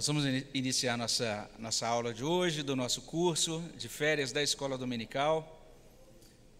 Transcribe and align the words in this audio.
Nós 0.00 0.06
vamos 0.06 0.24
iniciar 0.54 0.96
nossa, 0.96 1.50
nossa 1.58 1.86
aula 1.86 2.14
de 2.14 2.24
hoje, 2.24 2.62
do 2.62 2.74
nosso 2.74 3.02
curso 3.02 3.62
de 3.76 3.86
férias 3.86 4.32
da 4.32 4.42
Escola 4.42 4.78
Dominical. 4.78 5.62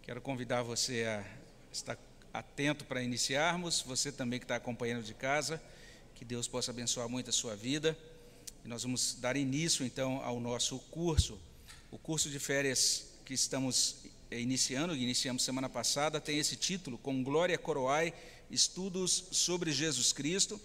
Quero 0.02 0.20
convidar 0.20 0.62
você 0.62 1.04
a 1.04 1.24
estar 1.72 1.96
atento 2.34 2.84
para 2.84 3.02
iniciarmos, 3.02 3.80
você 3.80 4.12
também 4.12 4.38
que 4.38 4.44
está 4.44 4.56
acompanhando 4.56 5.02
de 5.02 5.14
casa, 5.14 5.58
que 6.14 6.22
Deus 6.22 6.46
possa 6.46 6.70
abençoar 6.70 7.08
muito 7.08 7.30
a 7.30 7.32
sua 7.32 7.56
vida. 7.56 7.96
E 8.62 8.68
nós 8.68 8.82
vamos 8.82 9.14
dar 9.18 9.38
início 9.38 9.86
então 9.86 10.22
ao 10.22 10.38
nosso 10.38 10.78
curso. 10.90 11.40
O 11.90 11.96
curso 11.96 12.28
de 12.28 12.38
férias 12.38 13.06
que 13.24 13.32
estamos 13.32 14.04
iniciando, 14.30 14.94
iniciamos 14.94 15.42
semana 15.42 15.70
passada, 15.70 16.20
tem 16.20 16.38
esse 16.38 16.56
título, 16.56 16.98
Com 16.98 17.24
Glória 17.24 17.56
Coroai, 17.56 18.12
Estudos 18.50 19.28
sobre 19.30 19.72
Jesus 19.72 20.12
Cristo. 20.12 20.60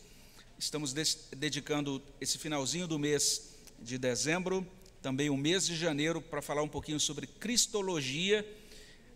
Estamos 0.58 0.94
dedicando 1.36 2.02
esse 2.20 2.38
finalzinho 2.38 2.88
do 2.88 2.98
mês 2.98 3.56
de 3.78 3.98
dezembro, 3.98 4.66
também 5.02 5.30
o 5.30 5.36
mês 5.36 5.66
de 5.66 5.76
janeiro, 5.76 6.22
para 6.22 6.42
falar 6.42 6.64
um 6.64 6.68
pouquinho 6.68 6.98
sobre 6.98 7.28
Cristologia. 7.28 8.48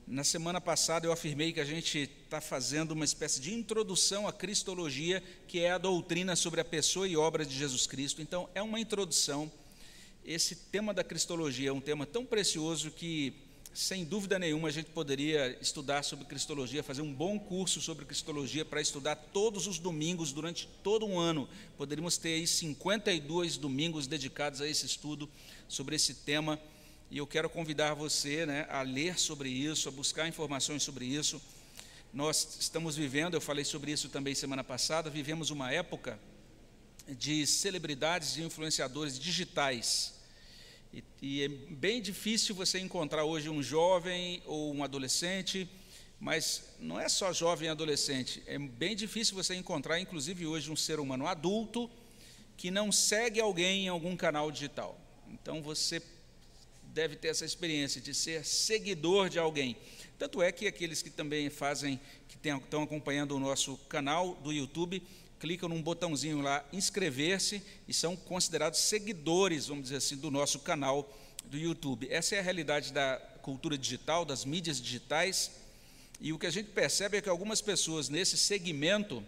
Na 0.06 0.26
semana 0.26 0.60
passada 0.60 1.08
eu 1.08 1.14
afirmei 1.14 1.54
que 1.54 1.62
a 1.62 1.66
gente 1.66 2.10
está 2.26 2.42
fazendo 2.42 2.92
uma 2.92 3.06
espécie 3.06 3.40
de 3.40 3.54
introdução 3.54 4.28
à 4.28 4.34
Cristologia, 4.34 5.24
que 5.48 5.62
é 5.62 5.72
a 5.72 5.78
doutrina 5.78 6.36
sobre 6.36 6.60
a 6.60 6.66
pessoa 6.66 7.08
e 7.08 7.16
obra 7.16 7.46
de 7.46 7.58
Jesus 7.58 7.88
Cristo. 7.88 8.22
Então, 8.22 8.50
é 8.54 8.62
uma 8.62 8.80
introdução. 8.80 9.50
Esse 10.26 10.56
tema 10.56 10.94
da 10.94 11.06
Cristologia 11.06 11.70
é 11.70 11.74
um 11.74 11.80
tema 11.80 12.06
tão 12.06 12.26
precioso 12.26 12.92
que 12.92 13.34
sem 13.80 14.04
dúvida 14.04 14.38
nenhuma, 14.38 14.68
a 14.68 14.72
gente 14.72 14.90
poderia 14.90 15.58
estudar 15.62 16.04
sobre 16.04 16.26
cristologia, 16.26 16.84
fazer 16.84 17.02
um 17.02 17.14
bom 17.14 17.40
curso 17.40 17.80
sobre 17.80 18.04
cristologia 18.04 18.66
para 18.66 18.82
estudar 18.82 19.16
todos 19.16 19.68
os 19.68 19.80
domingos 19.80 20.34
durante 20.34 20.68
todo 20.84 21.06
um 21.06 21.18
ano. 21.18 21.48
Poderíamos 21.78 22.18
ter 22.18 22.34
aí 22.34 22.46
52 22.46 23.56
domingos 23.56 24.06
dedicados 24.06 24.60
a 24.60 24.68
esse 24.68 24.86
estudo 24.86 25.30
sobre 25.70 25.96
esse 25.96 26.14
tema. 26.14 26.60
E 27.10 27.20
eu 27.20 27.26
quero 27.26 27.50
convidar 27.50 27.94
você 27.94 28.46
né, 28.46 28.68
a 28.70 28.82
ler 28.82 29.18
sobre 29.18 29.48
isso, 29.48 29.88
a 29.88 29.92
buscar 29.94 30.28
informações 30.28 30.84
sobre 30.84 31.06
isso. 31.06 31.42
Nós 32.14 32.58
estamos 32.60 32.98
vivendo, 32.98 33.36
eu 33.36 33.42
falei 33.42 33.64
sobre 33.64 33.94
isso 33.94 34.10
também 34.10 34.36
semana 34.36 34.64
passada, 34.64 35.10
vivemos 35.10 35.52
uma 35.52 35.72
época 35.72 36.20
de 37.08 37.48
celebridades 37.48 38.36
e 38.36 38.42
influenciadores 38.42 39.18
digitais 39.18 40.19
e, 40.94 41.04
e, 41.22 41.44
é 41.44 41.48
bem 41.48 42.02
difícil 42.02 42.56
você 42.56 42.80
encontrar 42.80 43.24
hoje 43.24 43.50
um 43.50 43.62
jovem 43.62 44.42
ou 44.46 44.74
um 44.74 44.84
adolescente, 44.84 45.70
mas 46.20 46.76
não 46.80 47.00
é 47.00 47.08
só 47.08 47.32
jovem 47.32 47.68
e 47.68 47.72
adolescente, 47.72 48.44
é 48.48 48.58
bem 48.58 48.96
difícil 48.96 49.36
você 49.36 49.56
encontrar, 49.56 50.00
inclusive 50.00 50.46
hoje, 50.46 50.72
um 50.72 50.76
ser 50.76 51.00
humano 51.00 51.28
adulto 51.28 51.90
que 52.58 52.70
não 52.70 52.92
segue 52.92 53.40
alguém 53.40 53.86
em 53.86 53.88
algum 53.88 54.18
canal 54.18 54.52
digital. 54.52 55.00
Então 55.32 55.62
você 55.62 56.02
deve 56.94 57.16
ter 57.16 57.30
essa 57.30 57.46
experiência 57.46 58.02
de 58.02 58.14
ser 58.14 58.44
seguidor 58.44 59.30
de 59.30 59.40
alguém. 59.40 59.78
Tanto 60.18 60.42
é 60.42 60.52
que 60.52 60.68
aqueles 60.68 61.02
que 61.02 61.10
também 61.10 61.50
fazem, 61.50 62.00
que 62.28 62.36
estão 62.36 62.84
acompanhando 62.84 63.36
o 63.36 63.40
nosso 63.40 63.78
canal 63.88 64.36
do 64.44 64.52
YouTube, 64.52 65.02
clicam 65.40 65.70
num 65.70 65.82
botãozinho 65.82 66.42
lá, 66.42 66.66
inscrever-se, 66.74 67.62
e 67.88 67.94
são 67.94 68.16
considerados 68.16 68.80
seguidores, 68.80 69.68
vamos 69.68 69.84
dizer 69.84 69.98
assim, 69.98 70.18
do 70.18 70.30
nosso 70.30 70.60
canal 70.60 71.12
do 71.46 71.58
YouTube. 71.58 72.08
Essa 72.12 72.36
é 72.36 72.40
a 72.40 72.44
realidade 72.44 72.92
da 72.92 73.18
cultura 73.42 73.78
digital, 73.78 74.26
das 74.26 74.46
mídias 74.46 74.82
digitais, 74.82 75.52
e 76.20 76.34
o 76.34 76.38
que 76.38 76.46
a 76.46 76.52
gente 76.52 76.70
percebe 76.72 77.18
é 77.18 77.22
que 77.22 77.30
algumas 77.30 77.62
pessoas 77.62 78.10
nesse 78.10 78.38
segmento 78.38 79.24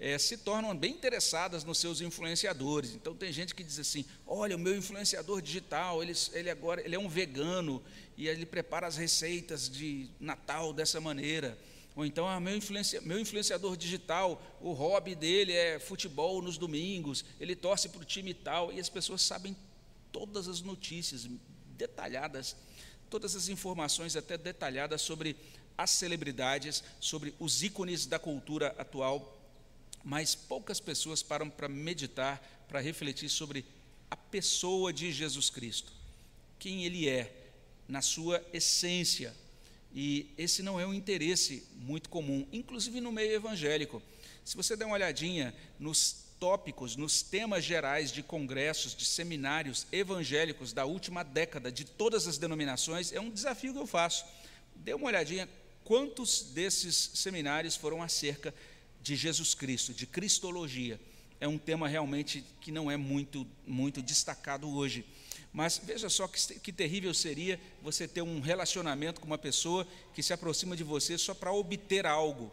é, 0.00 0.18
se 0.18 0.38
tornam 0.38 0.76
bem 0.76 0.92
interessadas 0.92 1.62
nos 1.62 1.78
seus 1.78 2.00
influenciadores. 2.00 2.94
Então 2.94 3.14
tem 3.14 3.30
gente 3.30 3.54
que 3.54 3.62
diz 3.62 3.78
assim: 3.78 4.04
olha, 4.26 4.56
o 4.56 4.58
meu 4.58 4.76
influenciador 4.76 5.42
digital, 5.42 6.02
ele, 6.02 6.12
ele 6.32 6.50
agora 6.50 6.80
ele 6.80 6.94
é 6.94 6.98
um 6.98 7.08
vegano 7.08 7.82
e 8.16 8.26
ele 8.26 8.46
prepara 8.46 8.86
as 8.86 8.96
receitas 8.96 9.68
de 9.68 10.08
Natal 10.18 10.72
dessa 10.72 11.00
maneira. 11.00 11.56
Ou 11.94 12.06
então, 12.06 12.26
ah, 12.26 12.40
meu, 12.40 12.56
influencia, 12.56 13.00
meu 13.02 13.20
influenciador 13.20 13.76
digital, 13.76 14.42
o 14.60 14.72
hobby 14.72 15.14
dele 15.14 15.52
é 15.52 15.78
futebol 15.78 16.40
nos 16.40 16.56
domingos, 16.56 17.24
ele 17.38 17.54
torce 17.54 17.88
para 17.88 18.00
o 18.00 18.04
time 18.04 18.32
tal, 18.32 18.72
e 18.72 18.80
as 18.80 18.88
pessoas 18.88 19.20
sabem 19.20 19.54
todas 20.10 20.48
as 20.48 20.62
notícias 20.62 21.28
detalhadas, 21.76 22.56
todas 23.10 23.36
as 23.36 23.48
informações 23.48 24.16
até 24.16 24.38
detalhadas 24.38 25.02
sobre 25.02 25.36
as 25.76 25.90
celebridades, 25.90 26.82
sobre 27.00 27.34
os 27.38 27.62
ícones 27.62 28.06
da 28.06 28.18
cultura 28.18 28.74
atual, 28.78 29.38
mas 30.02 30.34
poucas 30.34 30.80
pessoas 30.80 31.22
param 31.22 31.50
para 31.50 31.68
meditar, 31.68 32.64
para 32.68 32.80
refletir 32.80 33.28
sobre 33.28 33.64
a 34.10 34.16
pessoa 34.16 34.92
de 34.92 35.12
Jesus 35.12 35.50
Cristo, 35.50 35.92
quem 36.58 36.84
ele 36.84 37.08
é, 37.08 37.50
na 37.86 38.00
sua 38.00 38.42
essência, 38.52 39.34
e 39.94 40.32
esse 40.38 40.62
não 40.62 40.80
é 40.80 40.86
um 40.86 40.94
interesse 40.94 41.66
muito 41.76 42.08
comum, 42.08 42.46
inclusive 42.52 43.00
no 43.00 43.12
meio 43.12 43.32
evangélico. 43.32 44.02
Se 44.44 44.56
você 44.56 44.76
der 44.76 44.86
uma 44.86 44.94
olhadinha 44.94 45.54
nos 45.78 46.22
tópicos, 46.40 46.96
nos 46.96 47.22
temas 47.22 47.62
gerais 47.62 48.10
de 48.10 48.22
congressos, 48.22 48.96
de 48.96 49.04
seminários 49.04 49.86
evangélicos 49.92 50.72
da 50.72 50.84
última 50.84 51.22
década, 51.22 51.70
de 51.70 51.84
todas 51.84 52.26
as 52.26 52.38
denominações, 52.38 53.12
é 53.12 53.20
um 53.20 53.30
desafio 53.30 53.72
que 53.72 53.78
eu 53.78 53.86
faço. 53.86 54.24
Dê 54.74 54.94
uma 54.94 55.06
olhadinha 55.06 55.48
quantos 55.84 56.42
desses 56.52 57.12
seminários 57.14 57.76
foram 57.76 58.02
acerca 58.02 58.52
de 59.00 59.14
Jesus 59.14 59.54
Cristo, 59.54 59.92
de 59.92 60.06
cristologia. 60.06 61.00
É 61.40 61.46
um 61.46 61.58
tema 61.58 61.86
realmente 61.86 62.44
que 62.60 62.72
não 62.72 62.90
é 62.90 62.96
muito, 62.96 63.46
muito 63.66 64.00
destacado 64.00 64.68
hoje. 64.68 65.04
Mas 65.52 65.78
veja 65.84 66.08
só 66.08 66.26
que, 66.26 66.60
que 66.60 66.72
terrível 66.72 67.12
seria 67.12 67.60
você 67.82 68.08
ter 68.08 68.22
um 68.22 68.40
relacionamento 68.40 69.20
com 69.20 69.26
uma 69.26 69.36
pessoa 69.36 69.86
que 70.14 70.22
se 70.22 70.32
aproxima 70.32 70.74
de 70.74 70.82
você 70.82 71.18
só 71.18 71.34
para 71.34 71.52
obter 71.52 72.06
algo. 72.06 72.50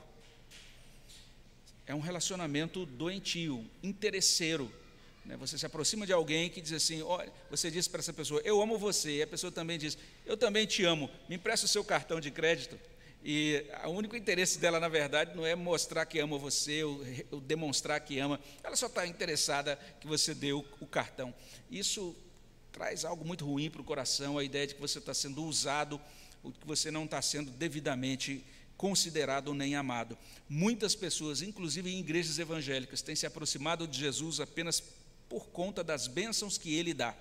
É 1.88 1.96
um 1.96 2.02
relacionamento 2.02 2.86
doentio, 2.86 3.66
interesseiro. 3.82 4.72
Né? 5.24 5.38
Você 5.38 5.58
se 5.58 5.66
aproxima 5.66 6.06
de 6.06 6.12
alguém 6.12 6.50
que 6.50 6.60
diz 6.60 6.74
assim: 6.74 7.02
olha, 7.02 7.32
você 7.50 7.72
diz 7.72 7.88
para 7.88 8.00
essa 8.00 8.12
pessoa, 8.12 8.42
eu 8.44 8.62
amo 8.62 8.78
você, 8.78 9.18
e 9.18 9.22
a 9.24 9.28
pessoa 9.28 9.52
também 9.52 9.80
diz, 9.80 9.98
eu 10.26 10.36
também 10.36 10.66
te 10.66 10.84
amo, 10.84 11.10
me 11.30 11.36
empresta 11.36 11.66
o 11.66 11.70
seu 11.70 11.84
cartão 11.84 12.20
de 12.20 12.30
crédito. 12.30 12.78
E 13.24 13.66
o 13.86 13.90
único 13.90 14.16
interesse 14.16 14.60
dela, 14.60 14.80
na 14.80 14.88
verdade, 14.88 15.36
não 15.36 15.46
é 15.46 15.56
mostrar 15.56 16.06
que 16.06 16.20
ama 16.20 16.38
você, 16.38 16.84
ou, 16.84 17.02
ou 17.32 17.42
demonstrar 17.42 18.00
que 18.02 18.20
ama, 18.20 18.40
ela 18.64 18.76
só 18.76 18.88
está 18.88 19.06
interessada 19.06 19.78
que 20.00 20.08
você 20.08 20.34
dê 20.34 20.54
o, 20.54 20.66
o 20.80 20.88
cartão. 20.88 21.34
Isso 21.70 22.16
traz 22.72 23.06
algo 23.06 23.26
muito 23.26 23.46
ruim 23.46 23.70
para 23.70 23.82
o 23.82 23.84
coração, 23.84 24.38
a 24.38 24.44
ideia 24.44 24.68
de 24.68 24.76
que 24.76 24.82
você 24.82 25.00
está 25.00 25.14
sendo 25.14 25.44
usado, 25.44 26.00
ou 26.44 26.52
que 26.52 26.66
você 26.66 26.90
não 26.92 27.06
está 27.06 27.22
sendo 27.22 27.52
devidamente 27.52 28.44
considerado 28.78 29.54
nem 29.54 29.76
amado. 29.76 30.18
Muitas 30.48 30.96
pessoas, 30.96 31.42
inclusive 31.42 31.90
em 31.92 32.00
igrejas 32.00 32.40
evangélicas, 32.40 33.02
têm 33.02 33.16
se 33.16 33.26
aproximado 33.26 33.86
de 33.86 34.00
Jesus 34.00 34.40
apenas 34.40 34.82
por 35.28 35.48
conta 35.48 35.84
das 35.84 36.08
bênçãos 36.08 36.58
que 36.58 36.74
ele 36.74 36.94
dá, 36.94 37.14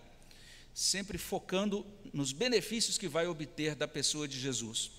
sempre 0.72 1.19
focando 1.19 1.84
nos 2.12 2.32
benefícios 2.32 2.97
que 2.97 3.08
vai 3.08 3.26
obter 3.26 3.75
da 3.75 3.88
pessoa 3.88 4.28
de 4.28 4.38
Jesus. 4.38 4.92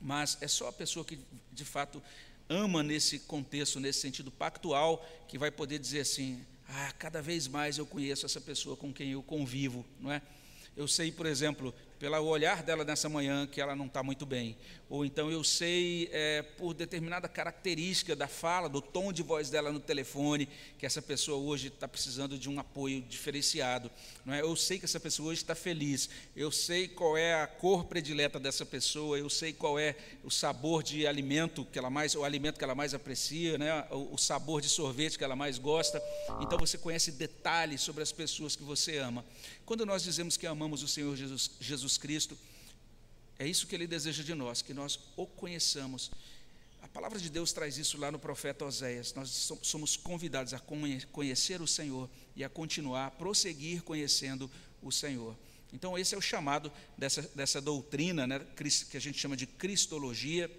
Mas 0.00 0.36
é 0.40 0.46
só 0.46 0.68
a 0.68 0.72
pessoa 0.72 1.04
que 1.04 1.18
de 1.50 1.64
fato 1.64 2.02
ama 2.48 2.82
nesse 2.82 3.20
contexto, 3.20 3.80
nesse 3.80 4.00
sentido 4.00 4.30
pactual, 4.30 5.04
que 5.26 5.38
vai 5.38 5.50
poder 5.50 5.78
dizer 5.78 6.00
assim: 6.00 6.44
ah, 6.68 6.92
cada 6.98 7.22
vez 7.22 7.48
mais 7.48 7.78
eu 7.78 7.86
conheço 7.86 8.26
essa 8.26 8.40
pessoa 8.40 8.76
com 8.76 8.92
quem 8.92 9.12
eu 9.12 9.22
convivo, 9.22 9.84
não 10.00 10.12
é? 10.12 10.20
Eu 10.76 10.86
sei, 10.86 11.10
por 11.10 11.26
exemplo, 11.26 11.74
pelo 11.98 12.20
olhar 12.24 12.62
dela 12.62 12.84
nessa 12.84 13.08
manhã 13.08 13.46
que 13.46 13.60
ela 13.60 13.74
não 13.74 13.86
está 13.86 14.02
muito 14.02 14.24
bem. 14.24 14.56
Ou 14.90 15.04
então 15.04 15.30
eu 15.30 15.44
sei, 15.44 16.08
é, 16.12 16.40
por 16.40 16.72
determinada 16.72 17.28
característica 17.28 18.16
da 18.16 18.26
fala, 18.26 18.68
do 18.68 18.80
tom 18.80 19.12
de 19.12 19.22
voz 19.22 19.50
dela 19.50 19.70
no 19.70 19.80
telefone, 19.80 20.48
que 20.78 20.86
essa 20.86 21.02
pessoa 21.02 21.36
hoje 21.36 21.68
está 21.68 21.86
precisando 21.86 22.38
de 22.38 22.48
um 22.48 22.58
apoio 22.58 23.02
diferenciado. 23.02 23.90
Não 24.24 24.32
é? 24.32 24.40
Eu 24.40 24.56
sei 24.56 24.78
que 24.78 24.86
essa 24.86 24.98
pessoa 24.98 25.30
hoje 25.30 25.42
está 25.42 25.54
feliz. 25.54 26.08
Eu 26.34 26.50
sei 26.50 26.88
qual 26.88 27.18
é 27.18 27.42
a 27.42 27.46
cor 27.46 27.84
predileta 27.84 28.40
dessa 28.40 28.64
pessoa. 28.64 29.18
Eu 29.18 29.28
sei 29.28 29.52
qual 29.52 29.78
é 29.78 29.94
o 30.24 30.30
sabor 30.30 30.82
de 30.82 31.06
alimento 31.06 31.66
que 31.66 31.78
ela 31.78 31.90
mais, 31.90 32.14
o 32.14 32.24
alimento 32.24 32.56
que 32.56 32.64
ela 32.64 32.74
mais 32.74 32.94
aprecia, 32.94 33.58
né? 33.58 33.84
o, 33.90 34.14
o 34.14 34.18
sabor 34.18 34.62
de 34.62 34.68
sorvete 34.68 35.18
que 35.18 35.24
ela 35.24 35.36
mais 35.36 35.58
gosta. 35.58 36.02
Então 36.40 36.58
você 36.58 36.78
conhece 36.78 37.12
detalhes 37.12 37.82
sobre 37.82 38.02
as 38.02 38.12
pessoas 38.12 38.56
que 38.56 38.62
você 38.62 38.96
ama. 38.96 39.22
Quando 39.66 39.84
nós 39.84 40.02
dizemos 40.02 40.38
que 40.38 40.46
amamos 40.46 40.82
o 40.82 40.88
Senhor 40.88 41.14
Jesus, 41.14 41.50
Jesus 41.60 41.87
Jesus 41.88 41.96
Cristo. 41.96 42.38
É 43.38 43.46
isso 43.46 43.66
que 43.66 43.74
ele 43.74 43.86
deseja 43.86 44.22
de 44.22 44.34
nós, 44.34 44.60
que 44.60 44.74
nós 44.74 44.98
o 45.16 45.26
conheçamos. 45.26 46.10
A 46.82 46.88
palavra 46.88 47.18
de 47.18 47.30
Deus 47.30 47.52
traz 47.52 47.78
isso 47.78 47.96
lá 47.98 48.12
no 48.12 48.18
profeta 48.18 48.64
Oséias. 48.64 49.14
Nós 49.14 49.50
somos 49.62 49.96
convidados 49.96 50.52
a 50.52 50.60
conhecer 51.10 51.62
o 51.62 51.66
Senhor 51.66 52.10
e 52.36 52.44
a 52.44 52.48
continuar, 52.48 53.06
a 53.06 53.10
prosseguir 53.10 53.82
conhecendo 53.82 54.50
o 54.82 54.92
Senhor. 54.92 55.34
Então, 55.72 55.98
esse 55.98 56.14
é 56.14 56.18
o 56.18 56.20
chamado 56.20 56.70
dessa, 56.96 57.22
dessa 57.34 57.60
doutrina, 57.60 58.26
né, 58.26 58.40
que 58.90 58.96
a 58.96 59.00
gente 59.00 59.18
chama 59.18 59.36
de 59.36 59.46
Cristologia, 59.46 60.50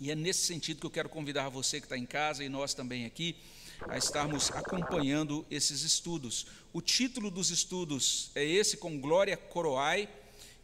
e 0.00 0.10
é 0.10 0.14
nesse 0.14 0.44
sentido 0.46 0.80
que 0.80 0.86
eu 0.86 0.90
quero 0.90 1.08
convidar 1.08 1.48
você 1.48 1.80
que 1.80 1.86
está 1.86 1.96
em 1.96 2.06
casa 2.06 2.44
e 2.44 2.48
nós 2.48 2.74
também 2.74 3.06
aqui, 3.06 3.36
a 3.88 3.96
estarmos 3.96 4.50
acompanhando 4.50 5.46
esses 5.50 5.82
estudos. 5.82 6.46
O 6.72 6.80
título 6.80 7.30
dos 7.30 7.50
estudos 7.50 8.30
é 8.34 8.44
esse, 8.44 8.76
com 8.76 9.00
Glória 9.00 9.36
Coroai, 9.36 10.08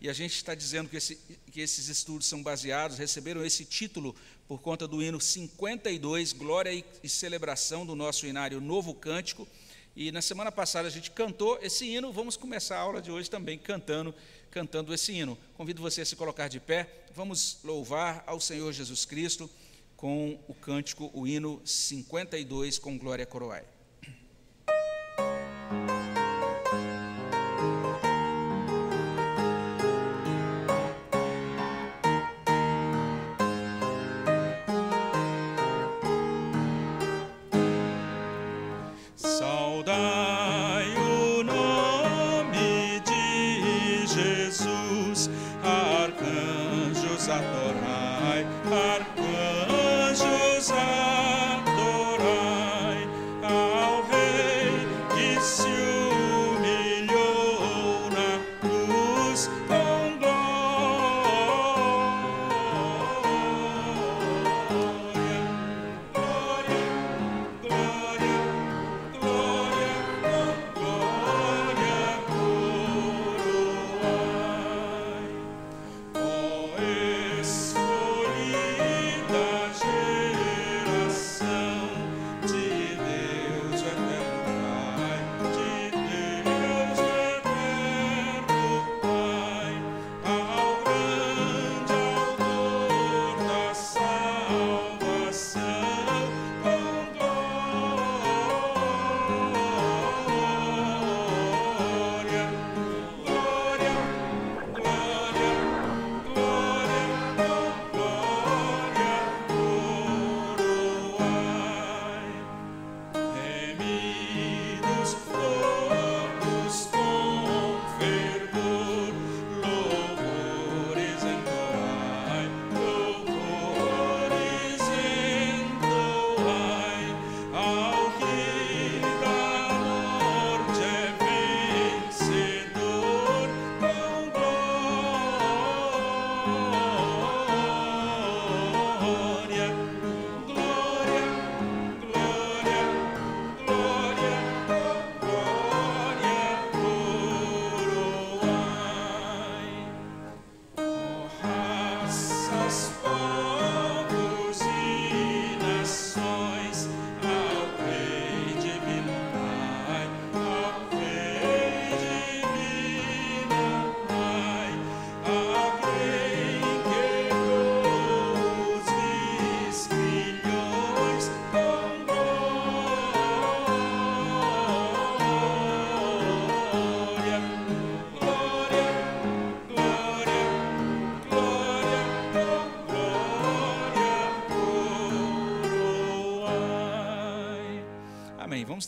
e 0.00 0.08
a 0.08 0.12
gente 0.14 0.34
está 0.34 0.54
dizendo 0.54 0.88
que, 0.88 0.96
esse, 0.96 1.16
que 1.50 1.60
esses 1.60 1.88
estudos 1.88 2.26
são 2.26 2.42
baseados, 2.42 2.96
receberam 2.96 3.44
esse 3.44 3.66
título 3.66 4.16
por 4.48 4.60
conta 4.60 4.88
do 4.88 5.02
hino 5.02 5.20
52, 5.20 6.32
Glória 6.32 6.72
e, 6.72 7.08
Celebração 7.08 7.84
do 7.84 7.94
nosso 7.94 8.26
inário 8.26 8.60
Novo 8.60 8.94
Cântico. 8.94 9.46
E 9.94 10.10
na 10.10 10.22
semana 10.22 10.50
passada 10.50 10.88
a 10.88 10.90
gente 10.90 11.10
cantou 11.10 11.58
esse 11.60 11.84
hino, 11.84 12.12
vamos 12.12 12.34
começar 12.36 12.78
a 12.78 12.80
aula 12.80 13.02
de 13.02 13.10
hoje 13.10 13.28
também 13.28 13.58
cantando, 13.58 14.14
cantando 14.50 14.94
esse 14.94 15.12
hino. 15.12 15.36
Convido 15.54 15.82
você 15.82 16.00
a 16.00 16.06
se 16.06 16.16
colocar 16.16 16.48
de 16.48 16.60
pé, 16.60 16.88
vamos 17.14 17.58
louvar 17.62 18.24
ao 18.26 18.40
Senhor 18.40 18.72
Jesus 18.72 19.04
Cristo 19.04 19.50
com 19.96 20.40
o 20.48 20.54
cântico, 20.54 21.10
o 21.12 21.26
hino 21.26 21.60
52 21.62 22.78
com 22.78 22.96
Glória 22.96 23.26
Coroai. 23.26 23.64
adorai. 47.36 49.19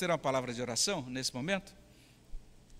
Ter 0.02 0.10
uma 0.10 0.19
palavra 0.19 0.52
de 0.52 0.60
oração 0.60 1.08
nesse 1.08 1.32
momento? 1.32 1.72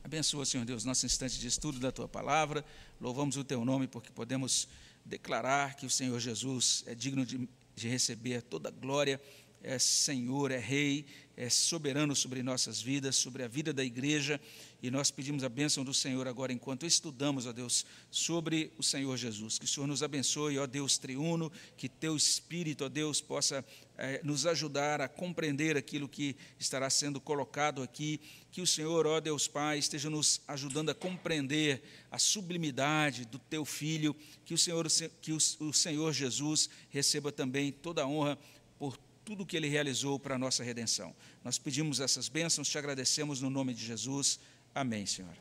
Abençoa, 0.03 0.45
Senhor 0.45 0.67
Deus, 0.67 0.85
nosso 0.85 1.07
instante 1.07 1.39
de 1.39 1.47
estudo 1.47 1.79
da 1.79 1.93
tua 1.93 2.09
palavra. 2.09 2.65
Louvamos 3.01 3.37
o 3.37 3.45
teu 3.45 3.65
nome 3.65 3.87
porque 3.87 4.11
podemos 4.11 4.67
declarar 5.05 5.77
que 5.77 5.87
o 5.87 5.91
Senhor 5.91 6.19
Jesus 6.19 6.83
é 6.85 6.97
digno 6.97 7.25
de, 7.25 7.49
de 7.77 7.89
receber 7.89 8.43
toda 8.43 8.71
a 8.71 8.73
glória, 8.73 9.21
é 9.63 9.79
Senhor, 9.79 10.51
é 10.51 10.59
Rei, 10.59 11.07
é 11.37 11.49
soberano 11.49 12.15
sobre 12.15 12.43
nossas 12.43 12.83
vidas, 12.83 13.17
sobre 13.17 13.43
a 13.43 13.49
vida 13.49 13.73
da 13.73 13.85
igreja. 13.85 14.41
E 14.83 14.91
nós 14.91 15.11
pedimos 15.11 15.45
a 15.45 15.49
bênção 15.49 15.85
do 15.85 15.95
Senhor 15.95 16.27
agora, 16.27 16.53
enquanto 16.53 16.85
estudamos, 16.85 17.47
ó 17.47 17.53
Deus, 17.53 17.87
sobre 18.11 18.73
o 18.77 18.83
Senhor 18.83 19.17
Jesus. 19.17 19.59
Que 19.59 19.65
o 19.65 19.69
Senhor 19.69 19.87
nos 19.87 20.03
abençoe, 20.03 20.59
ó 20.59 20.67
Deus 20.67 20.99
triuno, 20.99 21.51
que 21.77 21.89
teu 21.89 22.17
Espírito, 22.17 22.85
ó 22.85 22.89
Deus, 22.89 23.21
possa 23.21 23.65
é, 23.97 24.21
nos 24.25 24.45
ajudar 24.45 25.01
a 25.01 25.09
compreender 25.09 25.77
aquilo 25.77 26.09
que 26.09 26.37
estará 26.59 26.91
sendo 26.91 27.21
colocado 27.21 27.83
aqui. 27.83 28.21
Que 28.51 28.61
o 28.61 28.67
Senhor, 28.67 29.07
ó 29.07 29.21
Deus 29.21 29.47
Pai, 29.49 29.79
esteja 29.79 30.11
nos 30.11 30.43
ajudando 30.49 30.91
a 30.91 30.95
compreender 30.95 31.83
a 32.11 32.19
sublimidade 32.19 33.25
do 33.25 33.39
teu 33.39 33.65
Filho. 33.65 34.15
Que 34.45 34.53
o 34.53 34.59
Senhor, 34.59 34.87
que 35.21 35.33
o, 35.33 35.39
o 35.61 35.73
Senhor 35.73 36.13
Jesus 36.13 36.69
receba 36.91 37.31
também 37.33 37.71
toda 37.71 38.03
a 38.03 38.07
honra 38.07 38.37
por 38.79 38.99
tudo 39.25 39.47
que 39.47 39.57
ele 39.57 39.69
realizou 39.69 40.19
para 40.19 40.35
a 40.35 40.39
nossa 40.39 40.65
redenção. 40.65 41.15
Nós 41.45 41.59
pedimos 41.59 42.01
essas 42.01 42.29
bênçãos, 42.29 42.69
te 42.69 42.79
agradecemos 42.79 43.41
no 43.41 43.51
nome 43.51 43.73
de 43.75 43.85
Jesus. 43.85 44.41
Amém, 44.75 45.07
Senhor. 45.07 45.37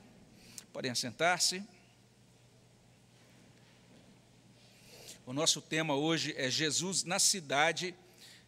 Podem 0.71 0.91
assentar-se. 0.91 1.63
O 5.25 5.33
nosso 5.33 5.61
tema 5.61 5.95
hoje 5.95 6.33
é 6.37 6.49
Jesus 6.49 7.03
na 7.03 7.19
cidade. 7.19 7.95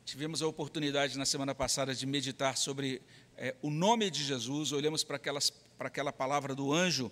Tivemos 0.05 0.41
a 0.41 0.47
oportunidade 0.47 1.17
na 1.17 1.25
semana 1.25 1.55
passada 1.55 1.95
de 1.95 2.05
meditar 2.05 2.57
sobre 2.57 3.01
é, 3.37 3.55
o 3.61 3.69
nome 3.69 4.09
de 4.09 4.23
Jesus. 4.23 4.71
Olhamos 4.71 5.03
para, 5.03 5.15
aquelas, 5.15 5.49
para 5.77 5.87
aquela 5.87 6.11
palavra 6.11 6.53
do 6.53 6.73
anjo 6.73 7.11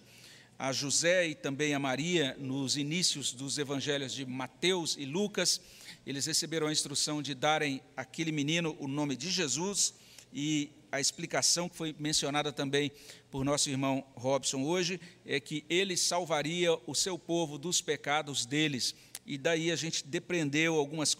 a 0.62 0.72
José 0.72 1.28
e 1.28 1.34
também 1.34 1.74
a 1.74 1.80
Maria 1.80 2.36
nos 2.38 2.78
inícios 2.78 3.34
dos 3.34 3.58
evangelhos 3.58 4.14
de 4.14 4.28
Mateus 4.28 4.96
e 4.96 5.06
Lucas. 5.06 5.60
Eles 6.06 6.26
receberam 6.26 6.68
a 6.68 6.72
instrução 6.72 7.22
de 7.22 7.34
darem 7.34 7.82
àquele 7.96 8.32
menino 8.32 8.76
o 8.80 8.88
nome 8.88 9.16
de 9.16 9.30
Jesus 9.30 9.94
e 10.34 10.72
a 10.92 11.00
explicação 11.00 11.70
que 11.70 11.78
foi 11.78 11.96
mencionada 11.98 12.52
também 12.52 12.92
por 13.30 13.46
nosso 13.46 13.70
irmão 13.70 14.04
Robson 14.16 14.64
hoje 14.64 15.00
é 15.26 15.40
que 15.40 15.64
ele 15.70 15.96
salvaria 15.96 16.74
o 16.86 16.94
seu 16.94 17.18
povo 17.18 17.58
dos 17.58 17.82
pecados 17.82 18.46
deles. 18.46 18.94
E 19.26 19.38
daí 19.38 19.72
a 19.72 19.76
gente 19.76 20.06
depreendeu 20.06 20.76
algumas, 20.76 21.16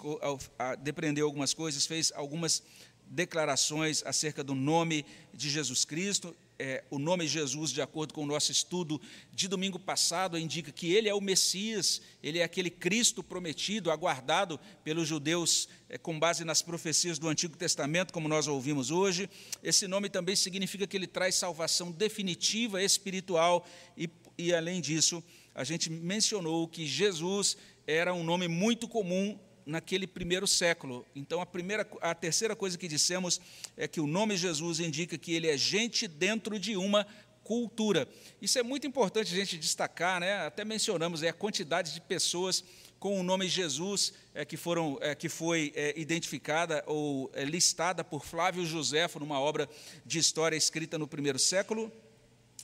depreendeu 0.80 1.26
algumas 1.26 1.54
coisas, 1.54 1.86
fez 1.86 2.12
algumas 2.16 2.64
declarações 3.06 4.04
acerca 4.06 4.44
do 4.44 4.56
nome 4.56 5.06
de 5.34 5.50
Jesus 5.50 5.86
Cristo. 5.86 6.36
É, 6.62 6.84
o 6.92 7.00
nome 7.00 7.28
Jesus, 7.28 7.72
de 7.72 7.82
acordo 7.82 8.14
com 8.14 8.22
o 8.22 8.26
nosso 8.28 8.52
estudo 8.52 9.02
de 9.34 9.48
domingo 9.48 9.80
passado, 9.80 10.38
indica 10.38 10.72
que 10.72 10.94
ele 10.94 11.10
é 11.10 11.14
o 11.14 11.20
Messias, 11.20 12.04
ele 12.22 12.38
é 12.38 12.44
aquele 12.44 12.70
Cristo 12.70 13.24
prometido, 13.24 13.90
aguardado 13.90 14.60
pelos 14.84 15.08
judeus 15.08 15.68
é, 15.90 15.98
com 15.98 16.20
base 16.20 16.46
nas 16.46 16.62
profecias 16.62 17.18
do 17.18 17.28
Antigo 17.28 17.58
Testamento, 17.58 18.14
como 18.14 18.28
nós 18.28 18.48
ouvimos 18.48 18.92
hoje. 18.92 19.28
Esse 19.64 19.88
nome 19.88 20.08
também 20.08 20.36
significa 20.36 20.86
que 20.86 20.96
ele 20.96 21.08
traz 21.08 21.34
salvação 21.34 21.92
definitiva, 21.92 22.84
espiritual, 22.84 23.66
e, 23.98 24.08
e 24.38 24.54
além 24.54 24.82
disso, 24.82 25.24
a 25.56 25.64
gente 25.64 25.90
mencionou 25.90 26.68
que 26.68 26.86
Jesus 26.86 27.58
era 27.88 28.14
um 28.14 28.24
nome 28.24 28.48
muito 28.48 28.88
comum 28.88 29.40
naquele 29.66 30.08
primeiro 30.08 30.48
século. 30.48 31.06
Então, 31.16 31.42
a, 31.42 31.46
primeira, 31.46 31.88
a 32.02 32.14
terceira 32.14 32.56
coisa 32.56 32.78
que 32.78 32.88
dissemos 32.88 33.40
é 33.78 33.88
que 33.88 34.00
o 34.00 34.08
nome 34.08 34.36
Jesus 34.38 34.80
indica 34.80 35.18
que 35.18 35.34
ele 35.34 35.48
é 35.48 35.58
gente 35.58 36.08
dentro 36.08 36.60
de 36.60 36.76
uma 36.76 37.06
cultura. 37.44 38.08
Isso 38.42 38.58
é 38.60 38.64
muito 38.64 38.88
importante 38.88 39.34
a 39.34 39.36
gente 39.36 39.58
destacar, 39.58 40.20
né? 40.20 40.46
até 40.46 40.64
mencionamos 40.64 41.24
é, 41.24 41.30
a 41.30 41.34
quantidade 41.34 41.94
de 41.94 42.02
pessoas 42.02 42.64
com 43.00 43.20
o 43.20 43.24
nome 43.24 43.48
Jesus 43.48 44.14
é, 44.34 44.46
que, 44.46 44.56
foram, 44.56 44.98
é, 45.02 45.16
que 45.16 45.28
foi 45.28 45.74
é, 45.76 46.00
identificada 46.00 46.84
ou 46.86 47.32
é, 47.34 47.44
listada 47.44 48.04
por 48.04 48.24
Flávio 48.24 48.64
Josefo 48.64 49.20
numa 49.20 49.40
obra 49.40 49.68
de 50.06 50.20
história 50.20 50.56
escrita 50.56 51.00
no 51.00 51.08
primeiro 51.08 51.40
século. 51.40 51.92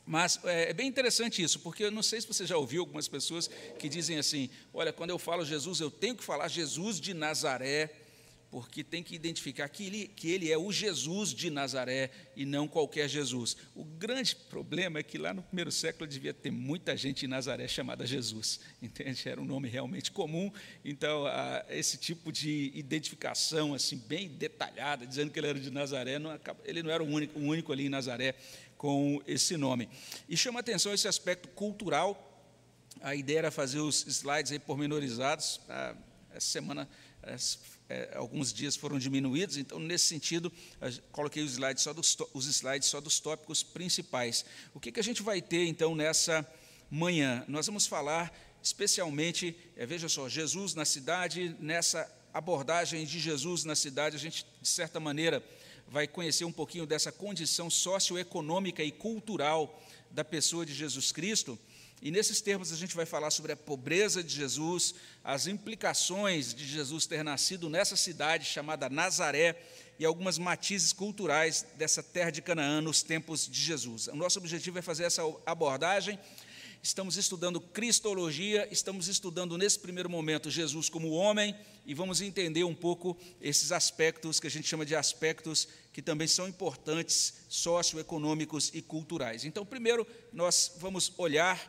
Mas 0.08 0.40
é, 0.46 0.70
é 0.70 0.74
bem 0.74 0.88
interessante 0.88 1.44
isso, 1.44 1.60
porque 1.60 1.84
eu 1.84 1.92
não 1.92 2.02
sei 2.02 2.22
se 2.22 2.28
você 2.28 2.46
já 2.46 2.56
ouviu 2.56 2.82
algumas 2.82 3.10
pessoas 3.10 3.50
que 3.78 3.90
dizem 3.90 4.18
assim: 4.18 4.50
olha, 4.74 4.94
quando 4.94 5.10
eu 5.10 5.20
falo 5.20 5.44
Jesus, 5.44 5.82
eu 5.82 5.92
tenho 5.92 6.16
que 6.16 6.24
falar 6.24 6.48
Jesus 6.48 6.98
de 6.98 7.14
Nazaré, 7.14 7.92
porque 8.50 8.86
tem 8.86 9.04
que 9.04 9.14
identificar 9.14 9.68
que 9.68 9.86
ele, 9.86 10.08
que 10.08 10.32
ele 10.32 10.50
é 10.50 10.58
o 10.58 10.72
Jesus 10.72 11.34
de 11.34 11.50
Nazaré 11.50 12.10
e 12.36 12.46
não 12.46 12.70
qualquer 12.70 13.10
Jesus. 13.10 13.58
O 13.76 13.84
grande 13.84 14.34
problema 14.34 15.00
é 15.00 15.04
que 15.04 15.18
lá 15.18 15.34
no 15.34 15.44
primeiro 15.44 15.72
século 15.74 16.08
devia 16.08 16.34
ter 16.34 16.52
muita 16.52 16.96
gente 16.96 17.26
em 17.26 17.28
Nazaré 17.28 17.68
chamada 17.68 18.06
Jesus, 18.06 18.62
entende? 18.82 19.28
Era 19.28 19.42
um 19.42 19.46
nome 19.46 19.68
realmente 19.68 20.10
comum, 20.10 20.50
então 20.86 21.26
a, 21.26 21.66
esse 21.70 21.98
tipo 21.98 22.32
de 22.32 22.72
identificação 22.74 23.74
assim 23.74 23.98
bem 23.98 24.30
detalhada, 24.30 25.06
dizendo 25.06 25.32
que 25.32 25.40
ele 25.40 25.48
era 25.48 25.60
de 25.60 25.70
Nazaré, 25.70 26.18
não, 26.18 26.40
ele 26.64 26.82
não 26.82 26.92
era 26.92 27.04
o 27.04 27.08
único, 27.08 27.38
o 27.38 27.44
único 27.44 27.74
ali 27.74 27.88
em 27.88 27.90
Nazaré 27.90 28.36
com 28.78 29.22
esse 29.26 29.58
nome. 29.58 29.90
E 30.30 30.38
chama 30.38 30.60
atenção 30.60 30.94
esse 30.94 31.08
aspecto 31.08 31.48
cultural. 31.50 32.24
A 33.02 33.16
ideia 33.16 33.40
era 33.40 33.52
fazer 33.52 33.80
os 33.80 34.06
slides 34.08 34.52
aí 34.52 34.60
pormenorizados. 34.60 35.60
Ah, 35.68 35.96
essa 36.32 36.48
semana, 36.48 36.88
é, 37.90 38.14
alguns 38.16 38.54
dias 38.54 38.76
foram 38.76 39.00
diminuídos, 39.00 39.58
então, 39.58 39.80
nesse 39.80 40.06
sentido, 40.06 40.52
coloquei 41.12 41.44
os 41.44 41.54
slides, 41.54 41.84
só 41.84 41.94
dos, 41.94 42.16
os 42.34 42.46
slides 42.46 42.88
só 42.88 43.02
dos 43.02 43.20
tópicos 43.20 43.64
principais. 43.64 44.46
O 44.74 44.80
que, 44.80 44.92
que 44.92 45.00
a 45.00 45.04
gente 45.04 45.24
vai 45.24 45.42
ter, 45.42 45.66
então, 45.66 45.96
nessa 45.96 46.46
manhã? 46.92 47.44
Nós 47.48 47.66
vamos 47.66 47.88
falar 47.88 48.32
especialmente, 48.62 49.56
é, 49.76 49.86
veja 49.86 50.10
só, 50.10 50.28
Jesus 50.28 50.74
na 50.74 50.86
cidade, 50.86 51.56
nessa 51.60 52.12
abordagem 52.34 53.06
de 53.06 53.20
Jesus 53.20 53.64
na 53.64 53.76
cidade, 53.76 54.16
a 54.16 54.20
gente, 54.20 54.46
de 54.62 54.68
certa 54.68 55.00
maneira, 55.00 55.44
vai 55.90 56.08
conhecer 56.08 56.46
um 56.46 56.52
pouquinho 56.52 56.86
dessa 56.86 57.12
condição 57.12 57.70
socioeconômica 57.70 58.84
e 58.84 58.92
cultural 58.92 59.82
da 60.12 60.24
pessoa 60.24 60.66
de 60.66 60.74
Jesus 60.74 61.12
Cristo. 61.12 61.58
E 62.02 62.12
nesses 62.12 62.42
termos 62.42 62.72
a 62.72 62.76
gente 62.76 62.96
vai 62.96 63.06
falar 63.06 63.32
sobre 63.32 63.52
a 63.52 63.56
pobreza 63.56 64.24
de 64.24 64.34
Jesus, 64.36 64.94
as 65.24 65.48
implicações 65.48 66.54
de 66.54 66.68
Jesus 66.68 67.08
ter 67.08 67.24
nascido 67.24 67.70
nessa 67.70 67.96
cidade 67.96 68.46
chamada 68.46 68.90
Nazaré 68.90 69.60
e 69.98 70.06
algumas 70.06 70.38
matizes 70.38 70.94
culturais 70.94 71.66
dessa 71.76 72.04
terra 72.04 72.30
de 72.30 72.42
Canaã 72.42 72.82
nos 72.82 73.02
tempos 73.02 73.48
de 73.48 73.60
Jesus. 73.60 74.08
O 74.08 74.16
nosso 74.16 74.38
objetivo 74.38 74.78
é 74.78 74.82
fazer 74.82 75.06
essa 75.06 75.24
abordagem 75.44 76.20
estamos 76.88 77.18
estudando 77.18 77.60
Cristologia, 77.60 78.66
estamos 78.72 79.10
estudando 79.10 79.58
nesse 79.58 79.78
primeiro 79.78 80.10
momento 80.10 80.50
Jesus 80.50 80.88
como 80.88 81.10
homem 81.12 81.54
e 81.86 81.94
vamos 81.94 82.22
entender 82.22 82.64
um 82.64 82.74
pouco 82.74 83.18
esses 83.42 83.74
aspectos 83.74 84.40
que 84.40 84.48
a 84.48 84.50
gente 84.50 84.70
chama 84.70 84.86
de 84.86 84.96
aspectos 84.96 85.68
que 85.92 86.02
também 86.02 86.30
são 86.30 86.48
importantes, 86.48 87.34
socioeconômicos 87.50 88.72
e 88.74 88.82
culturais. 88.82 89.44
Então, 89.44 89.66
primeiro, 89.66 90.08
nós 90.32 90.76
vamos 90.78 91.12
olhar 91.18 91.60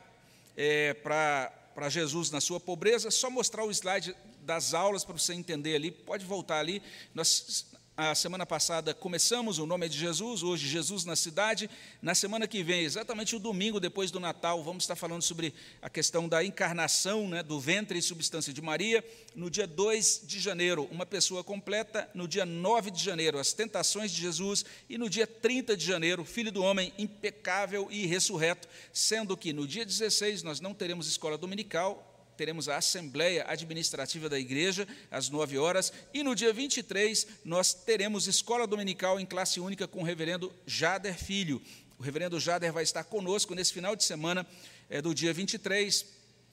é, 0.56 0.94
para 0.94 1.88
Jesus 1.88 2.30
na 2.30 2.40
sua 2.40 2.60
pobreza, 2.60 3.10
só 3.10 3.28
mostrar 3.28 3.64
o 3.64 3.72
slide 3.72 4.14
das 4.42 4.72
aulas 4.72 5.04
para 5.04 5.18
você 5.18 5.34
entender 5.34 5.74
ali, 5.74 5.90
pode 5.90 6.24
voltar 6.24 6.60
ali. 6.60 6.80
Nós 7.12 7.66
a 8.00 8.14
semana 8.14 8.46
passada 8.46 8.94
começamos 8.94 9.58
o 9.58 9.66
nome 9.66 9.86
é 9.86 9.88
de 9.88 9.98
Jesus, 9.98 10.44
hoje 10.44 10.68
Jesus 10.68 11.04
na 11.04 11.16
cidade. 11.16 11.68
Na 12.00 12.14
semana 12.14 12.46
que 12.46 12.62
vem, 12.62 12.84
exatamente 12.84 13.34
o 13.34 13.40
domingo 13.40 13.80
depois 13.80 14.12
do 14.12 14.20
Natal, 14.20 14.62
vamos 14.62 14.84
estar 14.84 14.94
falando 14.94 15.22
sobre 15.22 15.52
a 15.82 15.90
questão 15.90 16.28
da 16.28 16.44
encarnação, 16.44 17.26
né, 17.26 17.42
do 17.42 17.58
ventre 17.58 17.98
e 17.98 18.02
substância 18.02 18.52
de 18.52 18.62
Maria. 18.62 19.04
No 19.34 19.50
dia 19.50 19.66
2 19.66 20.22
de 20.24 20.38
janeiro, 20.38 20.88
uma 20.92 21.04
pessoa 21.04 21.42
completa. 21.42 22.08
No 22.14 22.28
dia 22.28 22.46
9 22.46 22.92
de 22.92 23.02
janeiro, 23.02 23.36
as 23.36 23.52
tentações 23.52 24.12
de 24.12 24.22
Jesus. 24.22 24.64
E 24.88 24.96
no 24.96 25.10
dia 25.10 25.26
30 25.26 25.76
de 25.76 25.84
janeiro, 25.84 26.24
Filho 26.24 26.52
do 26.52 26.62
Homem 26.62 26.92
impecável 26.98 27.88
e 27.90 28.06
ressurreto. 28.06 28.68
Sendo 28.92 29.36
que 29.36 29.52
no 29.52 29.66
dia 29.66 29.84
16 29.84 30.44
nós 30.44 30.60
não 30.60 30.72
teremos 30.72 31.08
escola 31.08 31.36
dominical, 31.36 32.07
teremos 32.38 32.68
a 32.68 32.76
Assembleia 32.76 33.44
Administrativa 33.48 34.28
da 34.28 34.38
Igreja, 34.38 34.86
às 35.10 35.28
9 35.28 35.58
horas, 35.58 35.92
e 36.14 36.22
no 36.22 36.36
dia 36.36 36.52
23 36.52 37.26
nós 37.44 37.74
teremos 37.74 38.28
escola 38.28 38.64
dominical 38.64 39.18
em 39.18 39.26
classe 39.26 39.58
única 39.58 39.88
com 39.88 40.02
o 40.02 40.04
reverendo 40.04 40.54
Jader 40.64 41.18
Filho. 41.18 41.60
O 41.98 42.02
reverendo 42.02 42.38
Jader 42.38 42.72
vai 42.72 42.84
estar 42.84 43.02
conosco 43.02 43.56
nesse 43.56 43.72
final 43.72 43.96
de 43.96 44.04
semana 44.04 44.46
é, 44.88 45.02
do 45.02 45.12
dia 45.12 45.32
23, 45.32 46.06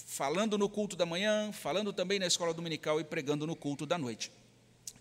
falando 0.07 0.57
no 0.57 0.67
culto 0.67 0.95
da 0.95 1.05
manhã, 1.05 1.51
falando 1.51 1.93
também 1.93 2.17
na 2.17 2.25
escola 2.25 2.51
dominical 2.51 2.99
e 2.99 3.03
pregando 3.03 3.45
no 3.45 3.55
culto 3.55 3.85
da 3.85 3.95
noite. 3.95 4.31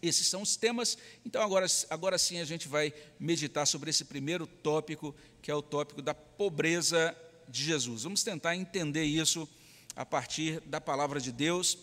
Esses 0.02 0.26
são 0.26 0.42
os 0.42 0.54
temas. 0.54 0.98
Então, 1.24 1.40
agora, 1.40 1.66
agora 1.88 2.18
sim, 2.18 2.40
a 2.40 2.44
gente 2.44 2.68
vai 2.68 2.92
meditar 3.18 3.66
sobre 3.66 3.88
esse 3.88 4.04
primeiro 4.04 4.46
tópico, 4.46 5.14
que 5.40 5.50
é 5.50 5.54
o 5.54 5.62
tópico 5.62 6.02
da 6.02 6.12
pobreza 6.12 7.16
de 7.48 7.64
Jesus. 7.64 8.02
Vamos 8.02 8.22
tentar 8.22 8.54
entender 8.54 9.04
isso 9.04 9.48
a 9.96 10.04
partir 10.04 10.60
da 10.60 10.80
palavra 10.80 11.20
de 11.20 11.32
Deus. 11.32 11.78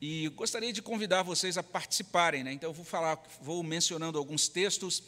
E 0.00 0.28
gostaria 0.30 0.72
de 0.72 0.80
convidar 0.80 1.22
vocês 1.22 1.58
a 1.58 1.62
participarem, 1.62 2.44
né? 2.44 2.52
Então, 2.52 2.70
eu 2.70 2.74
vou 2.74 2.84
falar, 2.84 3.20
vou 3.40 3.62
mencionando 3.62 4.18
alguns 4.18 4.48
textos 4.48 5.02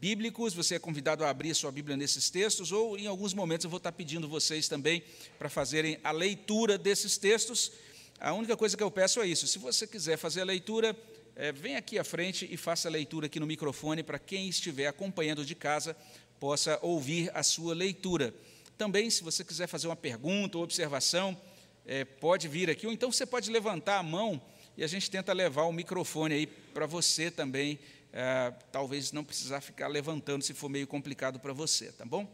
bíblicos, 0.00 0.54
você 0.54 0.76
é 0.76 0.78
convidado 0.78 1.24
a 1.24 1.28
abrir 1.28 1.54
sua 1.54 1.70
Bíblia 1.70 1.94
nesses 1.94 2.30
textos, 2.30 2.72
ou 2.72 2.98
em 2.98 3.06
alguns 3.06 3.34
momentos 3.34 3.64
eu 3.64 3.70
vou 3.70 3.76
estar 3.76 3.92
pedindo 3.92 4.26
vocês 4.26 4.66
também 4.66 5.04
para 5.38 5.50
fazerem 5.50 6.00
a 6.02 6.10
leitura 6.10 6.78
desses 6.78 7.18
textos. 7.18 7.70
A 8.18 8.32
única 8.32 8.56
coisa 8.56 8.76
que 8.76 8.82
eu 8.82 8.90
peço 8.90 9.20
é 9.20 9.26
isso: 9.26 9.46
se 9.46 9.58
você 9.58 9.86
quiser 9.86 10.16
fazer 10.16 10.40
a 10.40 10.44
leitura, 10.44 10.96
é, 11.36 11.52
vem 11.52 11.76
aqui 11.76 11.98
à 11.98 12.04
frente 12.04 12.48
e 12.50 12.56
faça 12.56 12.88
a 12.88 12.90
leitura 12.90 13.26
aqui 13.26 13.38
no 13.38 13.46
microfone 13.46 14.02
para 14.02 14.18
quem 14.18 14.48
estiver 14.48 14.86
acompanhando 14.86 15.44
de 15.44 15.54
casa 15.54 15.94
possa 16.40 16.78
ouvir 16.80 17.30
a 17.34 17.42
sua 17.42 17.74
leitura. 17.74 18.34
Também, 18.78 19.10
se 19.10 19.22
você 19.22 19.44
quiser 19.44 19.66
fazer 19.66 19.86
uma 19.86 19.96
pergunta 19.96 20.56
ou 20.56 20.64
observação, 20.64 21.38
é, 21.86 22.04
pode 22.04 22.48
vir 22.48 22.70
aqui, 22.70 22.86
ou 22.86 22.92
então 22.92 23.10
você 23.10 23.26
pode 23.26 23.50
levantar 23.50 23.98
a 23.98 24.02
mão 24.02 24.40
e 24.76 24.84
a 24.84 24.86
gente 24.86 25.10
tenta 25.10 25.32
levar 25.32 25.64
o 25.64 25.72
microfone 25.72 26.34
aí 26.34 26.46
para 26.46 26.86
você 26.86 27.30
também, 27.30 27.78
é, 28.12 28.52
talvez 28.72 29.12
não 29.12 29.24
precisar 29.24 29.60
ficar 29.60 29.88
levantando 29.88 30.42
se 30.42 30.54
for 30.54 30.68
meio 30.68 30.86
complicado 30.86 31.38
para 31.38 31.52
você, 31.52 31.92
tá 31.92 32.04
bom? 32.04 32.26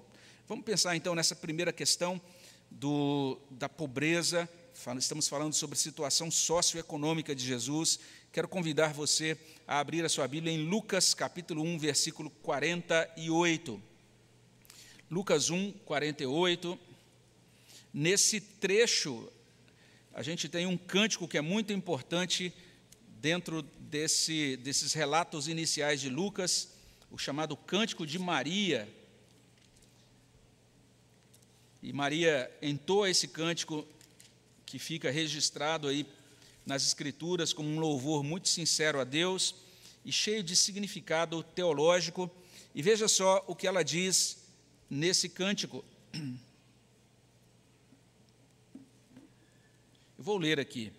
Vamos 0.48 0.64
pensar 0.64 0.94
então 0.94 1.14
nessa 1.14 1.34
primeira 1.34 1.72
questão 1.72 2.20
do, 2.70 3.38
da 3.50 3.68
pobreza, 3.68 4.48
estamos 4.98 5.26
falando 5.26 5.54
sobre 5.54 5.76
situação 5.76 6.30
socioeconômica 6.30 7.34
de 7.34 7.44
Jesus. 7.44 7.98
Quero 8.30 8.46
convidar 8.46 8.92
você 8.92 9.36
a 9.66 9.80
abrir 9.80 10.04
a 10.04 10.08
sua 10.08 10.28
Bíblia 10.28 10.52
em 10.52 10.68
Lucas 10.68 11.14
capítulo 11.14 11.62
1, 11.62 11.78
versículo 11.78 12.30
48. 12.30 13.82
Lucas 15.10 15.50
1, 15.50 15.72
48. 15.84 16.78
Nesse 17.92 18.40
trecho, 18.40 19.32
a 20.16 20.22
gente 20.22 20.48
tem 20.48 20.66
um 20.66 20.78
cântico 20.78 21.28
que 21.28 21.36
é 21.36 21.42
muito 21.42 21.74
importante 21.74 22.50
dentro 23.20 23.60
desse, 23.60 24.56
desses 24.56 24.94
relatos 24.94 25.46
iniciais 25.46 26.00
de 26.00 26.08
Lucas, 26.08 26.70
o 27.10 27.18
chamado 27.18 27.54
Cântico 27.54 28.06
de 28.06 28.18
Maria. 28.18 28.88
E 31.82 31.92
Maria 31.92 32.50
entoa 32.62 33.10
esse 33.10 33.28
cântico 33.28 33.86
que 34.64 34.78
fica 34.78 35.10
registrado 35.10 35.86
aí 35.86 36.06
nas 36.64 36.86
Escrituras 36.86 37.52
como 37.52 37.68
um 37.68 37.78
louvor 37.78 38.24
muito 38.24 38.48
sincero 38.48 38.98
a 38.98 39.04
Deus 39.04 39.54
e 40.02 40.10
cheio 40.10 40.42
de 40.42 40.56
significado 40.56 41.42
teológico. 41.42 42.30
E 42.74 42.80
veja 42.80 43.06
só 43.06 43.44
o 43.46 43.54
que 43.54 43.66
ela 43.66 43.84
diz 43.84 44.38
nesse 44.88 45.28
cântico. 45.28 45.84
Eu 50.18 50.24
vou 50.24 50.38
ler 50.38 50.58
aqui. 50.58 50.92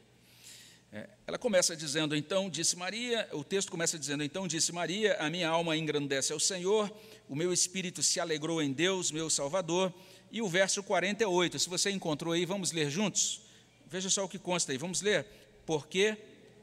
É, 0.92 1.10
ela 1.26 1.38
começa 1.38 1.76
dizendo, 1.76 2.16
então, 2.16 2.50
disse 2.50 2.76
Maria, 2.76 3.28
o 3.34 3.44
texto 3.44 3.70
começa 3.70 4.00
dizendo, 4.00 4.24
então, 4.24 4.48
disse 4.48 4.72
Maria, 4.72 5.18
a 5.20 5.30
minha 5.30 5.50
alma 5.50 5.76
engrandece 5.76 6.32
ao 6.32 6.40
Senhor, 6.40 6.92
o 7.28 7.36
meu 7.36 7.52
espírito 7.52 8.02
se 8.02 8.20
alegrou 8.20 8.62
em 8.62 8.72
Deus, 8.72 9.12
meu 9.12 9.30
Salvador. 9.30 9.94
E 10.32 10.42
o 10.42 10.48
verso 10.48 10.84
48, 10.84 11.60
se 11.60 11.68
você 11.68 11.90
encontrou 11.90 12.34
aí, 12.34 12.46
vamos 12.46 12.72
ler 12.72 12.90
juntos? 12.90 13.42
Veja 13.88 14.10
só 14.10 14.24
o 14.24 14.30
que 14.30 14.38
consta 14.40 14.72
aí, 14.72 14.78
vamos 14.78 15.02
ler. 15.02 15.26
Porque 15.66 16.18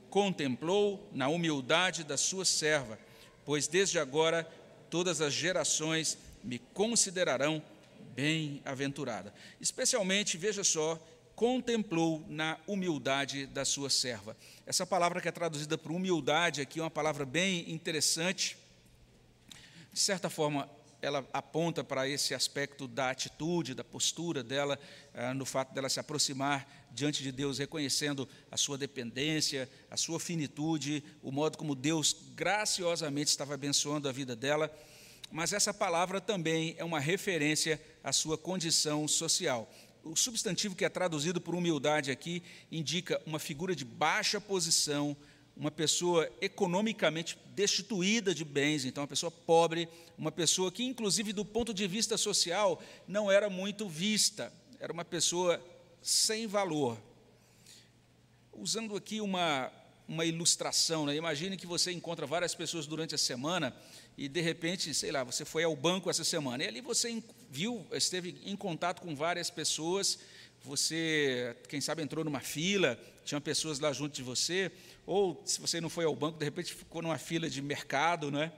contemplou 0.09 1.11
na 1.13 1.29
humildade 1.29 2.05
da 2.05 2.17
sua 2.17 2.45
serva, 2.45 2.99
pois 3.45 3.67
desde 3.67 3.99
agora 3.99 4.49
todas 4.89 5.21
as 5.21 5.33
gerações 5.33 6.17
me 6.43 6.59
considerarão 6.59 7.63
bem-aventurada. 8.15 9.35
Especialmente, 9.61 10.37
veja 10.37 10.63
só, 10.63 11.01
contemplou 11.35 12.25
na 12.29 12.59
humildade 12.67 13.47
da 13.47 13.64
sua 13.64 13.91
serva. 13.91 14.37
Essa 14.67 14.87
palavra 14.87 15.21
que 15.21 15.29
é 15.29 15.33
traduzida 15.33 15.76
por 15.76 15.93
humildade 15.93 16.61
aqui 16.61 16.79
é 16.79 16.83
uma 16.83 16.91
palavra 16.91 17.25
bem 17.25 17.71
interessante. 17.71 18.57
De 19.93 20.00
certa 20.00 20.31
forma, 20.31 20.69
ela 21.05 21.26
aponta 21.33 21.85
para 21.85 22.09
esse 22.09 22.35
aspecto 22.35 22.88
da 22.88 23.11
atitude, 23.11 23.75
da 23.75 23.85
postura 23.85 24.43
dela, 24.43 24.79
ah, 25.12 25.35
no 25.35 25.45
fato 25.45 25.75
dela 25.75 25.88
se 25.88 26.00
aproximar 26.00 26.67
diante 26.91 27.23
de 27.23 27.31
Deus, 27.31 27.59
reconhecendo 27.59 28.29
a 28.50 28.57
sua 28.57 28.79
dependência, 28.79 29.69
a 29.91 29.97
sua 29.97 30.19
finitude, 30.19 31.05
o 31.23 31.31
modo 31.31 31.59
como 31.59 31.75
Deus 31.75 32.17
graciosamente 32.35 33.31
estava 33.31 33.55
abençoando 33.55 34.09
a 34.09 34.12
vida 34.12 34.35
dela. 34.35 34.75
Mas 35.31 35.53
essa 35.53 35.75
palavra 35.75 36.21
também 36.21 36.75
é 36.79 36.85
uma 36.85 37.00
referência 37.00 37.81
à 38.03 38.12
sua 38.12 38.38
condição 38.38 39.07
social. 39.09 39.69
O 40.05 40.15
substantivo 40.15 40.75
que 40.75 40.85
é 40.85 40.89
traduzido 40.91 41.41
por 41.41 41.55
humildade 41.55 42.11
aqui 42.11 42.43
indica 42.71 43.21
uma 43.25 43.39
figura 43.39 43.75
de 43.75 43.87
baixa 43.87 44.39
posição, 44.39 45.17
uma 45.57 45.71
pessoa 45.71 46.31
economicamente 46.43 47.39
destituída 47.55 48.35
de 48.35 48.45
bens, 48.45 48.85
então 48.85 49.03
uma 49.03 49.09
pessoa 49.09 49.31
pobre, 49.31 49.89
uma 50.19 50.31
pessoa 50.31 50.71
que, 50.71 50.85
inclusive, 50.85 51.33
do 51.33 51.45
ponto 51.45 51.73
de 51.73 51.87
vista 51.87 52.19
social, 52.19 52.83
não 53.09 53.31
era 53.31 53.49
muito 53.49 53.89
vista, 53.89 54.53
era 54.79 54.93
uma 54.93 55.07
pessoa 55.07 55.59
sem 56.03 56.47
valor. 56.47 57.01
Usando 58.53 58.97
aqui 58.97 59.23
uma, 59.23 59.73
uma 60.07 60.27
ilustração, 60.27 61.07
né? 61.07 61.17
imagine 61.17 61.57
que 61.57 61.67
você 61.67 61.93
encontra 61.93 62.27
várias 62.27 62.55
pessoas 62.55 62.87
durante 62.87 63.15
a 63.15 63.19
semana 63.19 63.75
e, 64.19 64.29
de 64.29 64.41
repente, 64.43 64.93
sei 64.93 65.11
lá, 65.11 65.25
você 65.25 65.47
foi 65.47 65.65
ao 65.65 65.75
banco 65.75 66.11
essa 66.11 66.25
semana 66.25 66.63
e 66.63 66.69
ali 66.69 66.81
você 66.83 67.23
viu, 67.55 67.87
esteve 67.93 68.37
em 68.45 68.57
contato 68.57 69.01
com 69.01 69.15
várias 69.15 69.49
pessoas, 69.49 70.19
você, 70.65 71.57
quem 71.69 71.81
sabe, 71.81 72.03
entrou 72.03 72.25
numa 72.25 72.41
fila, 72.41 72.99
tinha 73.25 73.41
pessoas 73.41 73.79
lá 73.79 73.93
junto 73.93 74.13
de 74.13 74.25
você, 74.25 74.73
ou 75.07 75.41
se 75.47 75.61
você 75.61 75.81
não 75.81 75.89
foi 75.89 76.05
ao 76.05 76.17
banco, 76.17 76.37
de 76.37 76.45
repente 76.45 76.75
ficou 76.75 77.01
numa 77.01 77.17
fila 77.17 77.49
de 77.49 77.63
mercado, 77.63 78.29
não 78.29 78.43
é? 78.43 78.53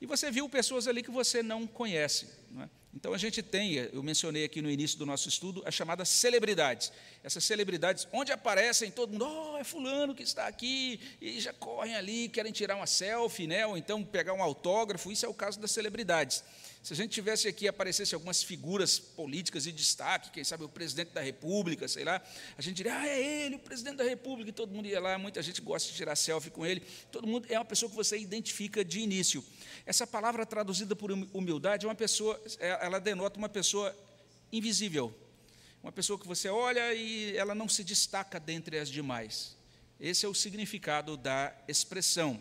E 0.00 0.06
você 0.06 0.32
viu 0.32 0.48
pessoas 0.48 0.88
ali 0.88 1.00
que 1.00 1.12
você 1.12 1.44
não 1.44 1.64
conhece. 1.64 2.28
Não 2.50 2.64
é? 2.64 2.68
Então 2.96 3.12
a 3.12 3.18
gente 3.18 3.42
tem, 3.42 3.74
eu 3.74 4.02
mencionei 4.02 4.44
aqui 4.44 4.62
no 4.62 4.70
início 4.70 4.96
do 4.98 5.04
nosso 5.04 5.28
estudo, 5.28 5.62
as 5.66 5.74
chamadas 5.74 6.08
celebridades. 6.08 6.92
Essas 7.24 7.42
celebridades, 7.44 8.06
onde 8.12 8.30
aparecem, 8.30 8.90
todo 8.90 9.10
mundo, 9.10 9.26
oh, 9.26 9.58
é 9.58 9.64
fulano 9.64 10.14
que 10.14 10.22
está 10.22 10.46
aqui, 10.46 11.00
e 11.20 11.40
já 11.40 11.52
correm 11.52 11.96
ali, 11.96 12.28
querem 12.28 12.52
tirar 12.52 12.76
uma 12.76 12.86
selfie, 12.86 13.48
né? 13.48 13.66
ou 13.66 13.76
então 13.76 14.04
pegar 14.04 14.32
um 14.32 14.42
autógrafo, 14.42 15.10
isso 15.10 15.26
é 15.26 15.28
o 15.28 15.34
caso 15.34 15.58
das 15.58 15.72
celebridades. 15.72 16.44
Se 16.84 16.92
a 16.92 16.96
gente 16.96 17.12
tivesse 17.12 17.48
aqui, 17.48 17.66
aparecesse 17.66 18.14
algumas 18.14 18.42
figuras 18.42 18.98
políticas 18.98 19.64
de 19.64 19.72
destaque, 19.72 20.30
quem 20.30 20.44
sabe 20.44 20.64
o 20.64 20.68
presidente 20.68 21.12
da 21.12 21.22
República, 21.22 21.88
sei 21.88 22.04
lá, 22.04 22.22
a 22.58 22.60
gente 22.60 22.76
diria, 22.76 22.94
ah, 22.94 23.08
é 23.08 23.46
ele, 23.46 23.56
o 23.56 23.58
presidente 23.58 23.96
da 23.96 24.04
República, 24.04 24.50
e 24.50 24.52
todo 24.52 24.70
mundo 24.70 24.86
ia 24.86 25.00
lá, 25.00 25.16
muita 25.16 25.42
gente 25.42 25.62
gosta 25.62 25.90
de 25.90 25.96
tirar 25.96 26.14
selfie 26.14 26.50
com 26.50 26.66
ele, 26.66 26.82
todo 27.10 27.26
mundo 27.26 27.46
é 27.48 27.58
uma 27.58 27.64
pessoa 27.64 27.88
que 27.88 27.96
você 27.96 28.18
identifica 28.18 28.84
de 28.84 29.00
início. 29.00 29.42
Essa 29.86 30.06
palavra 30.06 30.44
traduzida 30.44 30.94
por 30.94 31.10
humildade 31.10 31.86
é 31.86 31.88
uma 31.88 31.94
pessoa, 31.94 32.38
é, 32.58 32.83
ela 32.84 33.00
denota 33.00 33.38
uma 33.38 33.48
pessoa 33.48 33.96
invisível, 34.52 35.14
uma 35.82 35.90
pessoa 35.90 36.18
que 36.18 36.26
você 36.26 36.48
olha 36.48 36.94
e 36.94 37.36
ela 37.36 37.54
não 37.54 37.68
se 37.68 37.82
destaca 37.82 38.38
dentre 38.38 38.78
as 38.78 38.88
demais. 38.88 39.56
Esse 39.98 40.26
é 40.26 40.28
o 40.28 40.34
significado 40.34 41.16
da 41.16 41.54
expressão. 41.66 42.40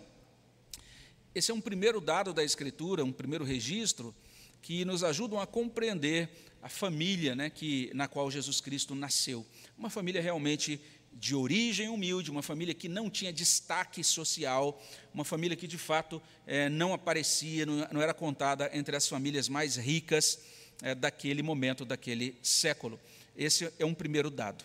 Esse 1.34 1.50
é 1.50 1.54
um 1.54 1.62
primeiro 1.62 2.02
dado 2.02 2.34
da 2.34 2.44
Escritura, 2.44 3.04
um 3.04 3.12
primeiro 3.12 3.46
registro 3.46 4.14
que 4.62 4.84
nos 4.86 5.04
ajudam 5.04 5.40
a 5.40 5.48
compreender 5.48 6.30
a 6.62 6.70
família 6.70 7.36
né, 7.36 7.50
que, 7.50 7.90
na 7.94 8.08
qual 8.08 8.30
Jesus 8.30 8.60
Cristo 8.60 8.94
nasceu. 8.96 9.46
Uma 9.78 9.90
família 9.90 10.22
realmente 10.22 10.80
de 11.14 11.36
origem 11.36 11.90
humilde, 11.90 12.32
uma 12.32 12.42
família 12.42 12.74
que 12.74 12.90
não 12.90 13.10
tinha 13.10 13.32
destaque 13.32 14.04
social, 14.04 14.82
uma 15.14 15.24
família 15.24 15.56
que 15.56 15.68
de 15.68 15.78
fato 15.78 16.22
é, 16.46 16.70
não 16.70 16.94
aparecia, 16.94 17.66
não, 17.66 17.88
não, 17.92 18.02
era 18.02 18.14
contada 18.14 18.70
entre 18.74 18.96
as 18.96 19.08
famílias 19.08 19.48
mais 19.48 19.76
ricas 19.76 20.40
é, 20.82 20.94
daquele 20.94 21.42
momento, 21.42 21.86
daquele 21.86 22.38
século. 22.42 23.00
Esse 23.36 23.72
é 23.80 23.86
um 23.86 23.94
primeiro 23.94 24.30
dado. 24.30 24.64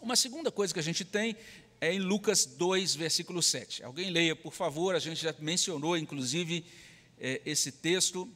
Uma 0.00 0.16
segunda 0.16 0.50
coisa 0.50 0.72
que 0.72 0.80
a 0.80 0.82
gente 0.82 1.04
tem 1.04 1.36
é 1.80 1.92
em 1.92 1.98
Lucas 1.98 2.46
2, 2.46 2.94
versículo 2.94 3.42
7. 3.42 3.84
Alguém 3.84 4.10
leia, 4.10 4.34
por 4.34 4.52
favor, 4.52 4.94
a 4.94 4.98
gente 4.98 5.22
já 5.22 5.34
mencionou, 5.38 5.96
inclusive, 5.96 6.64
é, 7.18 7.42
esse 7.44 7.70
texto 7.70 8.28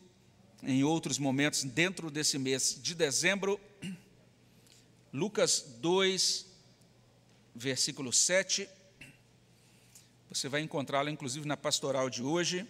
em 0.63 0.83
outros 0.83 1.19
momentos 1.19 1.65
dentro 1.65 2.11
desse 2.11 2.39
mês 2.39 2.79
de 2.83 2.95
dezembro. 2.95 3.61
Lucas 5.13 5.65
2, 5.81 6.47
versículo 7.59 8.13
7. 8.13 8.69
Você 10.29 10.49
vai 10.49 10.61
encontrá-lo, 10.61 11.11
inclusive, 11.11 11.47
na 11.47 11.57
pastoral 11.57 12.09
de 12.09 12.23
hoje. 12.23 12.67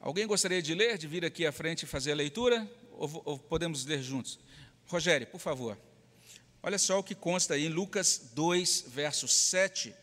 Alguém 0.00 0.26
gostaria 0.26 0.62
de 0.62 0.74
ler, 0.74 0.98
de 0.98 1.08
vir 1.08 1.24
aqui 1.24 1.46
à 1.46 1.52
frente 1.52 1.82
e 1.82 1.86
fazer 1.86 2.12
a 2.12 2.14
leitura? 2.14 2.70
Ou, 2.92 3.22
ou 3.24 3.38
podemos 3.38 3.84
ler 3.84 4.02
juntos? 4.02 4.38
Rogério, 4.86 5.26
por 5.26 5.40
favor. 5.40 5.76
Olha 6.62 6.78
só 6.78 6.98
o 6.98 7.02
que 7.02 7.14
consta 7.14 7.54
aí 7.54 7.66
em 7.66 7.70
Lucas 7.70 8.30
2, 8.34 8.84
verso 8.88 9.26
7 9.26 9.94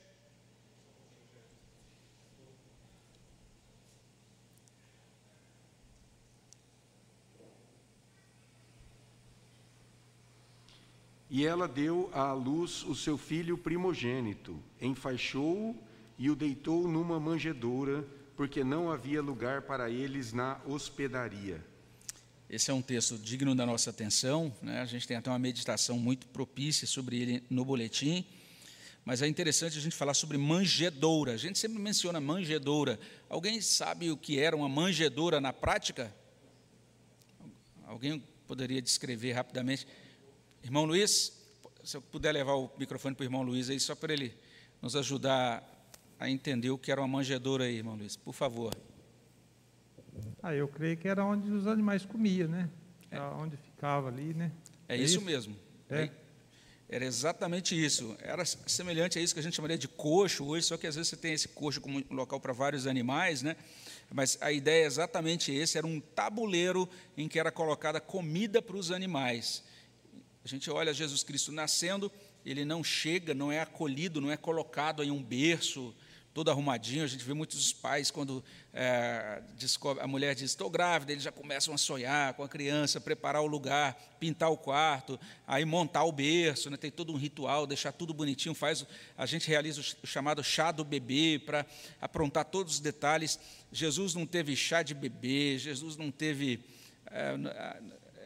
E 11.34 11.48
ela 11.48 11.68
deu 11.68 12.12
à 12.14 12.32
luz 12.32 12.84
o 12.84 12.94
seu 12.94 13.18
filho 13.18 13.58
primogênito, 13.58 14.64
enfaixou-o 14.80 15.76
e 16.16 16.30
o 16.30 16.36
deitou 16.36 16.88
numa 16.88 17.20
manjedoura, 17.20 18.08
porque 18.38 18.64
não 18.64 18.92
havia 18.92 19.20
lugar 19.20 19.64
para 19.64 19.90
eles 19.90 20.32
na 20.32 20.62
hospedaria. 20.64 21.60
Esse 22.48 22.70
é 22.70 22.74
um 22.76 22.84
texto 22.84 23.18
digno 23.18 23.56
da 23.56 23.66
nossa 23.66 23.90
atenção, 23.90 24.56
né? 24.62 24.82
a 24.82 24.86
gente 24.86 25.08
tem 25.08 25.18
até 25.18 25.28
uma 25.32 25.40
meditação 25.40 25.98
muito 25.98 26.28
propícia 26.28 26.86
sobre 26.86 27.20
ele 27.20 27.44
no 27.50 27.66
boletim, 27.66 28.24
mas 29.04 29.24
é 29.24 29.28
interessante 29.28 29.76
a 29.76 29.82
gente 29.82 29.96
falar 29.96 30.14
sobre 30.14 30.38
manjedoura. 30.38 31.34
A 31.34 31.38
gente 31.38 31.58
sempre 31.58 31.80
menciona 31.80 32.22
manjedoura. 32.22 33.00
Alguém 33.28 33.60
sabe 33.60 34.12
o 34.12 34.18
que 34.18 34.38
era 34.40 34.56
uma 34.56 34.70
manjedoura 34.70 35.42
na 35.42 35.52
prática? 35.52 36.16
Alguém 37.88 38.24
poderia 38.48 38.80
descrever 38.80 39.32
rapidamente? 39.32 39.88
Irmão 40.64 40.86
Luiz, 40.86 41.34
se 41.84 41.98
eu 41.98 42.02
puder 42.02 42.32
levar 42.32 42.54
o 42.54 42.72
microfone 42.78 43.14
para 43.14 43.24
o 43.24 43.26
irmão 43.26 43.44
Luiz 43.44 43.70
aí, 43.70 43.80
só 43.80 43.94
para 43.94 44.14
ele 44.14 44.34
nos 44.82 44.96
ajudar 44.96 45.62
a 46.18 46.30
entender 46.30 46.70
o 46.70 46.78
que 46.78 46.90
era 46.90 47.02
uma 47.02 47.08
manjedoura 47.08 47.66
aí, 47.66 47.76
irmão 47.76 47.96
Luiz, 47.96 48.16
por 48.16 48.34
favor. 48.34 48.74
Ah, 50.42 50.56
eu 50.56 50.68
creio 50.68 50.96
que 50.96 51.08
era 51.08 51.26
onde 51.26 51.52
os 51.52 51.68
animais 51.68 52.06
comiam, 52.06 52.48
né? 52.48 52.70
É. 53.12 53.20
Onde 53.20 53.58
ficava 53.58 54.08
ali, 54.08 54.34
né? 54.34 54.52
É, 54.88 54.96
é 54.96 54.98
isso, 54.98 55.18
isso, 55.18 55.22
mesmo. 55.22 55.56
É. 55.90 56.10
Era 56.88 57.06
exatamente 57.06 57.76
isso. 57.76 58.16
Era 58.22 58.46
semelhante 58.46 59.20
a 59.20 59.22
isso 59.22 59.34
que 59.34 59.40
a 59.40 59.44
gente 59.44 59.56
chamaria 59.56 59.78
de 59.78 59.88
coxo 59.88 60.46
hoje, 60.46 60.68
só 60.68 60.78
que 60.78 60.88
às 60.88 60.96
vezes 60.96 61.10
você 61.10 61.18
tem 61.18 61.34
esse 61.34 61.50
coxo 61.50 61.82
como 61.82 62.04
local 62.10 62.40
para 62.40 62.54
vários 62.54 62.88
animais, 62.88 63.42
né? 63.42 63.58
Mas 64.14 64.38
a 64.40 64.52
ideia 64.52 64.84
é 64.84 64.88
exatamente 64.88 65.52
esse, 65.52 65.78
era 65.78 65.88
um 65.88 66.00
tabuleiro 66.00 66.88
em 67.18 67.28
que 67.28 67.40
era 67.40 67.52
colocada 67.52 68.00
comida 68.00 68.62
para 68.62 68.78
os 68.78 68.92
animais. 68.92 69.64
A 70.44 70.48
gente 70.48 70.70
olha 70.70 70.94
Jesus 70.94 71.24
Cristo 71.24 71.52
nascendo, 71.52 72.12
ele 72.46 72.66
não 72.66 72.84
chega, 72.84 73.34
não 73.34 73.52
é 73.52 73.62
acolhido, 73.62 74.20
não 74.20 74.30
é 74.30 74.36
colocado 74.36 75.02
em 75.04 75.10
um 75.10 75.24
berço 75.24 75.94
todo 76.34 76.50
arrumadinho. 76.50 77.04
A 77.04 77.08
gente 77.08 77.24
vê 77.24 77.34
muitos 77.34 77.72
pais 77.72 78.10
quando 78.10 78.44
é, 78.74 79.42
descobre, 79.56 80.04
a 80.04 80.08
mulher 80.08 80.34
diz 80.36 80.52
estou 80.52 80.70
grávida, 80.70 81.12
eles 81.12 81.24
já 81.24 81.32
começam 81.32 81.74
a 81.74 81.78
sonhar 81.78 82.34
com 82.34 82.44
a 82.44 82.50
criança, 82.50 83.00
preparar 83.00 83.42
o 83.42 83.48
lugar, 83.48 83.96
pintar 84.20 84.52
o 84.52 84.58
quarto, 84.58 85.20
aí 85.48 85.64
montar 85.64 86.04
o 86.04 86.12
berço, 86.12 86.70
né? 86.70 86.76
tem 86.76 86.92
todo 86.92 87.14
um 87.14 87.18
ritual, 87.18 87.68
deixar 87.68 87.92
tudo 87.92 88.14
bonitinho. 88.14 88.56
Faz, 88.56 88.86
a 89.18 89.26
gente 89.26 89.48
realiza 89.48 89.80
o 89.80 90.08
chamado 90.08 90.44
chá 90.44 90.72
do 90.72 90.84
bebê 90.84 91.42
para 91.46 91.66
aprontar 92.02 92.46
todos 92.46 92.74
os 92.74 92.80
detalhes. 92.80 93.40
Jesus 93.72 94.16
não 94.16 94.26
teve 94.26 94.56
chá 94.56 94.82
de 94.82 94.94
bebê, 94.94 95.58
Jesus 95.58 95.96
não 95.96 96.12
teve 96.12 96.60
é, 97.08 97.38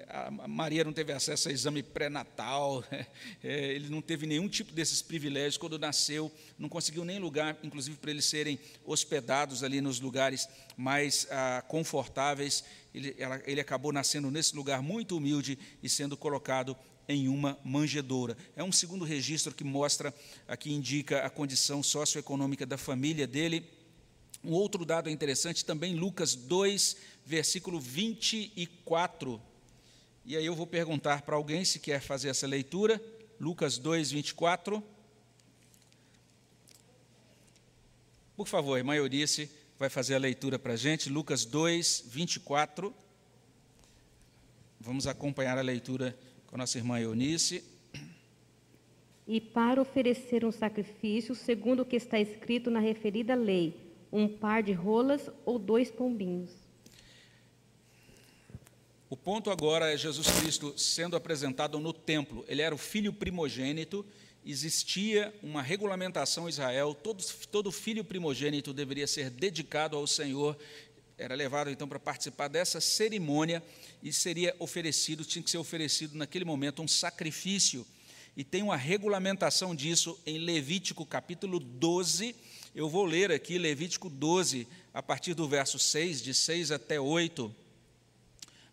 a 0.10 0.48
Maria 0.48 0.84
não 0.84 0.94
teve 0.94 1.12
acesso 1.12 1.50
a 1.50 1.52
exame 1.52 1.84
pré-natal, 1.84 2.84
é, 3.44 3.74
ele 3.74 3.90
não 3.90 4.02
teve 4.02 4.26
nenhum 4.26 4.48
tipo 4.48 4.72
desses 4.72 5.02
privilégios 5.02 5.58
quando 5.58 5.78
nasceu, 5.78 6.32
não 6.58 6.70
conseguiu 6.70 7.04
nem 7.04 7.20
lugar, 7.20 7.58
inclusive 7.62 7.98
para 7.98 8.12
eles 8.12 8.26
serem 8.26 8.58
hospedados 8.86 9.64
ali 9.64 9.82
nos 9.82 10.00
lugares 10.00 10.48
mais 10.78 11.28
ah, 11.30 11.64
confortáveis. 11.68 12.64
Ele, 12.94 13.16
ela, 13.18 13.42
ele 13.46 13.60
acabou 13.60 13.92
nascendo 13.92 14.32
nesse 14.32 14.56
lugar 14.56 14.82
muito 14.82 15.18
humilde 15.18 15.60
e 15.84 15.90
sendo 15.90 16.16
colocado 16.16 16.76
em 17.08 17.28
uma 17.28 17.58
manjedoura. 17.64 18.38
É 18.56 18.64
um 18.64 18.72
segundo 18.72 19.06
registro 19.06 19.54
que 19.54 19.64
mostra, 19.64 20.14
aqui 20.48 20.72
indica 20.72 21.26
a 21.26 21.30
condição 21.30 21.84
socioeconômica 21.84 22.66
da 22.66 22.78
família 22.78 23.28
dele. 23.28 23.66
Um 24.44 24.52
outro 24.52 24.86
dado 24.86 25.10
interessante 25.10 25.66
também, 25.66 25.96
Lucas 25.96 26.36
2, 26.36 26.98
versículo 27.26 27.80
24. 27.80 29.42
E 30.30 30.36
aí 30.36 30.46
eu 30.46 30.54
vou 30.54 30.68
perguntar 30.68 31.22
para 31.22 31.38
alguém 31.38 31.64
se 31.64 31.80
quer 31.80 32.02
fazer 32.02 32.28
essa 32.28 32.46
leitura. 32.46 33.02
Lucas 33.40 33.78
2, 33.78 34.12
24. 34.12 34.84
Por 38.36 38.46
favor, 38.46 38.76
irmã 38.76 38.94
Eurice 38.94 39.50
vai 39.80 39.90
fazer 39.90 40.16
a 40.16 40.20
leitura 40.20 40.60
para 40.60 40.74
a 40.74 40.76
gente. 40.76 41.10
Lucas 41.10 41.46
2, 41.46 42.04
24. 42.08 42.94
Vamos 44.82 45.08
acompanhar 45.08 45.58
a 45.58 45.62
leitura 45.62 46.14
com 46.46 46.56
a 46.56 46.58
nossa 46.58 46.78
irmã 46.78 47.00
Eunice. 47.00 47.64
E 49.26 49.40
para 49.40 49.82
oferecer 49.82 50.44
um 50.44 50.52
sacrifício, 50.52 51.34
segundo 51.36 51.84
o 51.84 51.86
que 51.86 51.96
está 51.96 52.20
escrito 52.20 52.70
na 52.70 52.82
referida 52.82 53.34
lei, 53.34 53.94
um 54.12 54.28
par 54.28 54.62
de 54.62 54.74
rolas 54.74 55.32
ou 55.46 55.58
dois 55.58 55.90
pombinhos. 55.90 56.67
O 59.10 59.16
ponto 59.16 59.50
agora 59.50 59.94
é 59.94 59.96
Jesus 59.96 60.28
Cristo 60.28 60.78
sendo 60.78 61.16
apresentado 61.16 61.80
no 61.80 61.94
templo. 61.94 62.44
Ele 62.46 62.62
era 62.62 62.76
o 62.76 62.78
filho 62.78 63.14
primogênito, 63.14 64.06
existia 64.46 65.34
uma 65.42 65.62
regulamentação 65.62 66.46
em 66.46 66.50
Israel, 66.50 66.94
todo, 66.94 67.24
todo 67.50 67.72
filho 67.72 68.04
primogênito 68.04 68.74
deveria 68.74 69.08
ser 69.08 69.30
dedicado 69.30 69.96
ao 69.96 70.06
Senhor, 70.06 70.58
era 71.18 71.36
levado 71.36 71.70
então 71.70 71.88
para 71.88 72.00
participar 72.00 72.50
dessa 72.50 72.82
cerimônia 72.82 73.64
e 74.04 74.12
seria 74.12 74.54
oferecido, 74.60 75.24
tinha 75.24 75.42
que 75.42 75.50
ser 75.50 75.58
oferecido 75.58 76.18
naquele 76.18 76.44
momento 76.44 76.82
um 76.82 76.88
sacrifício. 76.88 77.88
E 78.36 78.44
tem 78.44 78.62
uma 78.62 78.76
regulamentação 78.76 79.74
disso 79.74 80.20
em 80.26 80.38
Levítico 80.38 81.06
capítulo 81.06 81.60
12. 81.60 82.36
Eu 82.76 82.90
vou 82.90 83.06
ler 83.06 83.32
aqui 83.32 83.58
Levítico 83.58 84.10
12, 84.10 84.68
a 84.94 85.02
partir 85.02 85.34
do 85.34 85.48
verso 85.48 85.80
6, 85.80 86.22
de 86.22 86.34
6 86.34 86.72
até 86.72 87.00
8. 87.00 87.67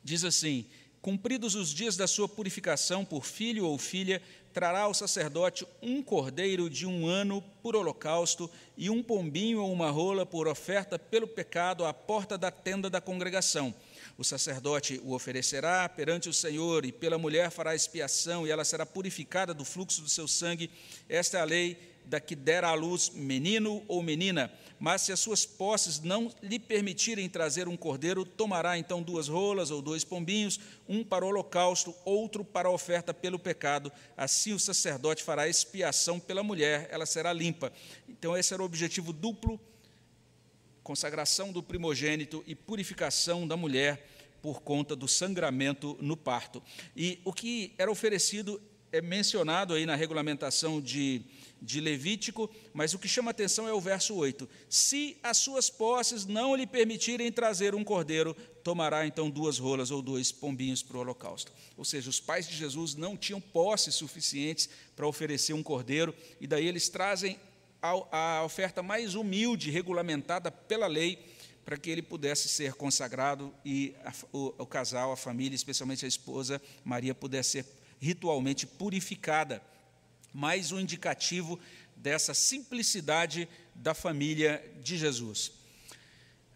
Diz 0.04 0.22
assim: 0.22 0.66
Cumpridos 1.00 1.54
os 1.54 1.70
dias 1.70 1.96
da 1.96 2.06
sua 2.06 2.28
purificação 2.28 3.04
por 3.04 3.24
filho 3.24 3.66
ou 3.66 3.78
filha, 3.78 4.22
trará 4.52 4.82
ao 4.82 4.94
sacerdote 4.94 5.66
um 5.82 6.02
cordeiro 6.02 6.70
de 6.70 6.86
um 6.86 7.06
ano 7.06 7.42
por 7.62 7.74
holocausto 7.74 8.48
e 8.76 8.88
um 8.88 9.02
pombinho 9.02 9.60
ou 9.60 9.72
uma 9.72 9.90
rola 9.90 10.24
por 10.24 10.46
oferta 10.46 10.98
pelo 10.98 11.26
pecado 11.26 11.84
à 11.84 11.92
porta 11.92 12.38
da 12.38 12.50
tenda 12.50 12.88
da 12.88 13.00
congregação. 13.00 13.74
O 14.16 14.22
sacerdote 14.22 15.00
o 15.02 15.12
oferecerá 15.12 15.88
perante 15.88 16.28
o 16.28 16.32
Senhor, 16.32 16.84
e 16.84 16.92
pela 16.92 17.18
mulher 17.18 17.50
fará 17.50 17.74
expiação, 17.74 18.46
e 18.46 18.50
ela 18.50 18.64
será 18.64 18.86
purificada 18.86 19.52
do 19.52 19.64
fluxo 19.64 20.02
do 20.02 20.08
seu 20.08 20.28
sangue. 20.28 20.70
Esta 21.08 21.38
é 21.38 21.40
a 21.40 21.44
lei 21.44 21.93
da 22.04 22.20
que 22.20 22.34
dera 22.34 22.68
à 22.68 22.74
luz 22.74 23.10
menino 23.10 23.82
ou 23.88 24.02
menina. 24.02 24.52
Mas 24.78 25.02
se 25.02 25.12
as 25.12 25.20
suas 25.20 25.46
posses 25.46 26.00
não 26.00 26.30
lhe 26.42 26.58
permitirem 26.58 27.28
trazer 27.28 27.68
um 27.68 27.76
cordeiro, 27.76 28.24
tomará 28.24 28.76
então 28.76 29.02
duas 29.02 29.28
rolas 29.28 29.70
ou 29.70 29.80
dois 29.80 30.04
pombinhos, 30.04 30.60
um 30.88 31.02
para 31.02 31.24
o 31.24 31.28
holocausto, 31.28 31.94
outro 32.04 32.44
para 32.44 32.68
a 32.68 32.72
oferta 32.72 33.14
pelo 33.14 33.38
pecado. 33.38 33.90
Assim 34.16 34.52
o 34.52 34.58
sacerdote 34.58 35.22
fará 35.22 35.48
expiação 35.48 36.20
pela 36.20 36.42
mulher, 36.42 36.88
ela 36.90 37.06
será 37.06 37.32
limpa. 37.32 37.72
Então, 38.08 38.36
esse 38.36 38.52
era 38.52 38.62
o 38.62 38.66
objetivo 38.66 39.12
duplo: 39.12 39.58
consagração 40.82 41.52
do 41.52 41.62
primogênito 41.62 42.44
e 42.46 42.54
purificação 42.54 43.46
da 43.48 43.56
mulher 43.56 44.06
por 44.42 44.60
conta 44.60 44.94
do 44.94 45.08
sangramento 45.08 45.96
no 46.02 46.18
parto. 46.18 46.62
E 46.94 47.18
o 47.24 47.32
que 47.32 47.72
era 47.78 47.90
oferecido 47.90 48.60
é 48.96 49.02
mencionado 49.02 49.74
aí 49.74 49.84
na 49.86 49.94
regulamentação 49.94 50.80
de 50.80 51.24
de 51.64 51.80
Levítico, 51.80 52.50
mas 52.74 52.92
o 52.92 52.98
que 52.98 53.08
chama 53.08 53.30
atenção 53.30 53.66
é 53.66 53.72
o 53.72 53.80
verso 53.80 54.14
8: 54.14 54.48
Se 54.68 55.16
as 55.22 55.38
suas 55.38 55.70
posses 55.70 56.26
não 56.26 56.54
lhe 56.54 56.66
permitirem 56.66 57.32
trazer 57.32 57.74
um 57.74 57.82
cordeiro, 57.82 58.34
tomará 58.62 59.06
então 59.06 59.30
duas 59.30 59.58
rolas 59.58 59.90
ou 59.90 60.02
dois 60.02 60.30
pombinhos 60.30 60.82
para 60.82 60.98
o 60.98 61.00
holocausto. 61.00 61.52
Ou 61.76 61.84
seja, 61.84 62.10
os 62.10 62.20
pais 62.20 62.46
de 62.46 62.54
Jesus 62.54 62.94
não 62.94 63.16
tinham 63.16 63.40
posses 63.40 63.94
suficientes 63.94 64.68
para 64.94 65.06
oferecer 65.06 65.54
um 65.54 65.62
cordeiro, 65.62 66.14
e 66.40 66.46
daí 66.46 66.66
eles 66.66 66.88
trazem 66.88 67.38
a, 67.80 68.38
a 68.38 68.44
oferta 68.44 68.82
mais 68.82 69.14
humilde, 69.14 69.70
regulamentada 69.70 70.50
pela 70.50 70.86
lei, 70.86 71.18
para 71.64 71.78
que 71.78 71.88
ele 71.88 72.02
pudesse 72.02 72.46
ser 72.46 72.74
consagrado 72.74 73.54
e 73.64 73.94
a, 74.04 74.12
o, 74.32 74.54
o 74.58 74.66
casal, 74.66 75.12
a 75.12 75.16
família, 75.16 75.56
especialmente 75.56 76.04
a 76.04 76.08
esposa 76.08 76.60
Maria, 76.84 77.14
pudesse 77.14 77.52
ser 77.52 77.66
ritualmente 78.04 78.66
purificada 78.66 79.62
mais 80.30 80.72
um 80.72 80.78
indicativo 80.78 81.58
dessa 81.96 82.34
simplicidade 82.34 83.48
da 83.74 83.94
família 83.94 84.62
de 84.82 84.98
Jesus. 84.98 85.52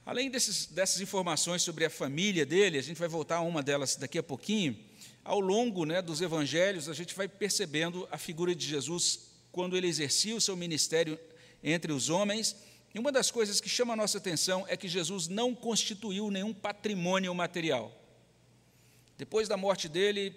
Além 0.05 0.31
desses, 0.31 0.67
dessas 0.67 1.01
informações 1.01 1.63
sobre 1.63 1.87
a 1.87 1.91
família 1.91 2.45
dele, 2.45 2.77
a 2.77 2.83
gente 2.83 2.99
vai 2.99 3.09
voltar 3.09 3.37
a 3.37 3.41
uma 3.41 3.63
delas 3.63 3.97
daqui 3.97 4.19
a 4.19 4.23
pouquinho. 4.23 4.77
Ao 5.25 5.41
longo 5.41 5.87
né, 5.87 6.03
dos 6.03 6.21
evangelhos, 6.21 6.87
a 6.87 6.93
gente 6.93 7.15
vai 7.15 7.27
percebendo 7.27 8.07
a 8.11 8.19
figura 8.19 8.55
de 8.55 8.67
Jesus 8.67 9.31
quando 9.51 9.75
ele 9.75 9.87
exercia 9.87 10.37
o 10.37 10.41
seu 10.41 10.57
ministério 10.57 11.19
entre 11.63 11.93
os 11.93 12.11
homens. 12.11 12.57
E 12.95 12.99
uma 12.99 13.13
das 13.13 13.31
coisas 13.31 13.59
que 13.59 13.69
chama 13.71 13.95
a 13.95 13.97
nossa 13.97 14.19
atenção 14.19 14.67
é 14.69 14.77
que 14.77 14.89
Jesus 14.89 15.29
não 15.29 15.55
constituiu 15.55 16.31
nenhum 16.31 16.53
patrimônio 16.53 17.35
material. 17.35 17.93
Depois 19.17 19.49
da 19.49 19.57
morte 19.57 19.89
dele, 19.89 20.35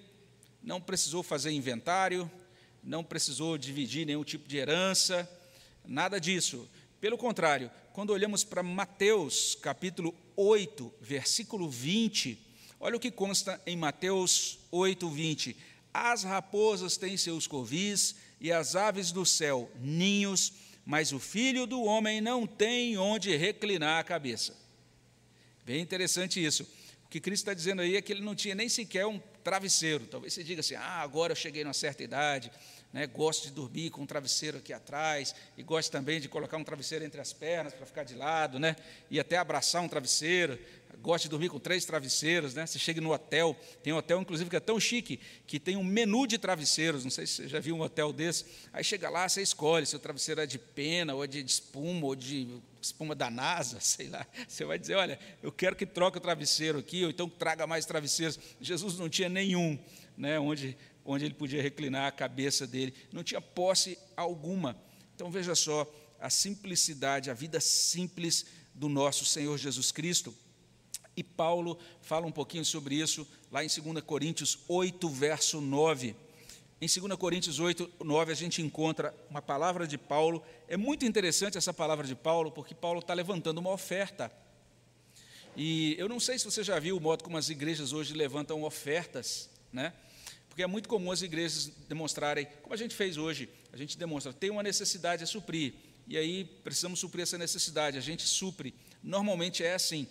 não 0.61 0.79
precisou 0.79 1.23
fazer 1.23 1.51
inventário, 1.51 2.29
não 2.83 3.03
precisou 3.03 3.57
dividir 3.57 4.05
nenhum 4.05 4.23
tipo 4.23 4.47
de 4.47 4.57
herança, 4.57 5.29
nada 5.85 6.19
disso. 6.19 6.69
Pelo 6.99 7.17
contrário, 7.17 7.71
quando 7.93 8.11
olhamos 8.11 8.43
para 8.43 8.63
Mateus 8.63 9.55
capítulo 9.55 10.15
8, 10.35 10.93
versículo 11.01 11.69
20, 11.69 12.39
olha 12.79 12.95
o 12.95 12.99
que 12.99 13.11
consta 13.11 13.61
em 13.65 13.75
Mateus 13.75 14.59
8, 14.71 15.09
20. 15.09 15.57
As 15.93 16.23
raposas 16.23 16.95
têm 16.97 17.17
seus 17.17 17.47
covis 17.47 18.15
e 18.39 18.51
as 18.51 18.75
aves 18.75 19.11
do 19.11 19.25
céu 19.25 19.69
ninhos, 19.79 20.53
mas 20.85 21.11
o 21.11 21.19
filho 21.19 21.67
do 21.67 21.83
homem 21.83 22.21
não 22.21 22.47
tem 22.47 22.97
onde 22.97 23.35
reclinar 23.35 23.99
a 23.99 24.03
cabeça. 24.03 24.55
Bem 25.65 25.81
interessante 25.81 26.43
isso. 26.43 26.63
O 27.05 27.09
que 27.09 27.19
Cristo 27.19 27.43
está 27.43 27.53
dizendo 27.53 27.81
aí 27.81 27.95
é 27.95 28.01
que 28.01 28.11
ele 28.11 28.21
não 28.21 28.33
tinha 28.33 28.55
nem 28.55 28.69
sequer 28.69 29.05
um 29.05 29.19
travesseiro. 29.43 30.05
Talvez 30.07 30.33
você 30.33 30.43
diga 30.43 30.61
assim: 30.61 30.75
ah, 30.75 31.01
agora 31.01 31.31
eu 31.31 31.35
cheguei 31.35 31.63
numa 31.63 31.73
certa 31.73 32.03
idade, 32.03 32.51
né, 32.93 33.07
gosto 33.07 33.47
de 33.47 33.51
dormir 33.51 33.89
com 33.89 34.01
um 34.01 34.05
travesseiro 34.05 34.57
aqui 34.57 34.73
atrás, 34.73 35.33
e 35.57 35.63
gosto 35.63 35.91
também 35.91 36.19
de 36.19 36.27
colocar 36.27 36.57
um 36.57 36.63
travesseiro 36.63 37.05
entre 37.05 37.21
as 37.21 37.33
pernas 37.33 37.73
para 37.73 37.85
ficar 37.85 38.03
de 38.03 38.15
lado, 38.15 38.59
né, 38.59 38.75
e 39.09 39.19
até 39.19 39.37
abraçar 39.37 39.81
um 39.81 39.87
travesseiro. 39.87 40.59
Gosto 41.01 41.23
de 41.23 41.29
dormir 41.29 41.49
com 41.49 41.59
três 41.59 41.83
travesseiros, 41.83 42.53
né? 42.53 42.65
Você 42.65 42.77
chega 42.77 43.01
no 43.01 43.11
hotel, 43.11 43.57
tem 43.81 43.91
um 43.91 43.97
hotel, 43.97 44.21
inclusive, 44.21 44.49
que 44.49 44.55
é 44.55 44.59
tão 44.59 44.79
chique, 44.79 45.19
que 45.47 45.59
tem 45.59 45.75
um 45.75 45.83
menu 45.83 46.27
de 46.27 46.37
travesseiros. 46.37 47.03
Não 47.03 47.11
sei 47.11 47.25
se 47.25 47.33
você 47.33 47.47
já 47.47 47.59
viu 47.59 47.75
um 47.75 47.81
hotel 47.81 48.13
desse. 48.13 48.45
Aí 48.71 48.83
chega 48.83 49.09
lá, 49.09 49.27
você 49.27 49.41
escolhe 49.41 49.85
se 49.85 49.95
o 49.95 49.99
travesseiro 49.99 50.41
é 50.41 50.45
de 50.45 50.59
pena, 50.59 51.15
ou 51.15 51.23
é 51.23 51.27
de 51.27 51.39
espuma, 51.43 52.05
ou 52.05 52.15
de 52.15 52.61
espuma 52.79 53.15
da 53.15 53.31
NASA, 53.31 53.79
sei 53.81 54.09
lá. 54.09 54.25
Você 54.47 54.63
vai 54.63 54.77
dizer, 54.77 54.95
olha, 54.95 55.19
eu 55.41 55.51
quero 55.51 55.75
que 55.75 55.85
troque 55.85 56.17
o 56.17 56.21
travesseiro 56.21 56.79
aqui, 56.79 57.03
ou 57.03 57.09
então 57.09 57.27
traga 57.27 57.65
mais 57.65 57.85
travesseiros. 57.85 58.39
Jesus 58.59 58.97
não 58.97 59.09
tinha 59.09 59.27
nenhum, 59.29 59.79
né, 60.15 60.39
onde 60.39 60.77
onde 61.05 61.25
ele 61.25 61.33
podia 61.33 61.61
reclinar 61.61 62.07
a 62.07 62.11
cabeça 62.11 62.67
dele, 62.67 62.93
não 63.11 63.23
tinha 63.23 63.41
posse 63.41 63.97
alguma. 64.15 64.79
Então 65.15 65.31
veja 65.31 65.55
só 65.55 65.91
a 66.19 66.29
simplicidade, 66.29 67.29
a 67.29 67.33
vida 67.33 67.59
simples 67.59 68.45
do 68.73 68.87
nosso 68.87 69.25
Senhor 69.25 69.57
Jesus 69.57 69.91
Cristo. 69.91 70.33
E 71.21 71.23
Paulo 71.23 71.77
fala 72.01 72.25
um 72.25 72.31
pouquinho 72.31 72.65
sobre 72.65 72.95
isso 72.95 73.27
lá 73.51 73.63
em 73.63 73.67
2 73.67 74.03
Coríntios 74.03 74.57
8, 74.67 75.07
verso 75.07 75.61
9. 75.61 76.15
Em 76.81 76.87
2 76.87 77.15
Coríntios 77.15 77.59
8, 77.59 77.91
9, 78.03 78.31
a 78.31 78.35
gente 78.35 78.59
encontra 78.59 79.13
uma 79.29 79.39
palavra 79.39 79.85
de 79.85 79.99
Paulo. 79.99 80.43
É 80.67 80.75
muito 80.75 81.05
interessante 81.05 81.59
essa 81.59 81.71
palavra 81.71 82.07
de 82.07 82.15
Paulo, 82.15 82.51
porque 82.51 82.73
Paulo 82.73 83.01
está 83.01 83.13
levantando 83.13 83.59
uma 83.59 83.69
oferta. 83.69 84.31
E 85.55 85.95
eu 85.99 86.09
não 86.09 86.19
sei 86.19 86.39
se 86.39 86.45
você 86.45 86.63
já 86.63 86.79
viu 86.79 86.97
o 86.97 86.99
modo 86.99 87.23
como 87.23 87.37
as 87.37 87.49
igrejas 87.49 87.93
hoje 87.93 88.15
levantam 88.15 88.63
ofertas, 88.63 89.47
né? 89.71 89.93
Porque 90.49 90.63
é 90.63 90.67
muito 90.67 90.89
comum 90.89 91.11
as 91.11 91.21
igrejas 91.21 91.71
demonstrarem, 91.87 92.47
como 92.63 92.73
a 92.73 92.77
gente 92.77 92.95
fez 92.95 93.15
hoje, 93.15 93.47
a 93.71 93.77
gente 93.77 93.95
demonstra, 93.95 94.33
tem 94.33 94.49
uma 94.49 94.63
necessidade 94.63 95.23
a 95.23 95.27
suprir, 95.27 95.75
e 96.07 96.17
aí 96.17 96.45
precisamos 96.63 96.99
suprir 96.99 97.21
essa 97.21 97.37
necessidade, 97.37 97.95
a 97.95 98.01
gente 98.01 98.23
supre. 98.23 98.73
Normalmente 99.03 99.63
é 99.63 99.73
assim. 99.73 100.07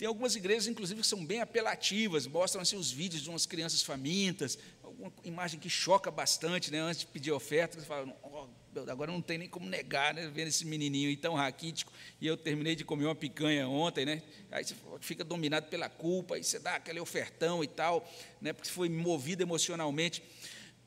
Tem 0.00 0.08
algumas 0.08 0.34
igrejas, 0.34 0.66
inclusive, 0.66 1.02
que 1.02 1.06
são 1.06 1.26
bem 1.26 1.42
apelativas, 1.42 2.26
mostram 2.26 2.62
assim, 2.62 2.74
os 2.74 2.90
vídeos 2.90 3.22
de 3.22 3.28
umas 3.28 3.44
crianças 3.44 3.82
famintas, 3.82 4.58
alguma 4.82 5.12
imagem 5.24 5.60
que 5.60 5.68
choca 5.68 6.10
bastante, 6.10 6.70
né? 6.70 6.80
Antes 6.80 7.00
de 7.00 7.06
pedir 7.08 7.30
oferta, 7.32 7.78
você 7.78 7.84
fala, 7.84 8.10
oh, 8.22 8.46
agora 8.90 9.12
não 9.12 9.20
tem 9.20 9.36
nem 9.36 9.46
como 9.46 9.68
negar, 9.68 10.14
né? 10.14 10.26
Vendo 10.32 10.48
esse 10.48 10.64
menininho 10.64 11.10
aí 11.10 11.18
tão 11.18 11.34
raquítico, 11.34 11.92
e 12.18 12.26
eu 12.26 12.34
terminei 12.34 12.74
de 12.74 12.82
comer 12.82 13.04
uma 13.04 13.14
picanha 13.14 13.68
ontem, 13.68 14.06
né? 14.06 14.22
Aí 14.50 14.64
você 14.64 14.74
fica 15.02 15.22
dominado 15.22 15.66
pela 15.66 15.90
culpa, 15.90 16.36
aí 16.36 16.42
você 16.42 16.58
dá 16.58 16.76
aquele 16.76 16.98
ofertão 16.98 17.62
e 17.62 17.66
tal, 17.66 18.10
né? 18.40 18.54
Porque 18.54 18.70
foi 18.70 18.88
movido 18.88 19.42
emocionalmente. 19.42 20.22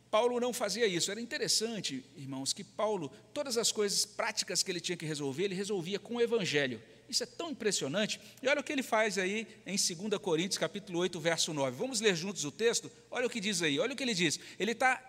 Paulo 0.09 0.39
não 0.39 0.51
fazia 0.51 0.87
isso. 0.87 1.11
Era 1.11 1.21
interessante, 1.21 2.03
irmãos, 2.17 2.51
que 2.51 2.63
Paulo, 2.63 3.11
todas 3.31 3.57
as 3.57 3.71
coisas 3.71 4.05
práticas 4.05 4.63
que 4.63 4.71
ele 4.71 4.79
tinha 4.79 4.97
que 4.97 5.05
resolver, 5.05 5.43
ele 5.43 5.53
resolvia 5.53 5.99
com 5.99 6.15
o 6.15 6.21
evangelho. 6.21 6.81
Isso 7.13 7.21
é 7.21 7.27
tão 7.27 7.51
impressionante. 7.51 8.19
E 8.41 8.47
olha 8.47 8.59
o 8.59 8.63
que 8.63 8.73
ele 8.73 8.81
faz 8.81 9.19
aí 9.19 9.47
em 9.67 9.75
2 9.75 10.19
Coríntios, 10.19 10.57
capítulo 10.57 10.97
8, 10.97 11.19
verso 11.19 11.53
9. 11.53 11.77
Vamos 11.77 12.01
ler 12.01 12.15
juntos 12.15 12.43
o 12.43 12.51
texto? 12.51 12.91
Olha 13.11 13.27
o 13.27 13.29
que 13.29 13.39
diz 13.39 13.61
aí. 13.61 13.79
Olha 13.79 13.93
o 13.93 13.95
que 13.95 14.01
ele 14.01 14.15
diz. 14.15 14.39
Ele 14.57 14.71
está 14.71 14.99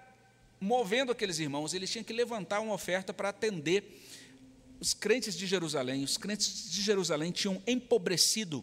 movendo 0.61 1.11
aqueles 1.12 1.38
irmãos, 1.38 1.73
ele 1.73 1.87
tinha 1.87 2.05
que 2.05 2.12
levantar 2.12 2.61
uma 2.61 2.75
oferta 2.75 3.14
para 3.14 3.31
atender 3.31 4.03
os 4.79 4.93
crentes 4.93 5.35
de 5.35 5.47
Jerusalém. 5.47 6.05
Os 6.05 6.19
crentes 6.19 6.71
de 6.71 6.83
Jerusalém 6.83 7.33
tinham 7.33 7.62
empobrecido 7.67 8.62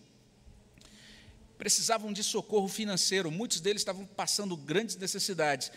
precisavam 1.58 2.12
de 2.12 2.24
socorro 2.24 2.68
financeiro, 2.68 3.30
muitos 3.30 3.60
deles 3.60 3.82
estavam 3.82 4.04
passando 4.04 4.58
grandes 4.58 4.96
necessidades. 4.96 5.72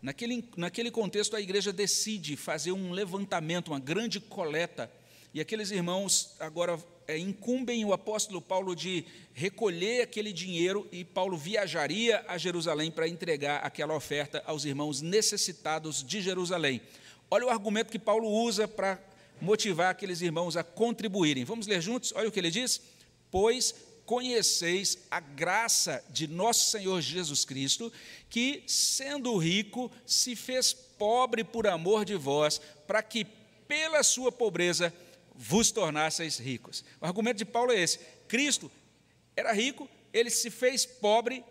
Naquele, 0.00 0.48
naquele 0.56 0.92
contexto, 0.92 1.34
a 1.34 1.40
igreja 1.40 1.72
decide 1.72 2.36
fazer 2.36 2.70
um 2.70 2.92
levantamento, 2.92 3.68
uma 3.72 3.80
grande 3.80 4.20
coleta, 4.20 4.88
e 5.34 5.40
aqueles 5.40 5.72
irmãos 5.72 6.36
agora 6.38 6.78
é, 7.08 7.18
incumbem 7.18 7.84
o 7.84 7.92
apóstolo 7.92 8.40
Paulo 8.40 8.76
de 8.76 9.04
recolher 9.32 10.02
aquele 10.02 10.32
dinheiro, 10.32 10.88
e 10.92 11.04
Paulo 11.04 11.36
viajaria 11.36 12.24
a 12.28 12.38
Jerusalém 12.38 12.88
para 12.88 13.08
entregar 13.08 13.58
aquela 13.64 13.96
oferta 13.96 14.40
aos 14.46 14.64
irmãos 14.64 15.02
necessitados 15.02 16.04
de 16.04 16.22
Jerusalém. 16.22 16.80
Olha 17.28 17.46
o 17.46 17.50
argumento 17.50 17.90
que 17.90 17.98
Paulo 17.98 18.28
usa 18.28 18.68
para 18.68 19.02
motivar 19.40 19.90
aqueles 19.90 20.20
irmãos 20.20 20.56
a 20.56 20.62
contribuírem. 20.62 21.44
Vamos 21.44 21.66
ler 21.66 21.82
juntos? 21.82 22.12
Olha 22.14 22.28
o 22.28 22.32
que 22.32 22.38
ele 22.38 22.50
diz. 22.50 22.80
Pois 23.28 23.74
conheceis 24.06 24.98
a 25.10 25.18
graça 25.18 26.04
de 26.10 26.28
nosso 26.28 26.70
Senhor 26.70 27.00
Jesus 27.00 27.44
Cristo, 27.44 27.92
que, 28.30 28.62
sendo 28.68 29.36
rico, 29.36 29.90
se 30.06 30.36
fez 30.36 30.72
pobre 30.72 31.42
por 31.42 31.66
amor 31.66 32.04
de 32.04 32.14
vós, 32.14 32.60
para 32.86 33.02
que, 33.02 33.24
pela 33.66 34.02
sua 34.04 34.30
pobreza, 34.30 34.94
vos 35.34 35.70
tornasseis 35.70 36.38
ricos. 36.38 36.84
O 37.00 37.06
argumento 37.06 37.38
de 37.38 37.44
Paulo 37.44 37.72
é 37.72 37.80
esse: 37.80 37.98
Cristo 38.28 38.70
era 39.36 39.52
rico, 39.52 39.88
ele 40.12 40.30
se 40.30 40.50
fez 40.50 40.86
pobre 40.86 41.44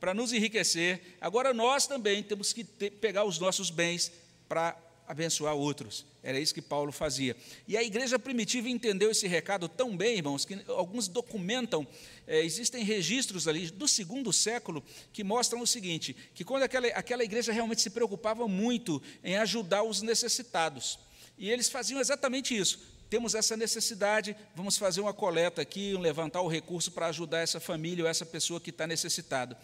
para 0.00 0.14
nos 0.14 0.32
enriquecer, 0.32 1.16
agora 1.20 1.52
nós 1.52 1.86
também 1.86 2.22
temos 2.22 2.52
que 2.52 2.64
ter, 2.64 2.90
pegar 2.92 3.24
os 3.24 3.38
nossos 3.38 3.70
bens 3.70 4.12
para 4.48 4.76
abençoar 5.06 5.54
outros. 5.54 6.04
Era 6.22 6.40
isso 6.40 6.52
que 6.52 6.60
Paulo 6.60 6.90
fazia. 6.90 7.36
E 7.68 7.76
a 7.76 7.82
igreja 7.82 8.18
primitiva 8.18 8.68
entendeu 8.68 9.10
esse 9.10 9.28
recado 9.28 9.68
tão 9.68 9.96
bem, 9.96 10.16
irmãos, 10.16 10.44
que 10.44 10.58
alguns 10.66 11.06
documentam, 11.06 11.86
é, 12.26 12.44
existem 12.44 12.82
registros 12.82 13.46
ali 13.46 13.70
do 13.70 13.86
segundo 13.86 14.32
século 14.32 14.82
que 15.12 15.22
mostram 15.22 15.60
o 15.60 15.66
seguinte: 15.66 16.16
que 16.34 16.44
quando 16.44 16.64
aquela, 16.64 16.88
aquela 16.88 17.24
igreja 17.24 17.52
realmente 17.52 17.80
se 17.80 17.90
preocupava 17.90 18.48
muito 18.48 19.00
em 19.22 19.36
ajudar 19.36 19.84
os 19.84 20.02
necessitados. 20.02 20.98
E 21.38 21.50
eles 21.50 21.68
faziam 21.68 22.00
exatamente 22.00 22.56
isso. 22.56 22.95
Temos 23.08 23.34
essa 23.36 23.56
necessidade, 23.56 24.36
vamos 24.54 24.76
fazer 24.76 25.00
uma 25.00 25.14
coleta 25.14 25.62
aqui, 25.62 25.94
um 25.94 26.00
levantar 26.00 26.40
o 26.42 26.48
recurso 26.48 26.90
para 26.90 27.06
ajudar 27.06 27.38
essa 27.38 27.60
família 27.60 28.02
ou 28.02 28.10
essa 28.10 28.26
pessoa 28.26 28.60
que 28.60 28.70
está 28.70 28.86
necessitada. 28.86 29.56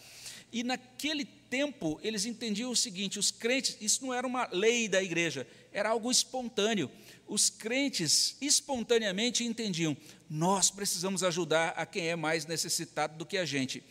E 0.52 0.62
naquele 0.62 1.24
tempo, 1.24 1.98
eles 2.02 2.24
entendiam 2.24 2.70
o 2.70 2.76
seguinte: 2.76 3.18
os 3.18 3.30
crentes, 3.30 3.76
isso 3.80 4.04
não 4.04 4.14
era 4.14 4.26
uma 4.26 4.48
lei 4.52 4.86
da 4.86 5.02
igreja, 5.02 5.46
era 5.72 5.88
algo 5.88 6.10
espontâneo. 6.10 6.90
Os 7.26 7.48
crentes 7.48 8.36
espontaneamente 8.40 9.42
entendiam: 9.42 9.96
nós 10.30 10.70
precisamos 10.70 11.24
ajudar 11.24 11.70
a 11.70 11.84
quem 11.84 12.08
é 12.08 12.16
mais 12.16 12.46
necessitado 12.46 13.16
do 13.16 13.26
que 13.26 13.38
a 13.38 13.44
gente. 13.44 13.82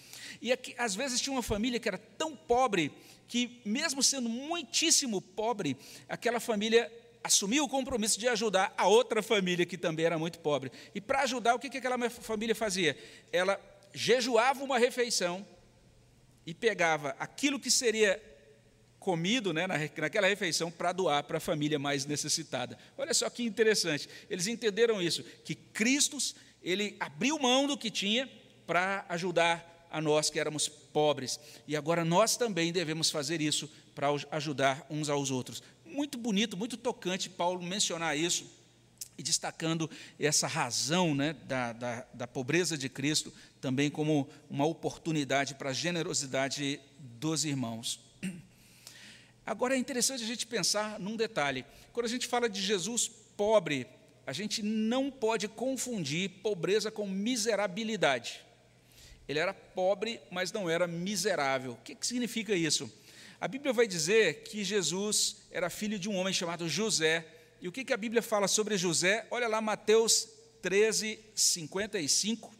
E 0.42 0.52
aqui, 0.52 0.76
às 0.78 0.96
vezes 0.96 1.20
tinha 1.20 1.34
uma 1.34 1.44
família 1.44 1.80
que 1.80 1.90
era 1.90 1.98
tão 1.98 2.36
pobre 2.36 2.92
que, 3.28 3.62
mesmo 3.66 4.04
sendo 4.04 4.30
muitíssimo 4.30 5.22
pobre, 5.22 5.76
aquela 6.08 6.40
família 6.40 6.92
assumiu 7.24 7.64
o 7.64 7.70
compromisso 7.70 8.20
de 8.20 8.28
ajudar 8.28 8.74
a 8.78 8.88
outra 8.88 9.22
família 9.22 9.66
que 9.66 9.78
também 9.78 10.06
era 10.06 10.18
muito 10.18 10.40
pobre. 10.40 10.72
E 10.94 11.02
para 11.02 11.22
ajudar, 11.22 11.56
o 11.56 11.60
que, 11.60 11.70
que 11.70 11.78
aquela 11.78 12.10
família 12.10 12.56
fazia? 12.56 12.98
Ela 13.32 13.60
jejuava 13.94 14.64
uma 14.64 14.78
refeição 14.78 15.46
e 16.46 16.54
pegava 16.54 17.16
aquilo 17.20 17.60
que 17.60 17.70
seria 17.70 18.22
comido 19.00 19.52
né, 19.52 19.66
naquela 19.68 20.28
refeição 20.28 20.70
para 20.70 20.92
doar 20.92 21.24
para 21.24 21.38
a 21.38 21.42
família 21.42 21.80
mais 21.80 22.06
necessitada. 22.06 22.78
Olha 22.98 23.14
só 23.14 23.30
que 23.30 23.44
interessante. 23.44 24.08
Eles 24.30 24.48
entenderam 24.48 25.02
isso, 25.02 25.24
que 25.44 25.56
Cristo 25.56 26.18
ele 26.62 26.96
abriu 27.00 27.40
mão 27.40 27.66
do 27.66 27.78
que 27.78 27.90
tinha 27.90 28.30
para 28.68 29.04
ajudar 29.10 29.88
a 29.90 30.00
nós 30.00 30.30
que 30.30 30.40
éramos 30.40 30.70
pobres. 30.70 31.40
E 31.68 31.76
agora 31.76 32.06
nós 32.06 32.38
também 32.38 32.72
devemos 32.72 33.10
fazer 33.10 33.42
isso 33.42 33.70
para 33.94 34.08
ajudar 34.32 34.86
uns 34.90 35.10
aos 35.10 35.32
outros. 35.32 35.62
Muito 35.92 36.18
bonito, 36.18 36.56
muito 36.56 36.78
tocante 36.78 37.30
Paulo 37.30 37.62
mencionar 37.62 38.18
isso 38.18 38.46
e 39.18 39.24
destacando 39.24 39.90
essa 40.18 40.48
razão 40.48 41.14
né, 41.14 41.34
da, 41.44 41.74
da, 41.74 42.08
da 42.14 42.28
pobreza 42.28 42.78
de 42.78 42.88
Cristo 42.88 43.32
também 43.60 43.90
como 43.90 44.28
uma 44.50 44.66
oportunidade 44.66 45.56
para 45.56 45.70
a 45.70 45.74
generosidade 45.74 46.80
dos 46.98 47.46
irmãos. 47.46 48.00
Agora 49.46 49.76
é 49.76 49.78
interessante 49.78 50.24
a 50.24 50.28
gente 50.28 50.48
pensar 50.48 51.00
num 51.00 51.16
detalhe. 51.16 51.66
Quando 51.92 52.06
a 52.06 52.10
gente 52.10 52.26
fala 52.26 52.50
de 52.50 52.62
Jesus 52.62 53.10
pobre, 53.36 53.86
a 54.26 54.34
gente 54.34 54.64
não 54.64 55.12
pode 55.12 55.48
confundir 55.48 56.30
pobreza 56.42 56.90
com 56.90 57.06
miserabilidade. 57.06 58.42
Ele 59.28 59.40
era 59.40 59.54
pobre, 59.54 60.20
mas 60.32 60.52
não 60.52 60.70
era 60.70 60.88
miserável. 60.88 61.74
O 61.74 61.78
que, 61.84 61.96
que 61.96 62.08
significa 62.08 62.56
isso? 62.56 62.92
A 63.42 63.48
Bíblia 63.48 63.74
vai 63.74 63.88
dizer 63.88 64.44
que 64.44 64.64
Jesus 64.64 65.38
era 65.50 65.68
filho 65.68 65.98
de 65.98 66.08
um 66.08 66.16
homem 66.16 66.32
chamado 66.32 66.70
José. 66.70 67.28
E 67.60 67.68
o 67.68 67.72
que, 67.72 67.84
que 67.84 67.92
a 67.92 67.98
Bíblia 67.98 68.22
fala 68.22 68.48
sobre 68.48 68.78
José? 68.78 69.28
Olha 69.32 69.48
lá, 69.48 69.60
Mateus 69.60 70.30
13, 70.62 71.20
55. 71.34 72.54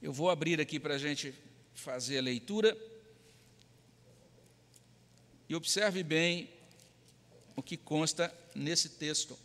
Eu 0.00 0.14
vou 0.14 0.30
abrir 0.30 0.62
aqui 0.62 0.80
para 0.80 0.94
a 0.94 0.98
gente 0.98 1.34
fazer 1.74 2.16
a 2.16 2.22
leitura. 2.22 2.74
E 5.46 5.54
observe 5.54 6.02
bem 6.02 6.48
o 7.54 7.62
que 7.62 7.76
consta 7.76 8.34
nesse 8.54 8.88
texto. 8.88 9.38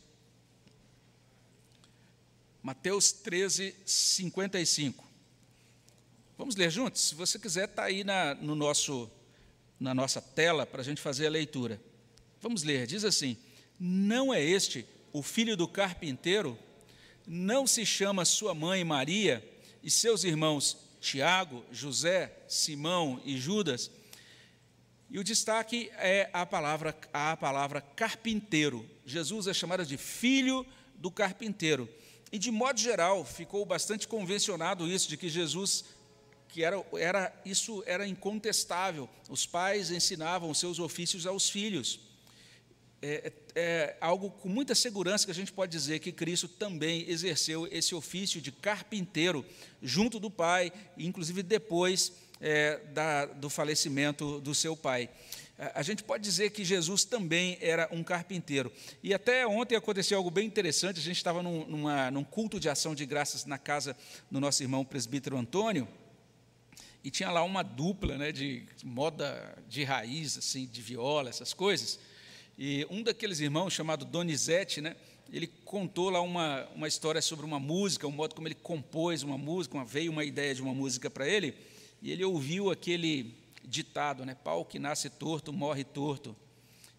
Mateus 2.64 3.12
13, 3.12 3.76
55. 3.86 5.04
Vamos 6.38 6.56
ler 6.56 6.72
juntos? 6.72 7.02
Se 7.02 7.16
você 7.16 7.38
quiser, 7.38 7.66
está 7.68 7.84
aí 7.84 8.06
na, 8.06 8.34
no 8.36 8.56
nosso, 8.56 9.12
na 9.80 9.94
nossa 9.94 10.22
tela 10.22 10.66
para 10.66 10.82
a 10.82 10.86
gente 10.86 11.02
fazer 11.02 11.28
a 11.28 11.32
leitura. 11.32 11.82
Vamos 12.42 12.64
ler, 12.64 12.86
diz 12.88 13.04
assim: 13.04 13.38
Não 13.80 14.34
é 14.34 14.44
este 14.44 14.86
o 15.12 15.22
filho 15.22 15.58
do 15.58 15.68
carpinteiro? 15.68 16.58
Não 17.28 17.66
se 17.66 17.86
chama 17.86 18.24
sua 18.26 18.54
mãe 18.54 18.84
Maria? 18.84 19.44
e 19.86 19.92
seus 19.92 20.24
irmãos 20.24 20.78
Tiago, 21.00 21.64
José, 21.72 22.36
Simão 22.48 23.22
e 23.24 23.38
Judas. 23.38 23.92
E 25.12 25.20
o 25.20 25.24
destaque 25.24 25.92
é 25.98 26.28
a 26.34 26.44
palavra, 26.44 26.98
a 27.14 27.38
palavra 27.38 27.80
carpinteiro. 27.80 28.84
Jesus 29.06 29.46
é 29.46 29.54
chamado 29.54 29.86
de 29.86 29.96
filho 29.96 30.66
do 30.96 31.12
carpinteiro. 31.12 31.88
E 32.32 32.40
de 32.40 32.50
modo 32.50 32.80
geral, 32.80 33.24
ficou 33.24 33.64
bastante 33.64 34.08
convencionado 34.08 34.88
isso 34.88 35.08
de 35.08 35.16
que 35.16 35.30
Jesus 35.30 35.86
que 36.50 36.64
era, 36.64 36.84
era 36.98 37.42
isso 37.46 37.84
era 37.86 38.08
incontestável. 38.08 39.10
Os 39.30 39.46
pais 39.46 39.92
ensinavam 39.92 40.54
seus 40.54 40.80
ofícios 40.80 41.26
aos 41.26 41.50
filhos 41.50 42.00
é, 43.02 43.32
é, 43.54 43.96
algo 44.02 44.32
com 44.32 44.50
muita 44.50 44.74
segurança 44.74 45.26
que 45.26 45.32
a 45.32 45.36
gente 45.36 45.52
pode 45.52 45.72
dizer 45.72 46.00
que 46.00 46.12
Cristo 46.12 46.48
também 46.48 47.08
exerceu 47.08 47.68
esse 47.72 47.94
ofício 47.94 48.42
de 48.42 48.52
carpinteiro 48.52 49.46
junto 49.82 50.20
do 50.20 50.30
Pai, 50.30 50.72
inclusive 50.98 51.44
depois 51.44 52.14
é, 52.42 52.80
da, 52.94 53.26
do 53.26 53.50
falecimento 53.50 54.42
do 54.42 54.56
seu 54.56 54.76
pai. 54.76 55.10
A 55.58 55.82
gente 55.84 56.04
pode 56.04 56.22
dizer 56.22 56.50
que 56.50 56.66
Jesus 56.66 57.06
também 57.06 57.58
era 57.62 57.88
um 57.90 58.04
carpinteiro. 58.04 58.70
E 59.02 59.14
até 59.14 59.48
ontem 59.48 59.78
aconteceu 59.78 60.18
algo 60.18 60.30
bem 60.30 60.46
interessante. 60.46 61.00
A 61.00 61.04
gente 61.04 61.16
estava 61.16 61.42
num, 61.42 61.66
numa, 61.66 62.12
num 62.12 62.26
culto 62.26 62.60
de 62.60 62.68
ação 62.68 62.94
de 62.94 63.06
graças 63.06 63.46
na 63.46 63.58
casa 63.58 63.96
do 64.30 64.42
nosso 64.42 64.62
irmão 64.64 64.84
presbítero 64.84 65.38
Antônio, 65.38 65.88
e 67.06 67.12
tinha 67.12 67.30
lá 67.30 67.44
uma 67.44 67.62
dupla 67.62 68.18
né, 68.18 68.32
de 68.32 68.66
moda 68.84 69.56
de 69.70 69.84
raiz, 69.84 70.40
assim, 70.40 70.66
de 70.66 70.82
viola, 70.82 71.30
essas 71.30 71.54
coisas. 71.54 72.00
E 72.58 72.84
um 72.90 73.04
daqueles 73.04 73.40
irmãos, 73.40 73.74
chamado 73.74 74.04
Donizete, 74.04 74.82
né, 74.82 74.96
ele 75.32 75.46
contou 75.46 76.10
lá 76.10 76.20
uma, 76.20 76.68
uma 76.74 76.88
história 76.88 77.22
sobre 77.22 77.46
uma 77.46 77.60
música, 77.60 78.08
o 78.08 78.12
modo 78.12 78.34
como 78.34 78.48
ele 78.48 78.56
compôs 78.56 79.22
uma 79.22 79.38
música, 79.38 79.76
uma, 79.76 79.86
veio 79.86 80.12
uma 80.12 80.26
ideia 80.26 80.56
de 80.56 80.64
uma 80.64 80.74
música 80.74 81.08
para 81.08 81.30
ele, 81.30 81.56
e 82.02 82.12
ele 82.12 82.26
ouviu 82.26 82.72
aquele 82.72 83.36
ditado, 83.64 84.26
né? 84.26 84.34
Pau 84.34 84.66
que 84.66 84.80
nasce 84.80 85.08
torto, 85.08 85.54
morre 85.54 85.84
torto. 85.84 86.36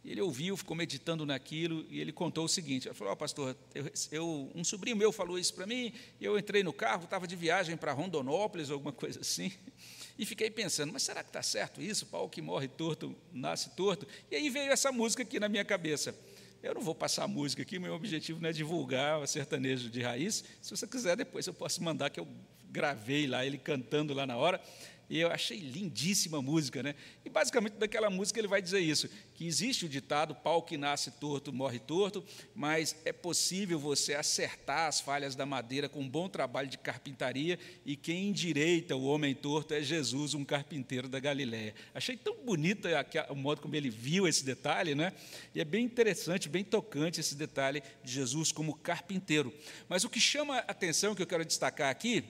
Ele 0.07 0.21
ouviu, 0.21 0.57
ficou 0.57 0.77
meditando 0.77 1.27
naquilo 1.27 1.85
e 1.91 2.01
ele 2.01 2.13
contou 2.13 2.45
o 2.45 2.49
seguinte: 2.49 2.87
ele 2.87 2.95
falou, 2.95 3.13
oh, 3.13 3.17
pastor, 3.17 3.57
eu, 3.75 3.91
eu, 4.13 4.53
um 4.55 4.63
sobrinho 4.63 4.97
meu 4.97 5.11
falou 5.11 5.37
isso 5.37 5.53
para 5.53 5.67
mim, 5.67 5.93
e 6.21 6.25
eu 6.25 6.39
entrei 6.39 6.63
no 6.63 6.73
carro, 6.73 7.05
estava 7.05 7.27
de 7.27 7.35
viagem 7.35 7.77
para 7.77 7.93
Rondonópolis, 7.93 8.71
alguma 8.71 8.93
coisa 8.93 9.21
assim, 9.21 9.53
e 10.17 10.25
fiquei 10.25 10.49
pensando, 10.49 10.93
mas 10.93 11.03
será 11.03 11.25
que 11.25 11.31
está 11.31 11.43
certo 11.43 11.83
isso? 11.83 12.07
Pau 12.07 12.29
que 12.29 12.41
morre 12.41 12.69
torto, 12.69 13.17
nasce 13.33 13.71
torto? 13.71 14.07
E 14.31 14.37
aí 14.37 14.49
veio 14.49 14.71
essa 14.71 14.93
música 14.93 15.25
aqui 15.25 15.41
na 15.41 15.49
minha 15.49 15.65
cabeça. 15.65 16.17
Eu 16.63 16.75
não 16.75 16.81
vou 16.81 16.95
passar 16.95 17.25
a 17.25 17.29
música 17.29 17.63
aqui, 17.63 17.79
meu 17.79 17.95
objetivo 17.95 18.41
não 18.41 18.49
é 18.49 18.53
divulgar 18.53 19.21
o 19.21 19.27
sertanejo 19.27 19.91
de 19.91 20.03
raiz. 20.03 20.45
Se 20.63 20.71
você 20.71 20.87
quiser, 20.87 21.17
depois 21.17 21.47
eu 21.47 21.55
posso 21.55 21.83
mandar 21.83 22.11
que 22.11 22.19
eu 22.19 22.27
gravei 22.71 23.27
lá 23.27 23.45
ele 23.45 23.59
cantando 23.59 24.13
lá 24.15 24.27
na 24.27 24.37
hora. 24.37 24.61
E 25.09 25.21
eu 25.21 25.31
achei 25.31 25.59
lindíssima 25.59 26.39
a 26.39 26.43
música, 26.43 26.83
né? 26.83 26.95
E 27.25 27.29
basicamente 27.29 27.75
daquela 27.75 28.11
música 28.11 28.41
ele 28.41 28.49
vai 28.49 28.61
dizer 28.61 28.81
isso: 28.81 29.09
que 29.35 29.47
existe 29.47 29.85
o 29.85 29.89
ditado 29.89 30.35
pau 30.35 30.63
que 30.63 30.77
nasce 30.77 31.11
torto 31.13 31.53
morre 31.53 31.79
torto, 31.79 32.25
mas 32.55 32.97
é 33.05 33.13
possível 33.13 33.79
você 33.79 34.15
acertar 34.15 34.89
as 34.89 35.01
falhas 35.01 35.37
da 35.37 35.47
madeira 35.47 35.89
com 35.89 36.01
um 36.01 36.09
bom 36.09 36.29
trabalho 36.29 36.69
de 36.69 36.79
carpintaria, 36.79 37.59
e 37.85 37.97
quem 37.97 38.29
endireita 38.29 38.97
o 38.97 39.05
homem 39.05 39.35
torto 39.35 39.75
é 39.75 39.83
Jesus, 39.83 40.35
um 40.35 40.45
carpinteiro 40.45 41.09
da 41.09 41.21
Galiléia. 41.21 41.75
Achei 41.95 42.17
tão 42.17 42.35
bonito 42.45 42.89
o 43.31 43.35
modo 43.35 43.61
como 43.61 43.77
ele 43.77 43.91
viu 43.91 44.27
esse 44.27 44.45
detalhe, 44.45 44.95
né? 44.95 45.13
E 45.55 45.61
é 45.61 45.65
bem 45.65 45.85
interessante, 45.85 46.49
bem 46.49 46.65
tocante 46.65 47.21
esse 47.21 47.35
detalhe 47.35 47.83
de 48.03 48.13
Jesus 48.13 48.51
como 48.51 48.75
carpinteiro. 48.75 49.53
Mas 49.89 50.05
o 50.05 50.11
que 50.11 50.21
chama 50.21 50.57
a 50.59 50.71
atenção, 50.71 51.15
que 51.15 51.23
eu 51.23 51.27
quero 51.27 51.45
destacar 51.45 51.91
aqui, 51.91 52.25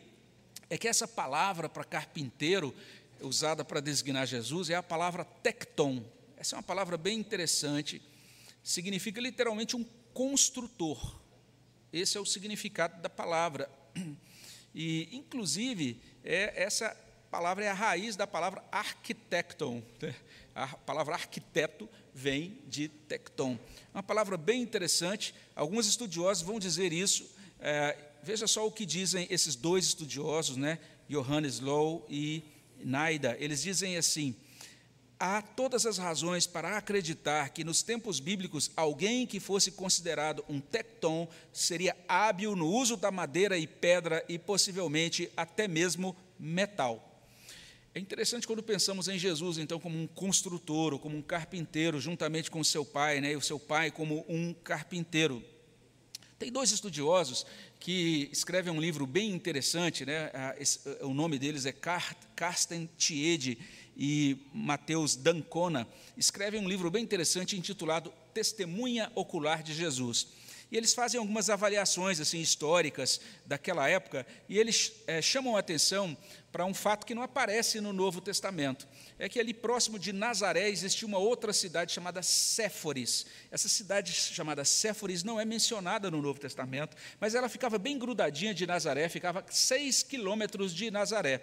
é 0.68 0.76
que 0.76 0.88
essa 0.88 1.06
palavra 1.06 1.68
para 1.68 1.84
carpinteiro, 1.84 2.74
usada 3.20 3.64
para 3.64 3.80
designar 3.80 4.26
Jesus, 4.26 4.70
é 4.70 4.74
a 4.74 4.82
palavra 4.82 5.24
tecton. 5.24 6.04
Essa 6.36 6.54
é 6.54 6.58
uma 6.58 6.62
palavra 6.62 6.96
bem 6.96 7.18
interessante, 7.18 8.02
significa 8.62 9.20
literalmente 9.20 9.76
um 9.76 9.84
construtor. 10.12 11.20
Esse 11.92 12.18
é 12.18 12.20
o 12.20 12.26
significado 12.26 13.00
da 13.00 13.08
palavra. 13.08 13.70
E, 14.74 15.08
inclusive, 15.16 15.98
é, 16.22 16.52
essa 16.62 16.94
palavra 17.30 17.64
é 17.64 17.68
a 17.68 17.74
raiz 17.74 18.16
da 18.16 18.26
palavra 18.26 18.62
arquitecton. 18.70 19.82
A 20.54 20.68
palavra 20.68 21.12
arquiteto 21.12 21.86
vem 22.14 22.58
de 22.66 22.88
tecton. 22.88 23.58
Uma 23.92 24.02
palavra 24.02 24.38
bem 24.38 24.62
interessante, 24.62 25.34
alguns 25.54 25.86
estudiosos 25.86 26.42
vão 26.42 26.58
dizer 26.58 26.94
isso. 26.94 27.30
É, 27.60 27.94
veja 28.26 28.48
só 28.48 28.66
o 28.66 28.72
que 28.72 28.84
dizem 28.84 29.28
esses 29.30 29.54
dois 29.54 29.84
estudiosos, 29.84 30.56
né? 30.56 30.80
Johannes 31.08 31.60
Low 31.60 32.04
e 32.10 32.42
Naida. 32.84 33.36
Eles 33.38 33.62
dizem 33.62 33.96
assim: 33.96 34.34
há 35.16 35.40
todas 35.40 35.86
as 35.86 35.96
razões 35.96 36.44
para 36.44 36.76
acreditar 36.76 37.50
que 37.50 37.62
nos 37.62 37.84
tempos 37.84 38.18
bíblicos 38.18 38.72
alguém 38.76 39.28
que 39.28 39.38
fosse 39.38 39.70
considerado 39.70 40.44
um 40.48 40.60
tecton 40.60 41.28
seria 41.52 41.96
hábil 42.08 42.56
no 42.56 42.66
uso 42.66 42.96
da 42.96 43.12
madeira 43.12 43.56
e 43.56 43.64
pedra 43.64 44.24
e 44.28 44.40
possivelmente 44.40 45.30
até 45.36 45.68
mesmo 45.68 46.16
metal. 46.36 47.12
É 47.94 48.00
interessante 48.00 48.46
quando 48.46 48.62
pensamos 48.62 49.06
em 49.06 49.18
Jesus, 49.18 49.56
então, 49.56 49.78
como 49.78 49.96
um 49.96 50.06
construtor, 50.06 50.92
ou 50.92 50.98
como 50.98 51.16
um 51.16 51.22
carpinteiro, 51.22 51.98
juntamente 51.98 52.50
com 52.50 52.62
seu 52.62 52.84
pai, 52.84 53.20
né, 53.20 53.32
e 53.32 53.36
o 53.36 53.40
seu 53.40 53.58
pai 53.58 53.90
como 53.90 54.22
um 54.28 54.52
carpinteiro. 54.52 55.42
Tem 56.38 56.52
dois 56.52 56.70
estudiosos 56.70 57.46
que 57.80 58.28
escrevem 58.30 58.70
um 58.70 58.80
livro 58.80 59.06
bem 59.06 59.30
interessante, 59.30 60.04
né? 60.04 60.30
o 61.00 61.14
nome 61.14 61.38
deles 61.38 61.64
é 61.64 61.72
Carsten 61.72 62.90
Tiede 62.98 63.56
e 63.96 64.36
Mateus 64.52 65.16
Dancona. 65.16 65.88
Escrevem 66.14 66.60
um 66.60 66.68
livro 66.68 66.90
bem 66.90 67.02
interessante 67.02 67.56
intitulado 67.56 68.12
Testemunha 68.34 69.10
Ocular 69.14 69.62
de 69.62 69.72
Jesus. 69.72 70.28
E 70.70 70.76
eles 70.76 70.94
fazem 70.94 71.18
algumas 71.18 71.48
avaliações 71.48 72.20
assim 72.20 72.40
históricas 72.40 73.20
daquela 73.44 73.88
época 73.88 74.26
e 74.48 74.58
eles 74.58 74.92
é, 75.06 75.22
chamam 75.22 75.56
a 75.56 75.60
atenção 75.60 76.16
para 76.50 76.64
um 76.64 76.74
fato 76.74 77.06
que 77.06 77.14
não 77.14 77.22
aparece 77.22 77.80
no 77.80 77.92
Novo 77.92 78.20
Testamento. 78.20 78.88
É 79.18 79.28
que 79.28 79.38
ali 79.38 79.54
próximo 79.54 79.98
de 79.98 80.12
Nazaré 80.12 80.68
existia 80.68 81.06
uma 81.06 81.18
outra 81.18 81.52
cidade 81.52 81.92
chamada 81.92 82.20
Séforis. 82.22 83.26
Essa 83.50 83.68
cidade 83.68 84.10
chamada 84.12 84.64
Séforis 84.64 85.22
não 85.22 85.38
é 85.38 85.44
mencionada 85.44 86.10
no 86.10 86.20
Novo 86.20 86.40
Testamento, 86.40 86.96
mas 87.20 87.34
ela 87.34 87.48
ficava 87.48 87.78
bem 87.78 87.98
grudadinha 87.98 88.52
de 88.52 88.66
Nazaré, 88.66 89.08
ficava 89.08 89.44
seis 89.48 90.02
quilômetros 90.02 90.74
de 90.74 90.90
Nazaré. 90.90 91.42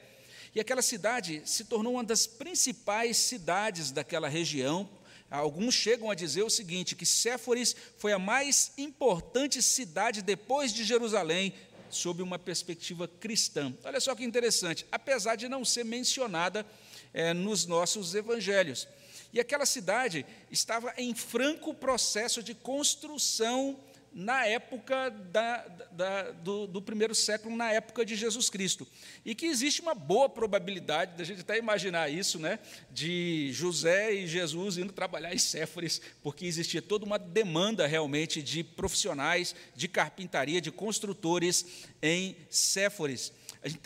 E 0.55 0.59
aquela 0.59 0.81
cidade 0.81 1.41
se 1.45 1.63
tornou 1.65 1.93
uma 1.93 2.03
das 2.03 2.27
principais 2.27 3.17
cidades 3.17 3.91
daquela 3.91 4.27
região, 4.27 4.87
Alguns 5.33 5.73
chegam 5.73 6.11
a 6.11 6.15
dizer 6.15 6.43
o 6.43 6.49
seguinte: 6.49 6.95
que 6.95 7.07
Séforis 7.07 7.75
foi 7.97 8.11
a 8.13 8.19
mais 8.19 8.71
importante 8.77 9.63
cidade 9.63 10.21
depois 10.21 10.71
de 10.71 10.83
Jerusalém, 10.83 11.55
sob 11.89 12.21
uma 12.21 12.37
perspectiva 12.37 13.07
cristã. 13.07 13.73
Olha 13.83 13.99
só 13.99 14.13
que 14.13 14.23
interessante, 14.23 14.85
apesar 14.91 15.35
de 15.35 15.49
não 15.49 15.65
ser 15.65 15.85
mencionada 15.85 16.63
é, 17.11 17.33
nos 17.33 17.65
nossos 17.65 18.13
evangelhos. 18.13 18.87
E 19.33 19.39
aquela 19.39 19.65
cidade 19.65 20.23
estava 20.51 20.93
em 20.97 21.15
franco 21.15 21.73
processo 21.73 22.43
de 22.43 22.53
construção 22.53 23.79
na 24.13 24.45
época 24.45 25.09
da, 25.09 25.67
da, 25.91 26.31
do, 26.31 26.67
do, 26.67 26.81
primeiro 26.81 27.15
século, 27.15 27.55
na 27.55 27.71
época 27.71 28.05
de 28.05 28.15
Jesus 28.15 28.49
Cristo. 28.49 28.87
E 29.25 29.33
que 29.33 29.47
existe 29.47 29.81
uma 29.81 29.95
boa 29.95 30.29
probabilidade 30.29 31.17
da 31.17 31.23
gente 31.23 31.41
até 31.41 31.57
imaginar 31.57 32.09
isso, 32.09 32.37
né, 32.37 32.59
de 32.91 33.49
José 33.51 34.13
e 34.13 34.27
Jesus 34.27 34.77
indo 34.77 34.93
trabalhar 34.93 35.33
em 35.33 35.39
Séforis, 35.39 35.99
porque 36.21 36.45
existia 36.45 36.81
toda 36.81 37.05
uma 37.05 37.17
demanda 37.17 37.87
realmente 37.87 38.41
de 38.41 38.63
profissionais 38.63 39.55
de 39.75 39.87
carpintaria, 39.87 40.61
de 40.61 40.71
construtores 40.71 41.65
em 42.01 42.37
Séforis. 42.49 43.31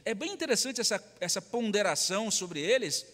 É 0.04 0.14
bem 0.14 0.34
interessante 0.34 0.82
essa, 0.82 1.02
essa 1.20 1.42
ponderação 1.42 2.30
sobre 2.32 2.60
eles, 2.60 3.06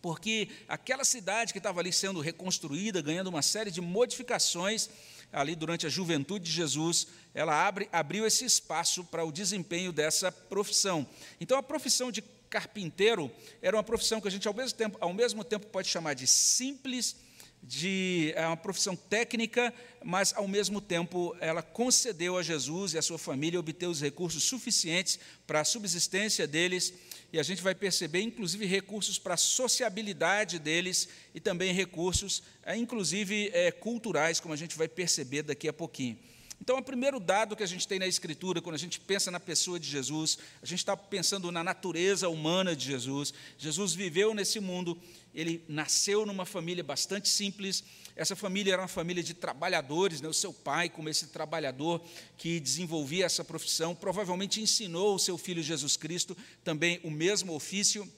porque 0.00 0.48
aquela 0.68 1.04
cidade 1.04 1.52
que 1.52 1.58
estava 1.58 1.80
ali 1.80 1.92
sendo 1.92 2.20
reconstruída, 2.20 3.00
ganhando 3.00 3.28
uma 3.28 3.42
série 3.42 3.70
de 3.70 3.80
modificações, 3.80 4.88
ali 5.32 5.54
durante 5.54 5.86
a 5.86 5.90
juventude 5.90 6.44
de 6.44 6.50
Jesus, 6.50 7.06
ela 7.34 7.66
abre, 7.66 7.88
abriu 7.92 8.26
esse 8.26 8.44
espaço 8.44 9.04
para 9.04 9.24
o 9.24 9.32
desempenho 9.32 9.92
dessa 9.92 10.30
profissão. 10.30 11.06
Então, 11.40 11.58
a 11.58 11.62
profissão 11.62 12.10
de 12.10 12.22
carpinteiro 12.48 13.30
era 13.60 13.76
uma 13.76 13.82
profissão 13.82 14.20
que 14.20 14.28
a 14.28 14.30
gente, 14.30 14.48
ao 14.48 14.54
mesmo 14.54 14.76
tempo, 14.76 14.96
ao 15.00 15.12
mesmo 15.12 15.44
tempo 15.44 15.66
pode 15.66 15.88
chamar 15.88 16.14
de 16.14 16.26
simples, 16.26 17.16
de 17.62 18.32
é 18.36 18.46
uma 18.46 18.56
profissão 18.56 18.94
técnica, 18.94 19.74
mas 20.04 20.32
ao 20.36 20.46
mesmo 20.46 20.80
tempo 20.80 21.36
ela 21.40 21.62
concedeu 21.62 22.36
a 22.36 22.42
Jesus 22.42 22.94
e 22.94 22.98
a 22.98 23.02
sua 23.02 23.18
família 23.18 23.58
obter 23.58 23.86
os 23.86 24.00
recursos 24.00 24.44
suficientes 24.44 25.18
para 25.46 25.60
a 25.60 25.64
subsistência 25.64 26.46
deles 26.46 26.94
e 27.32 27.38
a 27.38 27.42
gente 27.42 27.62
vai 27.62 27.74
perceber, 27.74 28.20
inclusive, 28.20 28.64
recursos 28.66 29.18
para 29.18 29.34
a 29.34 29.36
sociabilidade 29.36 30.58
deles 30.58 31.08
e 31.34 31.40
também 31.40 31.72
recursos, 31.72 32.42
é, 32.62 32.76
inclusive, 32.76 33.50
é, 33.52 33.70
culturais, 33.70 34.40
como 34.40 34.54
a 34.54 34.56
gente 34.56 34.76
vai 34.76 34.88
perceber 34.88 35.42
daqui 35.42 35.68
a 35.68 35.72
pouquinho. 35.72 36.18
Então, 36.60 36.78
o 36.78 36.82
primeiro 36.82 37.20
dado 37.20 37.54
que 37.54 37.62
a 37.62 37.66
gente 37.66 37.86
tem 37.86 37.98
na 37.98 38.06
Escritura, 38.06 38.62
quando 38.62 38.76
a 38.76 38.78
gente 38.78 38.98
pensa 38.98 39.30
na 39.30 39.38
pessoa 39.38 39.78
de 39.78 39.88
Jesus, 39.88 40.38
a 40.62 40.66
gente 40.66 40.78
está 40.78 40.96
pensando 40.96 41.52
na 41.52 41.62
natureza 41.62 42.28
humana 42.28 42.74
de 42.74 42.86
Jesus. 42.86 43.34
Jesus 43.58 43.94
viveu 43.94 44.34
nesse 44.34 44.58
mundo, 44.58 44.98
ele 45.34 45.62
nasceu 45.68 46.24
numa 46.24 46.46
família 46.46 46.82
bastante 46.82 47.28
simples. 47.28 47.84
Essa 48.16 48.34
família 48.34 48.72
era 48.72 48.82
uma 48.82 48.88
família 48.88 49.22
de 49.22 49.34
trabalhadores, 49.34 50.22
né? 50.22 50.28
o 50.28 50.32
seu 50.32 50.52
pai, 50.52 50.88
como 50.88 51.08
esse 51.08 51.26
trabalhador 51.26 52.02
que 52.38 52.58
desenvolvia 52.58 53.26
essa 53.26 53.44
profissão, 53.44 53.94
provavelmente 53.94 54.60
ensinou 54.60 55.14
o 55.14 55.18
seu 55.18 55.36
filho 55.36 55.62
Jesus 55.62 55.96
Cristo 55.98 56.34
também 56.64 56.98
o 57.04 57.10
mesmo 57.10 57.54
ofício 57.54 58.10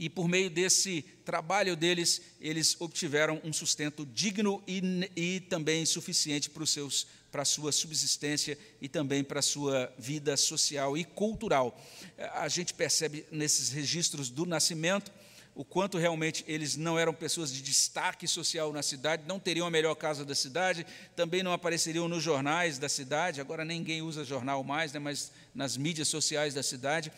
e 0.00 0.08
por 0.08 0.26
meio 0.26 0.48
desse 0.48 1.02
trabalho 1.26 1.76
deles, 1.76 2.22
eles 2.40 2.74
obtiveram 2.80 3.38
um 3.44 3.52
sustento 3.52 4.06
digno 4.06 4.62
e, 4.66 4.80
e 5.14 5.40
também 5.40 5.84
suficiente 5.84 6.48
para, 6.48 6.62
os 6.62 6.70
seus, 6.70 7.06
para 7.30 7.42
a 7.42 7.44
sua 7.44 7.70
subsistência 7.70 8.56
e 8.80 8.88
também 8.88 9.22
para 9.22 9.40
a 9.40 9.42
sua 9.42 9.92
vida 9.98 10.38
social 10.38 10.96
e 10.96 11.04
cultural. 11.04 11.78
A 12.32 12.48
gente 12.48 12.72
percebe 12.72 13.26
nesses 13.30 13.68
registros 13.68 14.30
do 14.30 14.46
nascimento 14.46 15.12
o 15.60 15.64
quanto 15.64 15.98
realmente 15.98 16.42
eles 16.48 16.74
não 16.74 16.98
eram 16.98 17.12
pessoas 17.12 17.52
de 17.52 17.60
destaque 17.60 18.26
social 18.26 18.72
na 18.72 18.82
cidade, 18.82 19.24
não 19.26 19.38
teriam 19.38 19.66
a 19.66 19.70
melhor 19.70 19.94
casa 19.94 20.24
da 20.24 20.34
cidade, 20.34 20.86
também 21.14 21.42
não 21.42 21.52
apareceriam 21.52 22.08
nos 22.08 22.22
jornais 22.22 22.78
da 22.78 22.88
cidade, 22.88 23.42
agora 23.42 23.62
ninguém 23.62 24.00
usa 24.00 24.24
jornal 24.24 24.64
mais, 24.64 24.90
né, 24.94 24.98
mas 24.98 25.30
nas 25.54 25.76
mídias 25.76 26.08
sociais 26.08 26.54
da 26.54 26.62
cidade 26.62 27.12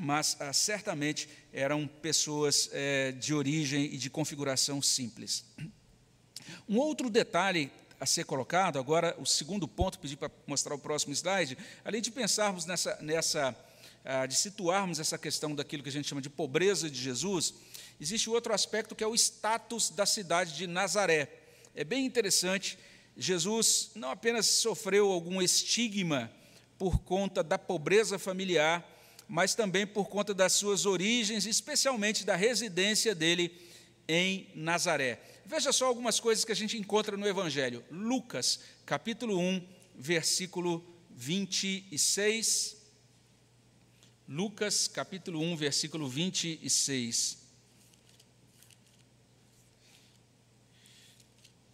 mas 0.00 0.38
ah, 0.40 0.54
certamente 0.54 1.28
eram 1.52 1.86
pessoas 1.86 2.70
eh, 2.72 3.12
de 3.12 3.34
origem 3.34 3.84
e 3.84 3.98
de 3.98 4.08
configuração 4.08 4.80
simples. 4.80 5.44
Um 6.66 6.78
outro 6.78 7.10
detalhe 7.10 7.70
a 8.00 8.06
ser 8.06 8.24
colocado, 8.24 8.78
agora 8.78 9.14
o 9.18 9.26
segundo 9.26 9.68
ponto, 9.68 9.98
pedi 9.98 10.16
para 10.16 10.30
mostrar 10.46 10.74
o 10.74 10.78
próximo 10.78 11.12
slide, 11.12 11.58
além 11.84 12.00
de 12.00 12.10
pensarmos 12.10 12.64
nessa, 12.64 12.96
nessa 13.02 13.54
ah, 14.04 14.26
de 14.26 14.34
situarmos 14.34 14.98
essa 14.98 15.16
questão 15.16 15.54
daquilo 15.54 15.82
que 15.82 15.88
a 15.88 15.92
gente 15.92 16.08
chama 16.08 16.20
de 16.20 16.28
pobreza 16.28 16.90
de 16.90 17.00
Jesus, 17.00 17.54
existe 18.00 18.28
outro 18.28 18.52
aspecto 18.52 18.94
que 18.94 19.04
é 19.04 19.06
o 19.06 19.14
status 19.14 19.90
da 19.90 20.06
cidade 20.06 20.56
de 20.56 20.66
Nazaré. 20.66 21.28
É 21.74 21.84
bem 21.84 22.04
interessante, 22.04 22.78
Jesus 23.16 23.90
não 23.94 24.10
apenas 24.10 24.46
sofreu 24.46 25.10
algum 25.10 25.40
estigma 25.40 26.30
por 26.78 27.00
conta 27.00 27.42
da 27.42 27.58
pobreza 27.58 28.18
familiar, 28.18 28.88
mas 29.28 29.54
também 29.54 29.86
por 29.86 30.08
conta 30.08 30.34
das 30.34 30.52
suas 30.52 30.84
origens, 30.84 31.46
especialmente 31.46 32.24
da 32.24 32.36
residência 32.36 33.14
dele 33.14 33.56
em 34.08 34.50
Nazaré. 34.54 35.22
Veja 35.44 35.72
só 35.72 35.86
algumas 35.86 36.20
coisas 36.20 36.44
que 36.44 36.52
a 36.52 36.56
gente 36.56 36.78
encontra 36.78 37.16
no 37.16 37.26
Evangelho. 37.26 37.84
Lucas, 37.90 38.60
capítulo 38.84 39.38
1, 39.38 39.66
versículo 39.94 40.84
26. 41.10 42.76
Lucas, 44.28 44.88
capítulo 44.88 45.40
1, 45.40 45.56
versículo 45.56 46.08
26. 46.08 47.41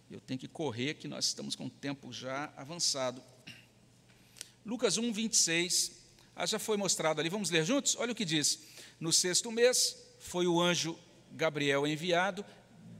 Eu 0.09 0.19
tenho 0.19 0.39
que 0.39 0.47
correr, 0.47 0.95
que 0.95 1.07
nós 1.07 1.25
estamos 1.25 1.55
com 1.55 1.67
o 1.67 1.69
tempo 1.69 2.11
já 2.11 2.51
avançado. 2.57 3.21
Lucas 4.65 4.97
1, 4.97 5.13
26. 5.13 5.91
Ah, 6.35 6.47
já 6.47 6.57
foi 6.57 6.77
mostrado 6.77 7.19
ali, 7.19 7.29
vamos 7.29 7.51
ler 7.51 7.63
juntos? 7.63 7.95
Olha 7.95 8.11
o 8.11 8.15
que 8.15 8.25
diz. 8.25 8.59
No 8.99 9.13
sexto 9.13 9.51
mês, 9.51 9.95
foi 10.17 10.47
o 10.47 10.59
anjo 10.59 10.97
Gabriel 11.31 11.85
enviado 11.85 12.43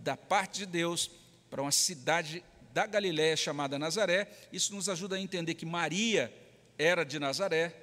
da 0.04 0.16
parte 0.16 0.60
de 0.60 0.66
Deus 0.68 1.10
para 1.50 1.64
uma 1.64 1.72
cidade 1.72 2.44
da 2.74 2.86
Galiléia 2.86 3.36
chamada 3.36 3.80
Nazaré. 3.80 4.32
Isso 4.54 4.76
nos 4.76 4.88
ajuda 4.88 5.16
a 5.16 5.20
entender 5.20 5.56
que 5.56 5.66
Maria 5.66 6.32
era 6.78 7.04
de 7.04 7.18
Nazaré. 7.18 7.76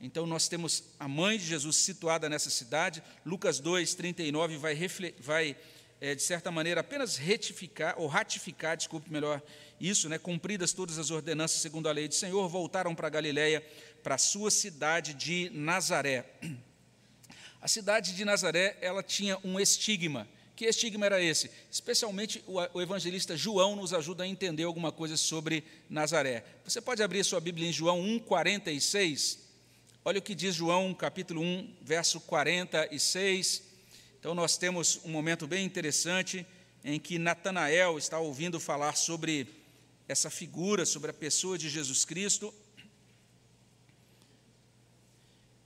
Então 0.00 0.26
nós 0.26 0.48
temos 0.48 0.84
a 0.98 1.06
mãe 1.06 1.36
de 1.36 1.44
Jesus 1.44 1.76
situada 1.76 2.30
nessa 2.30 2.48
cidade. 2.48 3.02
Lucas 3.26 3.60
2, 3.60 3.94
39 3.94 4.56
vai, 4.56 4.74
vai 5.18 5.56
é, 6.00 6.14
de 6.14 6.22
certa 6.22 6.50
maneira, 6.50 6.80
apenas 6.80 7.16
retificar, 7.16 7.94
ou 7.98 8.06
ratificar, 8.06 8.76
desculpe 8.76 9.12
melhor, 9.12 9.42
isso, 9.78 10.08
né, 10.08 10.18
cumpridas 10.18 10.72
todas 10.72 10.98
as 10.98 11.10
ordenanças 11.10 11.60
segundo 11.60 11.88
a 11.88 11.92
lei 11.92 12.08
do 12.08 12.14
Senhor, 12.14 12.48
voltaram 12.48 12.94
para 12.94 13.08
Galiléia, 13.08 13.64
para 14.02 14.14
a 14.14 14.18
sua 14.18 14.50
cidade 14.50 15.12
de 15.14 15.50
Nazaré. 15.50 16.24
A 17.60 17.68
cidade 17.68 18.14
de 18.14 18.24
Nazaré, 18.24 18.78
ela 18.80 19.02
tinha 19.02 19.38
um 19.44 19.60
estigma. 19.60 20.26
Que 20.56 20.64
estigma 20.64 21.06
era 21.06 21.22
esse? 21.22 21.50
Especialmente 21.70 22.42
o 22.46 22.80
evangelista 22.80 23.36
João 23.36 23.76
nos 23.76 23.92
ajuda 23.92 24.24
a 24.24 24.26
entender 24.26 24.64
alguma 24.64 24.90
coisa 24.90 25.16
sobre 25.16 25.64
Nazaré. 25.88 26.44
Você 26.64 26.80
pode 26.80 27.02
abrir 27.02 27.24
sua 27.24 27.40
Bíblia 27.40 27.68
em 27.68 27.72
João 27.72 28.00
1:46. 28.00 29.38
Olha 30.04 30.18
o 30.18 30.22
que 30.22 30.34
diz 30.34 30.54
João, 30.54 30.94
capítulo 30.94 31.42
1, 31.42 31.76
verso 31.82 32.20
46. 32.20 33.69
Então 34.20 34.34
nós 34.34 34.56
temos 34.56 35.00
um 35.02 35.08
momento 35.08 35.46
bem 35.46 35.64
interessante 35.64 36.46
em 36.84 37.00
que 37.00 37.18
Natanael 37.18 37.98
está 37.98 38.20
ouvindo 38.20 38.60
falar 38.60 38.94
sobre 38.94 39.48
essa 40.06 40.30
figura, 40.30 40.86
sobre 40.86 41.10
a 41.10 41.14
pessoa 41.14 41.56
de 41.56 41.68
Jesus 41.68 42.04
Cristo, 42.04 42.54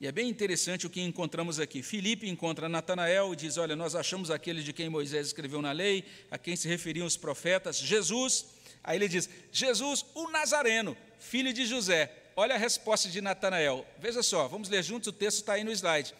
e 0.05 0.07
é 0.07 0.13
bem 0.13 0.29
interessante 0.29 0.87
o 0.87 0.91
que 0.91 1.01
encontramos 1.01 1.59
aqui. 1.59 1.83
Filipe 1.83 2.29
encontra 2.29 2.69
Natanael 2.69 3.33
e 3.33 3.37
diz: 3.37 3.57
Olha, 3.57 3.75
nós 3.75 3.95
achamos 3.95 4.31
aquele 4.31 4.63
de 4.63 4.73
quem 4.73 4.91
Moisés 4.91 5.29
escreveu 5.29 5.63
na 5.63 5.73
lei, 5.73 6.05
a 6.31 6.37
quem 6.37 6.57
se 6.57 6.69
referiam 6.69 7.07
os 7.07 7.17
profetas, 7.17 7.79
Jesus. 7.79 8.47
Aí 8.83 8.99
ele 8.99 9.09
diz: 9.09 9.31
Jesus, 9.51 10.05
o 10.15 10.29
Nazareno, 10.29 10.97
filho 11.19 11.53
de 11.53 11.65
José. 11.65 12.13
Olha 12.37 12.55
a 12.55 12.59
resposta 12.59 13.09
de 13.09 13.21
Natanael. 13.21 13.87
Veja 13.99 14.23
só, 14.23 14.47
vamos 14.47 14.69
ler 14.69 14.83
juntos, 14.83 15.09
o 15.09 15.13
texto 15.13 15.39
está 15.39 15.55
aí 15.55 15.65
no 15.65 15.71
slide. 15.71 16.13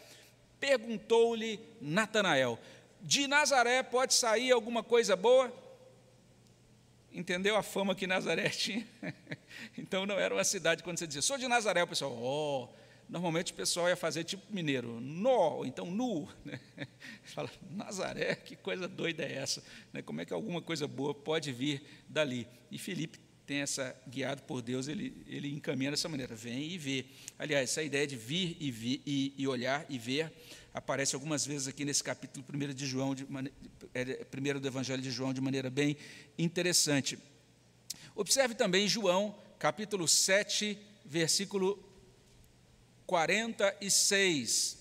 Perguntou-lhe 0.61 1.61
Natanael: 1.81 2.59
De 3.01 3.27
Nazaré 3.27 3.83
pode 3.83 4.15
sair 4.15 4.53
alguma 4.53 4.83
coisa 4.83 5.17
boa? 5.17 5.53
Entendeu 7.13 7.57
a 7.57 7.63
fama 7.63 7.95
que 7.95 8.07
Nazaré 8.07 8.49
tinha? 8.51 8.87
então 9.79 10.05
não 10.05 10.19
era 10.19 10.35
uma 10.35 10.45
cidade, 10.45 10.83
quando 10.83 10.99
você 10.99 11.07
dizia, 11.07 11.23
sou 11.23 11.39
de 11.39 11.47
Nazaré, 11.47 11.83
o 11.83 11.87
pessoal, 11.87 12.13
oh 12.13 12.69
Normalmente 13.09 13.53
o 13.53 13.55
pessoal 13.55 13.89
ia 13.89 13.97
fazer 13.97 14.25
tipo 14.25 14.43
mineiro, 14.51 15.01
nó, 15.01 15.65
então 15.65 15.91
nu. 15.91 16.29
Né? 16.45 16.59
Fala, 17.23 17.51
Nazaré, 17.71 18.35
que 18.35 18.57
coisa 18.57 18.89
doida 18.89 19.23
é 19.23 19.35
essa? 19.35 19.63
Né? 19.93 20.03
Como 20.03 20.21
é 20.21 20.25
que 20.25 20.33
alguma 20.33 20.63
coisa 20.63 20.89
boa 20.89 21.15
pode 21.15 21.53
vir 21.53 21.83
dali? 22.09 22.49
E 22.71 22.79
Felipe 22.79 23.19
tem 23.47 23.59
essa, 23.59 23.95
guiado 24.09 24.43
por 24.43 24.63
Deus, 24.63 24.89
ele, 24.89 25.25
ele 25.27 25.53
encaminha 25.53 25.91
dessa 25.91 26.09
maneira, 26.09 26.35
vem 26.35 26.71
e 26.71 26.79
vê. 26.79 27.05
Aliás, 27.39 27.71
essa 27.71 27.83
ideia 27.83 28.07
de 28.07 28.17
vir 28.17 28.57
e, 28.59 28.71
vir, 28.71 29.03
e, 29.05 29.35
e 29.37 29.47
olhar 29.47 29.85
e 29.89 29.99
ver 29.99 30.33
aparece 30.73 31.15
algumas 31.15 31.47
vezes 31.47 31.69
aqui 31.69 31.85
nesse 31.85 32.03
capítulo 32.03 32.45
1 32.53 32.75
de 32.75 32.87
João, 32.87 33.15
de, 33.15 33.27
é, 33.95 34.25
primeiro 34.25 34.59
do 34.59 34.67
Evangelho 34.67 35.03
de 35.03 35.11
João, 35.11 35.33
de 35.33 35.41
maneira 35.41 35.71
bem 35.71 35.97
interessante. 36.39 37.19
Observe 38.17 38.55
também 38.55 38.89
João, 38.89 39.37
capítulo 39.59 40.09
7, 40.09 40.79
versículo 41.05 41.83
46. 43.07 44.79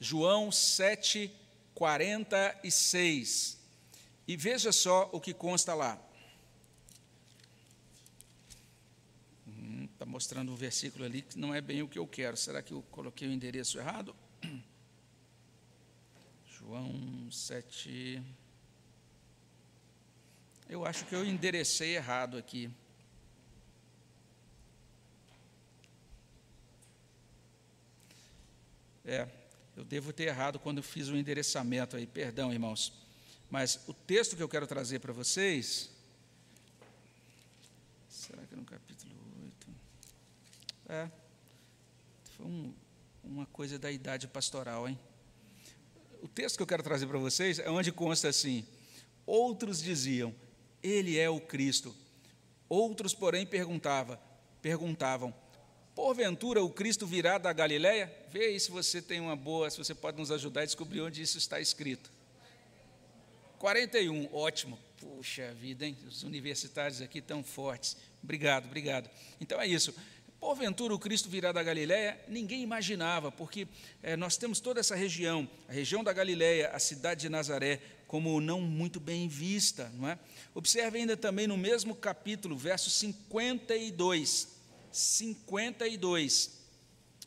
João 0.00 0.52
7, 0.52 1.30
46. 1.74 3.58
E 4.26 4.36
veja 4.36 4.72
só 4.72 5.08
o 5.12 5.20
que 5.20 5.34
consta 5.34 5.74
lá. 5.74 5.98
Está 9.46 10.03
hum, 10.03 10.03
mostrando 10.14 10.52
um 10.52 10.54
versículo 10.54 11.04
ali 11.04 11.22
que 11.22 11.36
não 11.36 11.52
é 11.52 11.60
bem 11.60 11.82
o 11.82 11.88
que 11.88 11.98
eu 11.98 12.06
quero. 12.06 12.36
Será 12.36 12.62
que 12.62 12.72
eu 12.72 12.82
coloquei 12.92 13.26
o 13.26 13.32
endereço 13.32 13.80
errado? 13.80 14.14
João 16.46 17.28
7. 17.32 18.22
Eu 20.68 20.86
acho 20.86 21.04
que 21.06 21.16
eu 21.16 21.26
enderecei 21.26 21.96
errado 21.96 22.36
aqui. 22.36 22.70
É, 29.04 29.28
eu 29.76 29.84
devo 29.84 30.12
ter 30.12 30.28
errado 30.28 30.60
quando 30.60 30.80
fiz 30.80 31.08
o 31.08 31.16
endereçamento 31.16 31.96
aí, 31.96 32.06
perdão, 32.06 32.52
irmãos. 32.52 32.92
Mas 33.50 33.80
o 33.88 33.92
texto 33.92 34.36
que 34.36 34.42
eu 34.44 34.48
quero 34.48 34.68
trazer 34.68 35.00
para 35.00 35.12
vocês. 35.12 35.90
Será 38.08 38.46
que 38.46 38.54
é 38.54 38.56
no 38.56 38.64
capítulo 38.64 39.12
8? 39.42 39.74
É. 40.94 41.10
Foi 42.36 42.46
um, 42.46 42.72
uma 43.24 43.46
coisa 43.46 43.78
da 43.78 43.90
idade 43.90 44.28
pastoral, 44.28 44.88
hein? 44.88 44.96
O 46.22 46.28
texto 46.28 46.56
que 46.56 46.62
eu 46.62 46.66
quero 46.66 46.82
trazer 46.82 47.06
para 47.06 47.18
vocês 47.18 47.58
é 47.58 47.68
onde 47.68 47.90
consta 47.90 48.28
assim: 48.28 48.64
Outros 49.26 49.82
diziam, 49.82 50.32
Ele 50.82 51.18
é 51.18 51.28
o 51.28 51.40
Cristo. 51.40 51.94
Outros, 52.68 53.12
porém, 53.12 53.44
perguntava, 53.44 54.20
perguntavam, 54.62 55.34
Porventura 55.94 56.62
o 56.62 56.70
Cristo 56.70 57.06
virá 57.06 57.38
da 57.38 57.52
Galiléia? 57.52 58.12
Vê 58.28 58.46
aí 58.46 58.58
se 58.58 58.70
você 58.70 59.00
tem 59.00 59.20
uma 59.20 59.36
boa, 59.36 59.70
se 59.70 59.78
você 59.78 59.94
pode 59.94 60.18
nos 60.18 60.30
ajudar 60.32 60.62
a 60.62 60.64
descobrir 60.64 61.00
onde 61.00 61.22
isso 61.22 61.38
está 61.38 61.60
escrito. 61.60 62.10
41, 63.58 64.28
ótimo. 64.34 64.78
Puxa 64.98 65.54
vida, 65.54 65.86
hein? 65.86 65.96
Os 66.08 66.24
universitários 66.24 67.00
aqui 67.00 67.20
tão 67.20 67.44
fortes. 67.44 67.96
Obrigado, 68.22 68.66
obrigado. 68.66 69.08
Então 69.40 69.60
é 69.60 69.66
isso. 69.68 69.94
Porventura 70.44 70.94
o 70.94 70.98
Cristo 70.98 71.30
virá 71.30 71.52
da 71.52 71.62
Galiléia? 71.62 72.20
Ninguém 72.28 72.60
imaginava, 72.60 73.32
porque 73.32 73.66
é, 74.02 74.14
nós 74.14 74.36
temos 74.36 74.60
toda 74.60 74.78
essa 74.78 74.94
região, 74.94 75.48
a 75.66 75.72
região 75.72 76.04
da 76.04 76.12
Galiléia, 76.12 76.68
a 76.68 76.78
cidade 76.78 77.22
de 77.22 77.28
Nazaré, 77.30 77.80
como 78.06 78.38
não 78.42 78.60
muito 78.60 79.00
bem 79.00 79.26
vista, 79.26 79.90
não 79.94 80.06
é? 80.06 80.18
Observe 80.54 80.98
ainda 80.98 81.16
também 81.16 81.46
no 81.46 81.56
mesmo 81.56 81.94
capítulo, 81.94 82.58
verso 82.58 82.90
52. 82.90 84.48
52. 84.92 86.63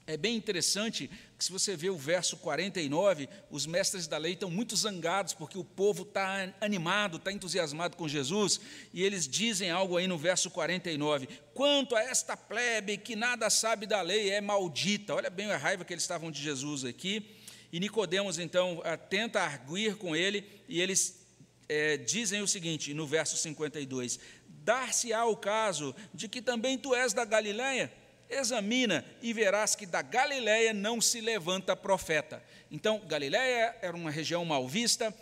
É 0.09 0.15
bem 0.15 0.37
interessante 0.37 1.11
que, 1.37 1.43
se 1.43 1.51
você 1.51 1.75
vê 1.75 1.89
o 1.89 1.97
verso 1.97 2.37
49, 2.37 3.27
os 3.51 3.65
mestres 3.65 4.07
da 4.07 4.17
lei 4.17 4.33
estão 4.33 4.49
muito 4.49 4.73
zangados 4.73 5.33
porque 5.33 5.57
o 5.57 5.65
povo 5.65 6.03
está 6.03 6.53
animado, 6.61 7.17
está 7.17 7.29
entusiasmado 7.29 7.97
com 7.97 8.07
Jesus, 8.07 8.61
e 8.93 9.03
eles 9.03 9.27
dizem 9.27 9.69
algo 9.69 9.97
aí 9.97 10.07
no 10.07 10.17
verso 10.17 10.49
49: 10.49 11.27
quanto 11.53 11.93
a 11.93 12.01
esta 12.01 12.37
plebe 12.37 12.97
que 12.97 13.17
nada 13.17 13.49
sabe 13.49 13.85
da 13.85 14.01
lei 14.01 14.29
é 14.29 14.39
maldita. 14.39 15.13
Olha 15.13 15.29
bem 15.29 15.51
a 15.51 15.57
raiva 15.57 15.83
que 15.83 15.93
eles 15.93 16.03
estavam 16.03 16.31
de 16.31 16.41
Jesus 16.41 16.85
aqui. 16.85 17.35
E 17.69 17.77
Nicodemos 17.77 18.39
então 18.39 18.81
tenta 19.09 19.41
arguir 19.41 19.97
com 19.97 20.15
ele, 20.15 20.47
e 20.69 20.79
eles 20.79 21.27
é, 21.67 21.97
dizem 21.97 22.41
o 22.41 22.47
seguinte 22.47 22.93
no 22.93 23.05
verso 23.05 23.35
52: 23.35 24.21
dar-se-á 24.47 25.25
o 25.25 25.35
caso 25.35 25.93
de 26.13 26.29
que 26.29 26.41
também 26.41 26.77
tu 26.77 26.95
és 26.95 27.11
da 27.11 27.25
Galiléia? 27.25 27.91
Examina 28.29 29.05
e 29.21 29.31
verás 29.33 29.75
que 29.75 29.85
da 29.85 30.01
Galiléia 30.01 30.73
não 30.73 30.99
se 30.99 31.21
levanta 31.21 31.75
profeta. 31.75 32.43
Então, 32.69 32.99
Galiléia 33.07 33.75
era 33.81 33.95
uma 33.95 34.11
região 34.11 34.43
mal 34.43 34.67
vista, 34.67 35.13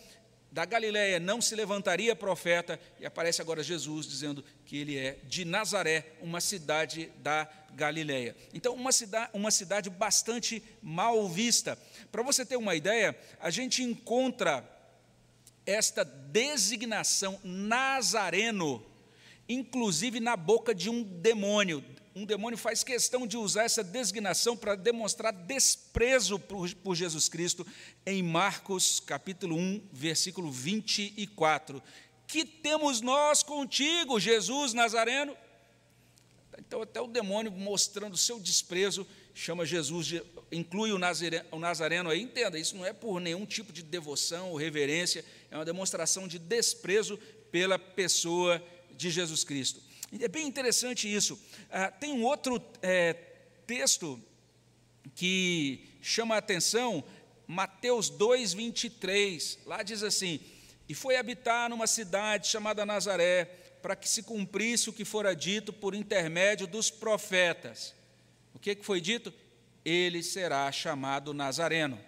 da 0.51 0.63
Galiléia 0.63 1.19
não 1.19 1.41
se 1.41 1.53
levantaria 1.53 2.15
profeta, 2.15 2.79
e 2.97 3.05
aparece 3.05 3.41
agora 3.41 3.61
Jesus 3.61 4.07
dizendo 4.07 4.43
que 4.65 4.77
ele 4.77 4.97
é 4.97 5.19
de 5.25 5.43
Nazaré, 5.43 6.13
uma 6.21 6.39
cidade 6.39 7.11
da 7.17 7.45
Galiléia. 7.73 8.35
Então, 8.53 8.73
uma 8.73 8.93
cidade, 8.93 9.29
uma 9.33 9.51
cidade 9.51 9.89
bastante 9.89 10.63
mal 10.81 11.27
vista. 11.27 11.77
Para 12.09 12.23
você 12.23 12.45
ter 12.45 12.55
uma 12.55 12.73
ideia, 12.73 13.17
a 13.39 13.49
gente 13.49 13.83
encontra 13.83 14.63
esta 15.65 16.05
designação 16.05 17.37
Nazareno, 17.43 18.85
inclusive 19.49 20.19
na 20.21 20.37
boca 20.37 20.73
de 20.73 20.89
um 20.89 21.03
demônio 21.03 21.83
um 22.15 22.23
demônio 22.23 22.57
faz 22.57 22.81
questão 22.81 23.27
de 23.27 23.35
usar 23.35 23.65
essa 23.65 23.83
designação 23.83 24.55
para 24.55 24.73
demonstrar 24.73 25.33
desprezo 25.33 26.39
por, 26.39 26.73
por, 26.75 26.95
Jesus 26.95 27.27
Cristo 27.27 27.67
em 28.05 28.23
Marcos 28.23 29.01
capítulo 29.01 29.57
1, 29.57 29.89
versículo 29.91 30.49
24. 30.49 31.83
Que 32.25 32.45
temos 32.45 33.01
nós 33.01 33.43
contigo, 33.43 34.17
Jesus 34.17 34.73
Nazareno? 34.73 35.35
Então, 36.57 36.81
até 36.81 37.01
o 37.01 37.07
demônio 37.07 37.51
mostrando 37.51 38.15
seu 38.15 38.39
desprezo, 38.39 39.05
chama 39.33 39.65
Jesus, 39.65 40.07
de, 40.07 40.23
inclui 40.49 40.93
o 40.93 40.97
nazareno, 40.97 41.45
o 41.51 41.59
nazareno 41.59 42.09
aí, 42.09 42.21
entenda, 42.21 42.57
isso 42.57 42.77
não 42.77 42.85
é 42.85 42.93
por 42.93 43.19
nenhum 43.19 43.45
tipo 43.45 43.73
de 43.73 43.83
devoção 43.83 44.51
ou 44.51 44.55
reverência, 44.55 45.25
é 45.51 45.57
uma 45.57 45.65
demonstração 45.65 46.29
de 46.29 46.39
desprezo 46.39 47.17
pela 47.51 47.77
pessoa 47.77 48.63
de 48.95 49.11
Jesus 49.11 49.43
Cristo. 49.43 49.81
É 50.19 50.27
bem 50.27 50.47
interessante 50.47 51.13
isso. 51.13 51.39
Ah, 51.69 51.91
tem 51.91 52.13
um 52.13 52.23
outro 52.23 52.61
é, 52.81 53.13
texto 53.65 54.21
que 55.15 55.87
chama 56.01 56.35
a 56.35 56.37
atenção, 56.37 57.03
Mateus 57.47 58.09
2, 58.09 58.53
23. 58.53 59.59
Lá 59.65 59.83
diz 59.83 60.03
assim: 60.03 60.39
E 60.87 60.93
foi 60.93 61.17
habitar 61.17 61.69
numa 61.69 61.87
cidade 61.87 62.47
chamada 62.47 62.85
Nazaré, 62.85 63.45
para 63.81 63.95
que 63.95 64.07
se 64.07 64.23
cumprisse 64.23 64.89
o 64.89 64.93
que 64.93 65.03
fora 65.03 65.35
dito 65.35 65.73
por 65.73 65.93
intermédio 65.93 66.67
dos 66.67 66.89
profetas. 66.89 67.93
O 68.53 68.59
que, 68.59 68.75
que 68.75 68.85
foi 68.85 69.01
dito? 69.01 69.33
Ele 69.83 70.23
será 70.23 70.71
chamado 70.71 71.33
Nazareno. 71.33 71.99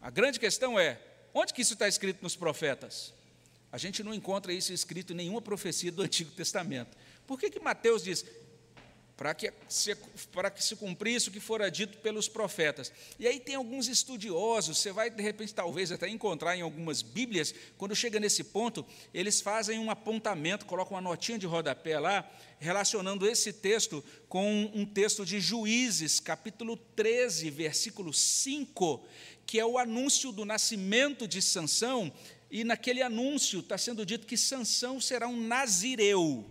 A 0.00 0.10
grande 0.10 0.38
questão 0.38 0.78
é: 0.78 1.00
onde 1.32 1.54
que 1.54 1.62
isso 1.62 1.72
está 1.72 1.88
escrito 1.88 2.22
nos 2.22 2.36
profetas? 2.36 3.13
A 3.74 3.76
gente 3.76 4.04
não 4.04 4.14
encontra 4.14 4.52
isso 4.52 4.72
escrito 4.72 5.12
em 5.12 5.16
nenhuma 5.16 5.42
profecia 5.42 5.90
do 5.90 6.00
Antigo 6.06 6.30
Testamento. 6.30 6.96
Por 7.26 7.40
que, 7.40 7.50
que 7.50 7.58
Mateus 7.58 8.04
diz? 8.04 8.24
Para 9.16 9.34
que, 9.34 9.52
se, 9.68 9.96
para 10.30 10.48
que 10.48 10.62
se 10.62 10.76
cumprisse 10.76 11.28
o 11.28 11.32
que 11.32 11.40
fora 11.40 11.68
dito 11.68 11.98
pelos 11.98 12.28
profetas. 12.28 12.92
E 13.18 13.26
aí 13.26 13.40
tem 13.40 13.56
alguns 13.56 13.88
estudiosos, 13.88 14.78
você 14.78 14.92
vai 14.92 15.10
de 15.10 15.20
repente 15.20 15.52
talvez 15.52 15.90
até 15.90 16.08
encontrar 16.08 16.56
em 16.56 16.60
algumas 16.60 17.02
Bíblias, 17.02 17.52
quando 17.76 17.96
chega 17.96 18.20
nesse 18.20 18.44
ponto, 18.44 18.86
eles 19.12 19.40
fazem 19.40 19.80
um 19.80 19.90
apontamento, 19.90 20.66
colocam 20.66 20.94
uma 20.94 21.00
notinha 21.00 21.36
de 21.36 21.46
rodapé 21.46 21.98
lá, 21.98 22.30
relacionando 22.60 23.26
esse 23.26 23.52
texto 23.52 24.04
com 24.28 24.70
um 24.72 24.86
texto 24.86 25.26
de 25.26 25.40
Juízes, 25.40 26.20
capítulo 26.20 26.76
13, 26.76 27.50
versículo 27.50 28.12
5, 28.12 29.04
que 29.44 29.58
é 29.58 29.66
o 29.66 29.78
anúncio 29.78 30.30
do 30.30 30.44
nascimento 30.44 31.26
de 31.26 31.42
Sansão, 31.42 32.12
e 32.54 32.62
naquele 32.62 33.02
anúncio 33.02 33.58
está 33.58 33.76
sendo 33.76 34.06
dito 34.06 34.28
que 34.28 34.36
Sansão 34.36 35.00
será 35.00 35.26
um 35.26 35.36
nazireu. 35.36 36.48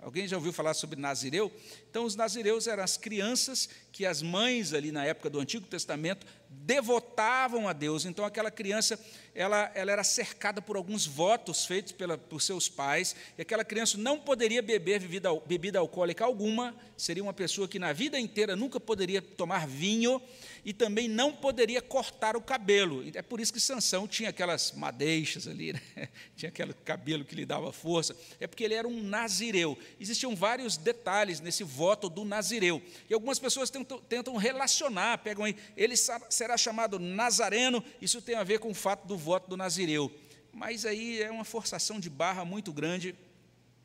Alguém 0.00 0.26
já 0.26 0.36
ouviu 0.36 0.52
falar 0.52 0.74
sobre 0.74 0.98
nazireu? 0.98 1.48
Então, 1.88 2.04
os 2.04 2.16
nazireus 2.16 2.66
eram 2.66 2.82
as 2.82 2.96
crianças 2.96 3.68
que 3.92 4.04
as 4.04 4.20
mães 4.20 4.74
ali 4.74 4.90
na 4.90 5.04
época 5.04 5.30
do 5.30 5.38
Antigo 5.38 5.64
Testamento 5.64 6.26
devotavam 6.52 7.68
a 7.68 7.72
Deus. 7.72 8.04
Então, 8.04 8.24
aquela 8.24 8.50
criança, 8.50 8.98
ela, 9.34 9.70
ela 9.74 9.92
era 9.92 10.04
cercada 10.04 10.60
por 10.60 10.76
alguns 10.76 11.06
votos 11.06 11.64
feitos 11.64 11.92
pela, 11.92 12.16
por 12.18 12.40
seus 12.40 12.68
pais, 12.68 13.16
e 13.36 13.42
aquela 13.42 13.64
criança 13.64 13.96
não 13.98 14.18
poderia 14.18 14.62
beber 14.62 15.00
bebida, 15.00 15.34
bebida 15.46 15.78
alcoólica 15.78 16.24
alguma, 16.24 16.74
seria 16.96 17.22
uma 17.22 17.32
pessoa 17.32 17.66
que 17.66 17.78
na 17.78 17.92
vida 17.92 18.18
inteira 18.18 18.54
nunca 18.54 18.78
poderia 18.78 19.22
tomar 19.22 19.66
vinho, 19.66 20.20
e 20.64 20.72
também 20.72 21.08
não 21.08 21.32
poderia 21.32 21.82
cortar 21.82 22.36
o 22.36 22.40
cabelo. 22.40 23.04
É 23.14 23.22
por 23.22 23.40
isso 23.40 23.52
que 23.52 23.60
Sansão 23.60 24.06
tinha 24.06 24.28
aquelas 24.28 24.72
madeixas 24.72 25.48
ali, 25.48 25.72
né? 25.72 25.80
tinha 26.36 26.48
aquele 26.48 26.72
cabelo 26.72 27.24
que 27.24 27.34
lhe 27.34 27.44
dava 27.44 27.72
força. 27.72 28.16
É 28.38 28.46
porque 28.46 28.62
ele 28.62 28.74
era 28.74 28.86
um 28.86 29.02
nazireu. 29.02 29.76
Existiam 29.98 30.36
vários 30.36 30.76
detalhes 30.76 31.40
nesse 31.40 31.64
voto 31.64 32.08
do 32.08 32.24
nazireu. 32.24 32.80
E 33.10 33.14
algumas 33.14 33.38
pessoas 33.38 33.70
tentam, 33.70 33.98
tentam 33.98 34.36
relacionar, 34.36 35.18
pegam 35.18 35.44
aí, 35.44 35.56
ele 35.76 35.96
será 36.42 36.56
chamado 36.56 36.98
nazareno, 36.98 37.84
isso 38.00 38.20
tem 38.20 38.34
a 38.34 38.42
ver 38.42 38.58
com 38.58 38.72
o 38.72 38.74
fato 38.74 39.06
do 39.06 39.16
voto 39.16 39.48
do 39.48 39.56
nazireu. 39.56 40.12
Mas 40.52 40.84
aí 40.84 41.22
é 41.22 41.30
uma 41.30 41.44
forçação 41.44 42.00
de 42.00 42.10
barra 42.10 42.44
muito 42.44 42.72
grande 42.72 43.14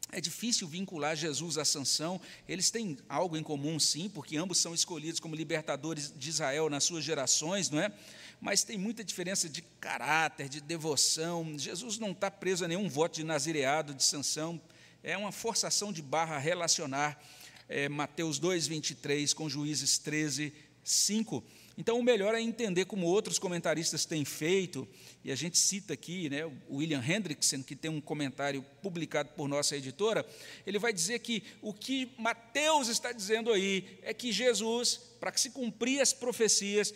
é 0.10 0.22
difícil 0.22 0.70
vincular 0.70 1.18
Jesus 1.18 1.58
a 1.58 1.66
Sansão. 1.66 2.20
Eles 2.48 2.72
têm 2.72 2.98
algo 3.10 3.36
em 3.36 3.44
comum, 3.44 3.78
sim, 3.78 4.08
porque 4.10 4.38
ambos 4.38 4.58
são 4.58 4.74
escolhidos 4.74 5.20
como 5.20 5.36
libertadores 5.36 6.14
de 6.16 6.30
Israel 6.30 6.70
nas 6.70 6.86
suas 6.86 7.04
gerações, 7.04 7.70
não 7.70 7.82
é? 7.82 7.92
Mas 8.40 8.64
tem 8.64 8.78
muita 8.78 9.04
diferença 9.04 9.50
de 9.50 9.62
caráter, 9.62 10.48
de 10.48 10.62
devoção. 10.62 11.60
Jesus 11.60 11.98
não 12.00 12.12
está 12.12 12.32
preso 12.32 12.64
a 12.64 12.70
nenhum 12.70 12.88
voto 12.88 13.16
de 13.16 13.26
nazireado 13.26 13.94
de 13.94 14.02
Sansão. 14.02 14.62
É 15.04 15.18
uma 15.18 15.34
forçação 15.34 15.92
de 15.92 16.02
barra 16.02 16.38
relacionar 16.38 17.22
é, 17.68 17.90
Mateus 17.90 18.40
2, 18.40 18.66
23 18.66 19.34
com 19.34 19.50
Juízes 19.50 19.98
13, 19.98 20.54
5. 20.86 21.44
Então, 21.78 22.00
o 22.00 22.04
melhor 22.04 22.34
é 22.34 22.42
entender 22.42 22.86
como 22.86 23.06
outros 23.06 23.38
comentaristas 23.38 24.04
têm 24.04 24.26
feito, 24.26 24.88
e 25.24 25.32
a 25.32 25.36
gente 25.36 25.60
cita 25.60 25.94
aqui 25.94 26.28
né, 26.28 26.44
o 26.68 26.78
William 26.78 27.04
Hendrickson, 27.08 27.62
que 27.62 27.76
tem 27.76 27.92
um 27.92 28.02
comentário 28.02 28.66
publicado 28.82 29.30
por 29.36 29.48
nossa 29.48 29.78
editora, 29.78 30.26
ele 30.66 30.80
vai 30.80 30.92
dizer 30.92 31.20
que 31.20 31.44
o 31.62 31.72
que 31.72 32.12
Mateus 32.18 32.88
está 32.88 33.12
dizendo 33.12 33.54
aí 33.54 34.00
é 34.02 34.12
que 34.12 34.32
Jesus, 34.32 35.00
para 35.20 35.32
que 35.32 35.40
se 35.40 35.52
cumprir 35.52 36.02
as 36.02 36.12
profecias, 36.12 36.92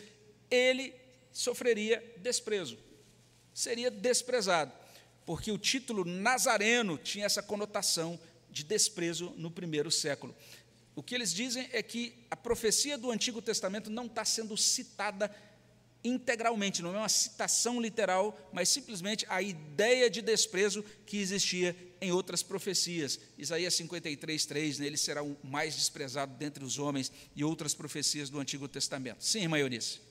ele 0.49 0.95
sofreria 1.31 2.03
desprezo, 2.17 2.75
seria 3.53 3.91
desprezado, 3.91 4.73
porque 5.27 5.51
o 5.51 5.59
título 5.59 6.03
Nazareno 6.03 6.97
tinha 6.97 7.27
essa 7.27 7.43
conotação 7.43 8.19
de 8.49 8.63
desprezo 8.63 9.33
no 9.37 9.49
primeiro 9.49 9.89
século. 9.89 10.35
O 10.95 11.01
que 11.01 11.15
eles 11.15 11.33
dizem 11.33 11.69
é 11.71 11.81
que 11.81 12.25
a 12.29 12.35
profecia 12.35 12.97
do 12.97 13.11
Antigo 13.11 13.41
Testamento 13.41 13.89
não 13.89 14.05
está 14.05 14.25
sendo 14.25 14.57
citada 14.57 15.33
integralmente, 16.03 16.81
não 16.81 16.95
é 16.95 16.97
uma 16.97 17.09
citação 17.09 17.79
literal, 17.79 18.37
mas 18.51 18.69
simplesmente 18.69 19.25
a 19.29 19.41
ideia 19.41 20.09
de 20.09 20.21
desprezo 20.21 20.83
que 21.05 21.17
existia 21.17 21.75
em 22.01 22.11
outras 22.11 22.41
profecias. 22.41 23.19
Isaías 23.37 23.75
53, 23.75 24.45
3, 24.45 24.79
né, 24.79 24.87
ele 24.87 24.97
será 24.97 25.23
o 25.23 25.37
mais 25.43 25.75
desprezado 25.75 26.35
dentre 26.35 26.63
os 26.63 26.79
homens, 26.79 27.11
e 27.35 27.43
outras 27.43 27.73
profecias 27.73 28.29
do 28.29 28.39
Antigo 28.39 28.67
Testamento. 28.67 29.23
Sim, 29.23 29.41
irmã 29.41 29.59
Eunice. 29.59 30.10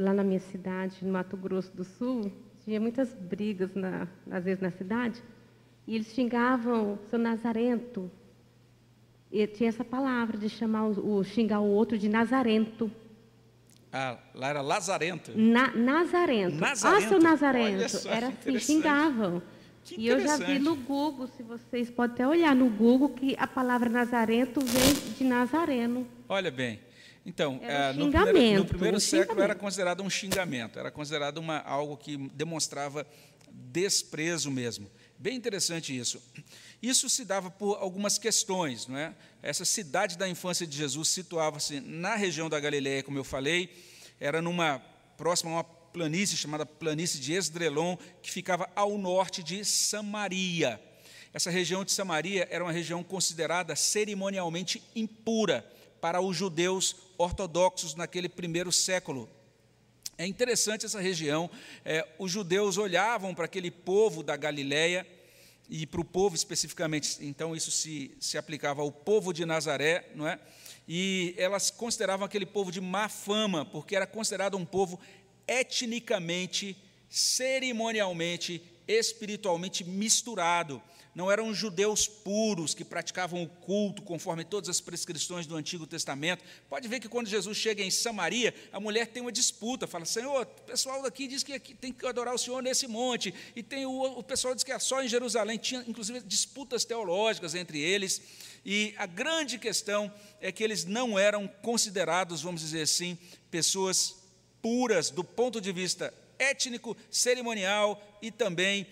Lá 0.00 0.12
na 0.12 0.24
minha 0.24 0.40
cidade, 0.40 0.96
no 1.02 1.12
Mato 1.12 1.36
Grosso 1.36 1.74
do 1.76 1.84
Sul, 1.84 2.32
tinha 2.64 2.80
muitas 2.80 3.12
brigas, 3.14 3.74
na, 3.74 4.08
às 4.30 4.44
vezes, 4.44 4.60
na 4.60 4.70
cidade, 4.70 5.22
e 5.86 5.94
eles 5.94 6.08
xingavam 6.08 6.98
seu 7.08 7.18
Nazarento. 7.18 8.10
E 9.30 9.46
tinha 9.46 9.68
essa 9.68 9.84
palavra 9.84 10.36
de 10.36 10.48
chamar 10.48 10.86
o, 10.86 11.18
o 11.18 11.24
xingar 11.24 11.60
o 11.60 11.66
outro 11.66 11.96
de 11.96 12.08
Nazarento. 12.08 12.90
Ah, 13.92 14.18
lá 14.34 14.48
era 14.48 14.60
Lazarento. 14.60 15.32
Na, 15.36 15.72
Nazarento. 15.74 16.56
Nazarento. 16.56 17.04
Ah, 17.04 17.08
seu 17.08 17.18
Nazarento. 17.18 17.88
Só, 17.88 18.10
era 18.10 18.28
assim, 18.28 18.58
xingavam. 18.58 19.42
e 19.96 20.06
eu 20.06 20.20
já 20.20 20.36
vi 20.36 20.58
no 20.58 20.76
Google, 20.76 21.26
se 21.26 21.42
vocês 21.42 21.90
podem 21.90 22.14
até 22.14 22.26
olhar 22.26 22.54
no 22.54 22.68
Google, 22.68 23.10
que 23.10 23.36
a 23.38 23.46
palavra 23.46 23.88
Nazarento 23.88 24.60
vem 24.60 25.14
de 25.16 25.24
Nazareno. 25.24 26.06
Olha 26.28 26.50
bem, 26.50 26.78
então, 27.24 27.60
um 27.94 28.04
no 28.06 28.10
primeiro, 28.10 28.60
no 28.60 28.64
primeiro 28.66 28.96
um 28.96 29.00
século 29.00 29.42
era 29.42 29.54
considerado 29.54 30.02
um 30.02 30.10
xingamento, 30.10 30.78
era 30.78 30.90
considerado 30.90 31.38
uma, 31.38 31.58
algo 31.58 31.96
que 31.96 32.16
demonstrava 32.34 33.06
desprezo 33.50 34.50
mesmo. 34.50 34.90
Bem 35.18 35.36
interessante 35.36 35.96
isso. 35.96 36.22
Isso 36.82 37.10
se 37.10 37.26
dava 37.26 37.50
por 37.50 37.76
algumas 37.76 38.16
questões, 38.16 38.86
não 38.86 38.96
é? 38.96 39.14
Essa 39.42 39.66
cidade 39.66 40.16
da 40.16 40.26
infância 40.26 40.66
de 40.66 40.76
Jesus 40.76 41.08
situava-se 41.08 41.78
na 41.80 42.14
região 42.14 42.48
da 42.48 42.58
Galileia, 42.58 43.02
como 43.02 43.18
eu 43.18 43.24
falei, 43.24 43.70
era 44.18 44.40
numa 44.40 44.78
próxima 45.18 45.50
a 45.50 45.54
uma 45.56 45.64
planície 45.64 46.38
chamada 46.38 46.64
planície 46.64 47.20
de 47.20 47.34
Esdrelon, 47.34 47.96
que 48.22 48.30
ficava 48.30 48.70
ao 48.74 48.96
norte 48.96 49.42
de 49.42 49.62
Samaria. 49.62 50.80
Essa 51.34 51.50
região 51.50 51.84
de 51.84 51.92
Samaria 51.92 52.48
era 52.50 52.64
uma 52.64 52.72
região 52.72 53.04
considerada 53.04 53.76
cerimonialmente 53.76 54.82
impura 54.96 55.64
para 56.00 56.20
os 56.20 56.36
judeus 56.36 56.96
ortodoxos 57.18 57.94
naquele 57.94 58.28
primeiro 58.28 58.72
século. 58.72 59.28
É 60.16 60.26
interessante 60.26 60.84
essa 60.84 61.00
região. 61.00 61.50
É, 61.84 62.06
os 62.18 62.30
judeus 62.30 62.76
olhavam 62.76 63.34
para 63.34 63.46
aquele 63.46 63.70
povo 63.70 64.22
da 64.22 64.36
Galiléia 64.36 65.06
e 65.68 65.86
para 65.86 66.00
o 66.00 66.04
povo 66.04 66.34
especificamente, 66.34 67.16
então 67.20 67.54
isso 67.54 67.70
se, 67.70 68.10
se 68.18 68.36
aplicava 68.36 68.82
ao 68.82 68.90
povo 68.90 69.32
de 69.32 69.46
Nazaré, 69.46 70.10
não 70.16 70.26
é? 70.26 70.40
E 70.88 71.32
elas 71.38 71.70
consideravam 71.70 72.26
aquele 72.26 72.44
povo 72.44 72.72
de 72.72 72.80
má 72.80 73.08
fama, 73.08 73.64
porque 73.64 73.94
era 73.94 74.06
considerado 74.06 74.56
um 74.56 74.64
povo 74.64 74.98
etnicamente, 75.46 76.76
cerimonialmente, 77.08 78.60
espiritualmente 78.88 79.84
misturado 79.84 80.82
não 81.14 81.30
eram 81.30 81.52
judeus 81.52 82.06
puros 82.06 82.74
que 82.74 82.84
praticavam 82.84 83.42
o 83.42 83.48
culto 83.48 84.02
conforme 84.02 84.44
todas 84.44 84.68
as 84.68 84.80
prescrições 84.80 85.46
do 85.46 85.56
Antigo 85.56 85.86
Testamento. 85.86 86.44
Pode 86.68 86.86
ver 86.86 87.00
que 87.00 87.08
quando 87.08 87.28
Jesus 87.28 87.56
chega 87.58 87.82
em 87.82 87.90
Samaria, 87.90 88.54
a 88.72 88.78
mulher 88.78 89.08
tem 89.08 89.20
uma 89.20 89.32
disputa, 89.32 89.86
fala: 89.86 90.04
Senhor, 90.04 90.42
o 90.42 90.62
pessoal 90.62 91.02
daqui 91.02 91.26
diz 91.26 91.42
que 91.42 91.58
tem 91.58 91.92
que 91.92 92.06
adorar 92.06 92.34
o 92.34 92.38
Senhor 92.38 92.62
nesse 92.62 92.86
monte, 92.86 93.34
e 93.56 93.62
tem 93.62 93.86
o, 93.86 94.02
o 94.18 94.22
pessoal 94.22 94.54
diz 94.54 94.62
que 94.62 94.72
é 94.72 94.78
só 94.78 95.02
em 95.02 95.08
Jerusalém. 95.08 95.58
Tinha 95.58 95.84
inclusive 95.86 96.20
disputas 96.20 96.84
teológicas 96.84 97.54
entre 97.54 97.80
eles, 97.80 98.22
e 98.64 98.94
a 98.96 99.06
grande 99.06 99.58
questão 99.58 100.12
é 100.40 100.52
que 100.52 100.62
eles 100.62 100.84
não 100.84 101.18
eram 101.18 101.48
considerados, 101.62 102.42
vamos 102.42 102.60
dizer 102.60 102.82
assim, 102.82 103.18
pessoas 103.50 104.16
puras 104.62 105.10
do 105.10 105.24
ponto 105.24 105.60
de 105.60 105.72
vista 105.72 106.12
étnico, 106.38 106.96
cerimonial 107.10 108.00
e 108.22 108.30
também 108.30 108.86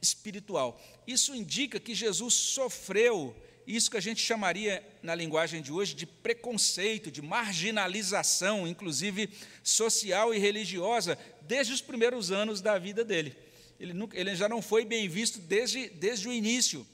espiritual. 0.00 0.80
Isso 1.06 1.34
indica 1.34 1.80
que 1.80 1.94
Jesus 1.94 2.34
sofreu 2.34 3.34
isso 3.66 3.90
que 3.90 3.96
a 3.96 4.00
gente 4.00 4.20
chamaria, 4.20 4.84
na 5.02 5.14
linguagem 5.14 5.62
de 5.62 5.72
hoje, 5.72 5.94
de 5.94 6.06
preconceito, 6.06 7.10
de 7.10 7.22
marginalização, 7.22 8.66
inclusive 8.66 9.30
social 9.62 10.34
e 10.34 10.38
religiosa, 10.38 11.16
desde 11.42 11.72
os 11.72 11.80
primeiros 11.80 12.30
anos 12.30 12.60
da 12.60 12.78
vida 12.78 13.04
dele. 13.04 13.36
Ele, 13.78 13.92
nunca, 13.92 14.18
ele 14.18 14.34
já 14.34 14.48
não 14.48 14.60
foi 14.60 14.84
bem 14.84 15.08
visto 15.08 15.38
desde, 15.38 15.88
desde 15.88 16.28
o 16.28 16.32
início. 16.32 16.86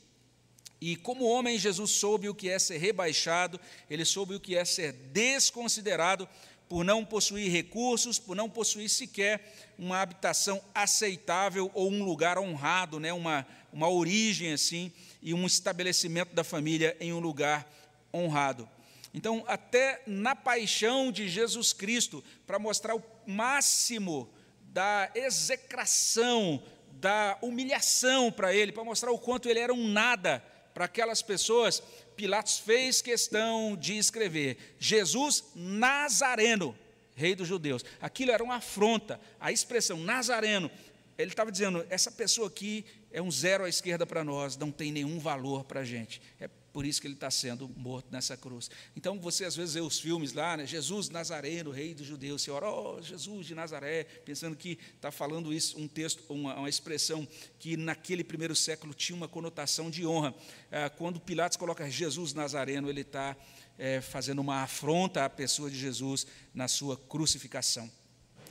E 0.80 0.96
como 0.96 1.24
homem, 1.24 1.58
Jesus 1.58 1.92
soube 1.92 2.28
o 2.28 2.34
que 2.34 2.50
é 2.50 2.58
ser 2.58 2.76
rebaixado, 2.76 3.58
ele 3.88 4.04
soube 4.04 4.34
o 4.34 4.40
que 4.40 4.54
é 4.54 4.64
ser 4.64 4.92
desconsiderado 4.92 6.28
por 6.68 6.84
não 6.84 7.04
possuir 7.04 7.50
recursos, 7.50 8.18
por 8.18 8.34
não 8.34 8.50
possuir 8.50 8.88
sequer 8.88 9.74
uma 9.78 10.00
habitação 10.00 10.60
aceitável 10.74 11.70
ou 11.74 11.90
um 11.90 12.04
lugar 12.04 12.38
honrado, 12.38 12.98
né? 12.98 13.12
uma, 13.12 13.46
uma 13.72 13.88
origem 13.88 14.52
assim, 14.52 14.92
e 15.22 15.32
um 15.32 15.46
estabelecimento 15.46 16.34
da 16.34 16.42
família 16.42 16.96
em 17.00 17.12
um 17.12 17.20
lugar 17.20 17.70
honrado. 18.12 18.68
Então, 19.14 19.44
até 19.46 20.02
na 20.06 20.36
paixão 20.36 21.10
de 21.10 21.28
Jesus 21.28 21.72
Cristo, 21.72 22.22
para 22.46 22.58
mostrar 22.58 22.94
o 22.94 23.02
máximo 23.26 24.28
da 24.60 25.10
execração, 25.14 26.62
da 26.92 27.38
humilhação 27.40 28.30
para 28.30 28.54
ele, 28.54 28.72
para 28.72 28.84
mostrar 28.84 29.10
o 29.10 29.18
quanto 29.18 29.48
ele 29.48 29.60
era 29.60 29.72
um 29.72 29.88
nada 29.88 30.44
para 30.74 30.84
aquelas 30.84 31.22
pessoas, 31.22 31.82
Pilatos 32.16 32.58
fez 32.58 33.02
questão 33.02 33.76
de 33.76 33.96
escrever: 33.98 34.56
Jesus 34.78 35.44
Nazareno, 35.54 36.76
Rei 37.14 37.34
dos 37.34 37.46
Judeus. 37.46 37.84
Aquilo 38.00 38.30
era 38.30 38.42
uma 38.42 38.56
afronta. 38.56 39.20
A 39.38 39.52
expressão 39.52 39.98
Nazareno, 39.98 40.70
ele 41.18 41.30
estava 41.30 41.52
dizendo: 41.52 41.86
essa 41.90 42.10
pessoa 42.10 42.48
aqui 42.48 42.84
é 43.12 43.20
um 43.20 43.30
zero 43.30 43.64
à 43.64 43.68
esquerda 43.68 44.06
para 44.06 44.24
nós, 44.24 44.56
não 44.56 44.70
tem 44.70 44.90
nenhum 44.90 45.18
valor 45.18 45.64
para 45.64 45.80
a 45.80 45.84
gente. 45.84 46.20
É 46.40 46.48
por 46.76 46.84
isso 46.84 47.00
que 47.00 47.06
ele 47.06 47.14
está 47.14 47.30
sendo 47.30 47.70
morto 47.74 48.08
nessa 48.10 48.36
cruz. 48.36 48.70
Então 48.94 49.18
você 49.18 49.46
às 49.46 49.56
vezes 49.56 49.72
vê 49.72 49.80
os 49.80 49.98
filmes 49.98 50.34
lá, 50.34 50.58
né? 50.58 50.66
Jesus 50.66 51.08
Nazareno, 51.08 51.70
rei 51.70 51.94
dos 51.94 52.06
judeus, 52.06 52.42
você 52.42 52.50
ora, 52.50 52.70
oh, 52.70 53.00
Jesus 53.00 53.46
de 53.46 53.54
Nazaré, 53.54 54.04
pensando 54.04 54.54
que 54.54 54.78
está 54.94 55.10
falando 55.10 55.54
isso, 55.54 55.80
um 55.80 55.88
texto, 55.88 56.22
uma, 56.28 56.54
uma, 56.54 56.68
expressão 56.68 57.26
que 57.58 57.78
naquele 57.78 58.22
primeiro 58.22 58.54
século 58.54 58.92
tinha 58.92 59.16
uma 59.16 59.26
conotação 59.26 59.88
de 59.88 60.06
honra. 60.06 60.34
É, 60.70 60.86
quando 60.90 61.18
Pilatos 61.18 61.56
coloca 61.56 61.88
Jesus 61.88 62.34
Nazareno, 62.34 62.90
ele 62.90 63.00
está 63.00 63.34
é, 63.78 64.02
fazendo 64.02 64.40
uma 64.40 64.56
afronta 64.56 65.24
à 65.24 65.30
pessoa 65.30 65.70
de 65.70 65.78
Jesus 65.78 66.26
na 66.52 66.68
sua 66.68 66.94
crucificação. 66.94 67.90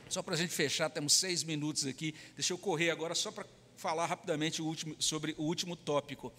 Só 0.08 0.20
para 0.20 0.34
a 0.34 0.36
gente 0.36 0.52
fechar, 0.52 0.90
temos 0.90 1.12
seis 1.12 1.44
minutos 1.44 1.86
aqui. 1.86 2.12
Deixa 2.34 2.52
eu 2.52 2.58
correr 2.58 2.90
agora 2.90 3.14
só 3.14 3.30
para 3.30 3.46
falar 3.76 4.06
rapidamente 4.06 4.60
o 4.60 4.64
último, 4.66 4.96
sobre 4.98 5.32
o 5.38 5.44
último 5.44 5.76
tópico. 5.76 6.32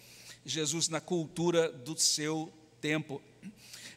Jesus 0.44 0.88
na 0.88 1.00
cultura 1.00 1.70
do 1.70 1.98
seu 1.98 2.52
tempo. 2.80 3.22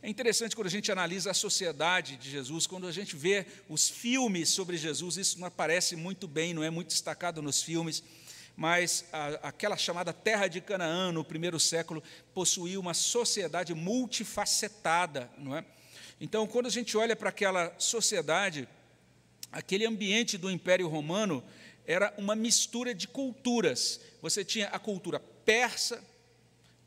É 0.03 0.09
interessante 0.09 0.55
quando 0.55 0.67
a 0.67 0.71
gente 0.71 0.91
analisa 0.91 1.29
a 1.29 1.33
sociedade 1.33 2.17
de 2.17 2.29
Jesus, 2.29 2.65
quando 2.65 2.87
a 2.87 2.91
gente 2.91 3.15
vê 3.15 3.45
os 3.69 3.87
filmes 3.87 4.49
sobre 4.49 4.75
Jesus, 4.75 5.15
isso 5.17 5.39
não 5.39 5.47
aparece 5.47 5.95
muito 5.95 6.27
bem, 6.27 6.53
não 6.53 6.63
é 6.63 6.71
muito 6.71 6.87
destacado 6.87 7.39
nos 7.41 7.61
filmes, 7.61 8.03
mas 8.55 9.05
a, 9.13 9.27
aquela 9.49 9.77
chamada 9.77 10.11
Terra 10.11 10.47
de 10.47 10.59
Canaã, 10.59 11.11
no 11.11 11.23
primeiro 11.23 11.59
século, 11.59 12.01
possuía 12.33 12.79
uma 12.79 12.95
sociedade 12.95 13.75
multifacetada, 13.75 15.29
não 15.37 15.55
é? 15.55 15.63
Então, 16.19 16.47
quando 16.47 16.65
a 16.65 16.71
gente 16.71 16.97
olha 16.97 17.15
para 17.15 17.29
aquela 17.29 17.73
sociedade, 17.79 18.67
aquele 19.51 19.85
ambiente 19.85 20.37
do 20.37 20.49
Império 20.49 20.87
Romano 20.87 21.43
era 21.85 22.13
uma 22.17 22.35
mistura 22.35 22.93
de 22.93 23.07
culturas. 23.07 23.99
Você 24.21 24.45
tinha 24.45 24.67
a 24.67 24.79
cultura 24.79 25.19
persa, 25.19 26.03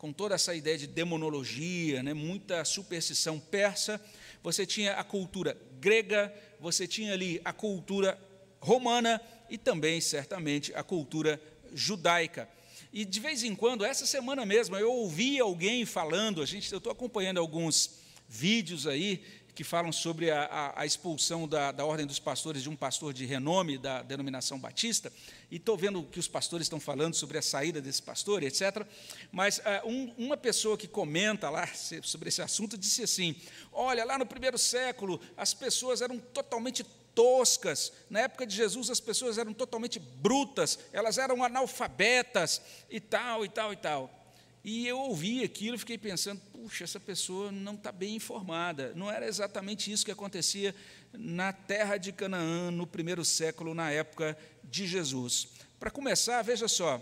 com 0.04 0.12
toda 0.12 0.34
essa 0.34 0.54
ideia 0.54 0.76
de 0.76 0.86
demonologia, 0.86 2.02
né, 2.02 2.12
muita 2.12 2.62
superstição 2.62 3.40
persa, 3.40 3.98
você 4.42 4.66
tinha 4.66 4.92
a 4.96 5.02
cultura 5.02 5.56
grega, 5.80 6.30
você 6.60 6.86
tinha 6.86 7.14
ali 7.14 7.40
a 7.42 7.54
cultura 7.54 8.20
romana 8.60 9.18
e 9.48 9.56
também, 9.56 10.02
certamente, 10.02 10.74
a 10.74 10.82
cultura 10.82 11.40
judaica. 11.72 12.46
E 12.92 13.02
de 13.02 13.18
vez 13.18 13.42
em 13.44 13.54
quando, 13.54 13.82
essa 13.82 14.04
semana 14.04 14.44
mesmo, 14.44 14.76
eu 14.76 14.92
ouvi 14.92 15.40
alguém 15.40 15.86
falando, 15.86 16.42
a 16.42 16.46
gente, 16.46 16.70
eu 16.70 16.76
estou 16.76 16.92
acompanhando 16.92 17.40
alguns 17.40 18.00
vídeos 18.28 18.86
aí 18.86 19.24
que 19.54 19.62
falam 19.62 19.92
sobre 19.92 20.30
a, 20.30 20.44
a, 20.44 20.82
a 20.82 20.86
expulsão 20.86 21.46
da, 21.46 21.70
da, 21.70 21.84
ordem 21.84 22.06
dos 22.06 22.18
pastores 22.18 22.62
de 22.62 22.68
um 22.68 22.74
pastor 22.74 23.12
de 23.12 23.24
renome 23.24 23.78
da 23.78 24.02
denominação 24.02 24.58
batista, 24.58 25.12
e 25.50 25.56
estou 25.56 25.76
vendo 25.76 26.00
o 26.00 26.04
que 26.04 26.18
os 26.18 26.26
pastores 26.26 26.64
estão 26.64 26.80
falando 26.80 27.14
sobre 27.14 27.38
a 27.38 27.42
saída 27.42 27.80
desse 27.80 28.02
pastor, 28.02 28.42
etc. 28.42 28.86
Mas 29.30 29.58
uh, 29.58 29.86
um, 29.86 30.12
uma 30.18 30.36
pessoa 30.36 30.76
que 30.76 30.88
comenta 30.88 31.48
lá 31.48 31.68
sobre 32.02 32.28
esse 32.28 32.42
assunto 32.42 32.76
disse 32.76 33.02
assim: 33.02 33.36
olha, 33.72 34.04
lá 34.04 34.18
no 34.18 34.26
primeiro 34.26 34.58
século 34.58 35.20
as 35.36 35.54
pessoas 35.54 36.00
eram 36.00 36.18
totalmente 36.18 36.84
toscas. 37.14 37.92
Na 38.10 38.20
época 38.20 38.46
de 38.46 38.54
Jesus, 38.54 38.90
as 38.90 39.00
pessoas 39.00 39.38
eram 39.38 39.52
totalmente 39.52 39.98
brutas, 39.98 40.78
elas 40.92 41.16
eram 41.16 41.44
analfabetas 41.44 42.60
e 42.90 42.98
tal, 42.98 43.44
e 43.44 43.48
tal, 43.48 43.72
e 43.72 43.76
tal. 43.76 44.23
E 44.64 44.88
eu 44.88 44.98
ouvi 44.98 45.44
aquilo 45.44 45.78
fiquei 45.78 45.98
pensando, 45.98 46.40
puxa, 46.50 46.84
essa 46.84 46.98
pessoa 46.98 47.52
não 47.52 47.74
está 47.74 47.92
bem 47.92 48.16
informada. 48.16 48.94
Não 48.96 49.10
era 49.10 49.26
exatamente 49.26 49.92
isso 49.92 50.06
que 50.06 50.10
acontecia 50.10 50.74
na 51.12 51.52
terra 51.52 51.98
de 51.98 52.10
Canaã, 52.10 52.70
no 52.70 52.86
primeiro 52.86 53.22
século, 53.26 53.74
na 53.74 53.90
época 53.90 54.36
de 54.64 54.86
Jesus. 54.86 55.48
Para 55.78 55.90
começar, 55.90 56.40
veja 56.40 56.66
só, 56.66 56.98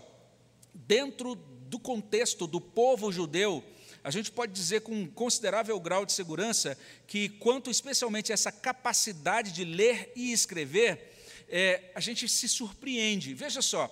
dentro 0.73 1.35
do 1.35 1.79
contexto 1.79 2.45
do 2.45 2.59
povo 2.59 3.13
judeu, 3.13 3.63
a 4.03 4.11
gente 4.11 4.29
pode 4.29 4.51
dizer 4.51 4.81
com 4.81 4.91
um 4.91 5.07
considerável 5.07 5.79
grau 5.79 6.05
de 6.05 6.11
segurança 6.11 6.77
que, 7.07 7.29
quanto 7.29 7.69
especialmente 7.69 8.33
essa 8.33 8.51
capacidade 8.51 9.53
de 9.53 9.63
ler 9.63 10.11
e 10.17 10.33
escrever, 10.33 11.13
é, 11.47 11.91
a 11.95 12.01
gente 12.01 12.27
se 12.27 12.49
surpreende. 12.49 13.33
Veja 13.33 13.61
só, 13.61 13.89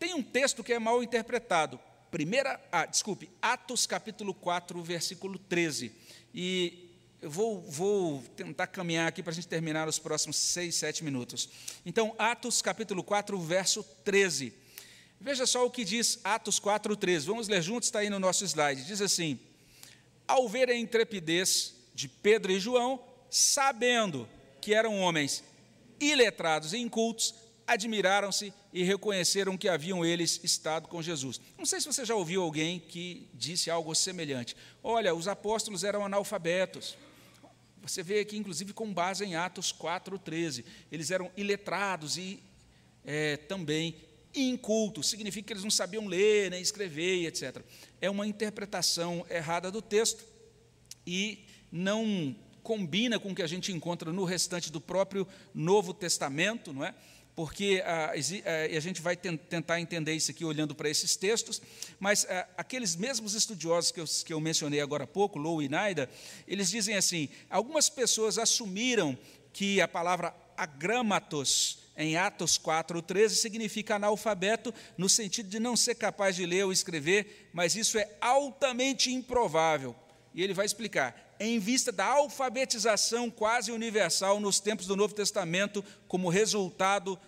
tem 0.00 0.14
um 0.14 0.22
texto 0.22 0.64
que 0.64 0.72
é 0.72 0.80
mal 0.80 1.00
interpretado. 1.00 1.78
Primeira, 2.14 2.60
ah, 2.70 2.86
desculpe, 2.86 3.28
Atos 3.42 3.88
capítulo 3.88 4.32
4, 4.32 4.80
versículo 4.84 5.36
13. 5.36 5.90
E 6.32 6.88
eu 7.20 7.28
vou, 7.28 7.60
vou 7.60 8.22
tentar 8.36 8.68
caminhar 8.68 9.08
aqui 9.08 9.20
para 9.20 9.32
a 9.32 9.34
gente 9.34 9.48
terminar 9.48 9.88
os 9.88 9.98
próximos 9.98 10.36
seis, 10.36 10.76
sete 10.76 11.02
minutos. 11.02 11.48
Então, 11.84 12.14
Atos 12.16 12.62
capítulo 12.62 13.02
4, 13.02 13.36
verso 13.40 13.82
13. 14.04 14.54
Veja 15.20 15.44
só 15.44 15.66
o 15.66 15.70
que 15.72 15.84
diz 15.84 16.20
Atos 16.22 16.60
4, 16.60 16.94
13. 16.94 17.26
Vamos 17.26 17.48
ler 17.48 17.60
juntos, 17.60 17.88
está 17.88 17.98
aí 17.98 18.08
no 18.08 18.20
nosso 18.20 18.44
slide. 18.44 18.84
Diz 18.84 19.00
assim: 19.00 19.36
Ao 20.28 20.48
ver 20.48 20.70
a 20.70 20.76
intrepidez 20.76 21.74
de 21.96 22.06
Pedro 22.06 22.52
e 22.52 22.60
João, 22.60 23.02
sabendo 23.28 24.28
que 24.60 24.72
eram 24.72 25.00
homens 25.00 25.42
iletrados 25.98 26.74
e 26.74 26.78
incultos, 26.78 27.34
admiraram-se 27.66 28.52
e 28.72 28.82
reconheceram 28.82 29.56
que 29.56 29.68
haviam 29.68 30.04
eles 30.04 30.40
estado 30.42 30.88
com 30.88 31.02
Jesus. 31.02 31.40
Não 31.56 31.64
sei 31.64 31.80
se 31.80 31.86
você 31.86 32.04
já 32.04 32.14
ouviu 32.14 32.42
alguém 32.42 32.78
que 32.78 33.28
disse 33.34 33.70
algo 33.70 33.94
semelhante. 33.94 34.56
Olha, 34.82 35.14
os 35.14 35.28
apóstolos 35.28 35.84
eram 35.84 36.04
analfabetos. 36.04 36.96
Você 37.82 38.02
vê 38.02 38.20
aqui, 38.20 38.36
inclusive, 38.36 38.72
com 38.72 38.92
base 38.92 39.24
em 39.24 39.34
Atos 39.34 39.72
4,13. 39.72 40.64
Eles 40.90 41.10
eram 41.10 41.30
iletrados 41.36 42.16
e 42.16 42.42
é, 43.04 43.36
também 43.36 43.96
incultos. 44.34 45.08
Significa 45.08 45.46
que 45.46 45.52
eles 45.52 45.64
não 45.64 45.70
sabiam 45.70 46.06
ler, 46.06 46.50
nem 46.50 46.62
escrever, 46.62 47.26
etc. 47.26 47.62
É 48.00 48.10
uma 48.10 48.26
interpretação 48.26 49.26
errada 49.30 49.70
do 49.70 49.82
texto 49.82 50.24
e 51.06 51.44
não 51.70 52.34
combina 52.62 53.20
com 53.20 53.30
o 53.30 53.34
que 53.34 53.42
a 53.42 53.46
gente 53.46 53.70
encontra 53.70 54.10
no 54.12 54.24
restante 54.24 54.72
do 54.72 54.80
próprio 54.80 55.28
Novo 55.52 55.92
Testamento, 55.92 56.72
não 56.72 56.84
é? 56.84 56.94
Porque 57.36 57.82
ah, 57.84 58.12
ah, 58.12 58.76
a 58.76 58.80
gente 58.80 59.02
vai 59.02 59.16
tentar 59.16 59.80
entender 59.80 60.14
isso 60.14 60.30
aqui 60.30 60.44
olhando 60.44 60.74
para 60.74 60.88
esses 60.88 61.16
textos, 61.16 61.60
mas 61.98 62.24
ah, 62.28 62.46
aqueles 62.56 62.94
mesmos 62.94 63.34
estudiosos 63.34 63.90
que 63.90 64.00
eu, 64.00 64.04
que 64.24 64.32
eu 64.32 64.40
mencionei 64.40 64.80
agora 64.80 65.04
há 65.04 65.06
pouco, 65.06 65.38
Low 65.38 65.60
e 65.60 65.68
Naida, 65.68 66.08
eles 66.46 66.70
dizem 66.70 66.96
assim: 66.96 67.28
algumas 67.50 67.88
pessoas 67.88 68.38
assumiram 68.38 69.18
que 69.52 69.80
a 69.80 69.88
palavra 69.88 70.34
agramatos, 70.56 71.78
em 71.96 72.16
Atos 72.16 72.58
4,13, 72.58 73.30
significa 73.30 73.96
analfabeto, 73.96 74.72
no 74.96 75.08
sentido 75.08 75.48
de 75.48 75.58
não 75.58 75.76
ser 75.76 75.94
capaz 75.96 76.36
de 76.36 76.46
ler 76.46 76.64
ou 76.64 76.72
escrever, 76.72 77.50
mas 77.52 77.74
isso 77.74 77.98
é 77.98 78.08
altamente 78.20 79.12
improvável. 79.12 79.94
E 80.34 80.42
ele 80.42 80.54
vai 80.54 80.66
explicar. 80.66 81.23
Em 81.40 81.58
vista 81.58 81.90
da 81.90 82.06
alfabetização 82.06 83.30
quase 83.30 83.72
universal 83.72 84.38
nos 84.40 84.60
tempos 84.60 84.86
do 84.86 84.96
Novo 84.96 85.14
Testamento, 85.14 85.84
como 86.06 86.28
resultado 86.28 87.18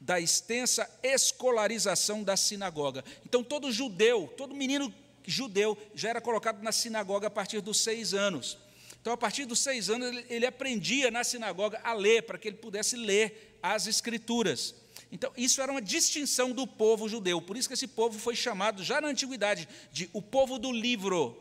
da 0.00 0.20
extensa 0.20 0.88
escolarização 1.02 2.22
da 2.22 2.36
sinagoga. 2.36 3.04
Então, 3.24 3.42
todo 3.42 3.72
judeu, 3.72 4.32
todo 4.36 4.54
menino 4.54 4.92
judeu 5.26 5.76
já 5.94 6.10
era 6.10 6.20
colocado 6.20 6.62
na 6.62 6.70
sinagoga 6.70 7.26
a 7.26 7.30
partir 7.30 7.60
dos 7.60 7.80
seis 7.80 8.14
anos. 8.14 8.56
Então, 9.00 9.12
a 9.12 9.16
partir 9.16 9.44
dos 9.44 9.60
seis 9.60 9.88
anos, 9.88 10.24
ele, 10.28 10.46
aprendia 10.46 11.10
na 11.10 11.22
sinagoga 11.22 11.80
a 11.84 11.92
ler, 11.92 12.22
para 12.22 12.38
que 12.38 12.48
ele 12.48 12.56
pudesse 12.56 12.96
ler 12.96 13.58
as 13.62 13.86
Escrituras. 13.86 14.74
Então, 15.12 15.32
isso 15.36 15.60
era 15.62 15.70
uma 15.70 15.80
distinção 15.80 16.52
do 16.52 16.66
povo 16.66 17.08
judeu. 17.08 17.40
Por 17.40 17.56
isso 17.56 17.68
que 17.68 17.74
esse 17.74 17.86
povo 17.86 18.18
foi 18.18 18.34
chamado, 18.34 18.82
já 18.82 19.00
na 19.00 19.08
antiguidade, 19.08 19.68
de 19.92 20.10
o 20.12 20.20
povo 20.20 20.58
do 20.58 20.72
livro. 20.72 21.40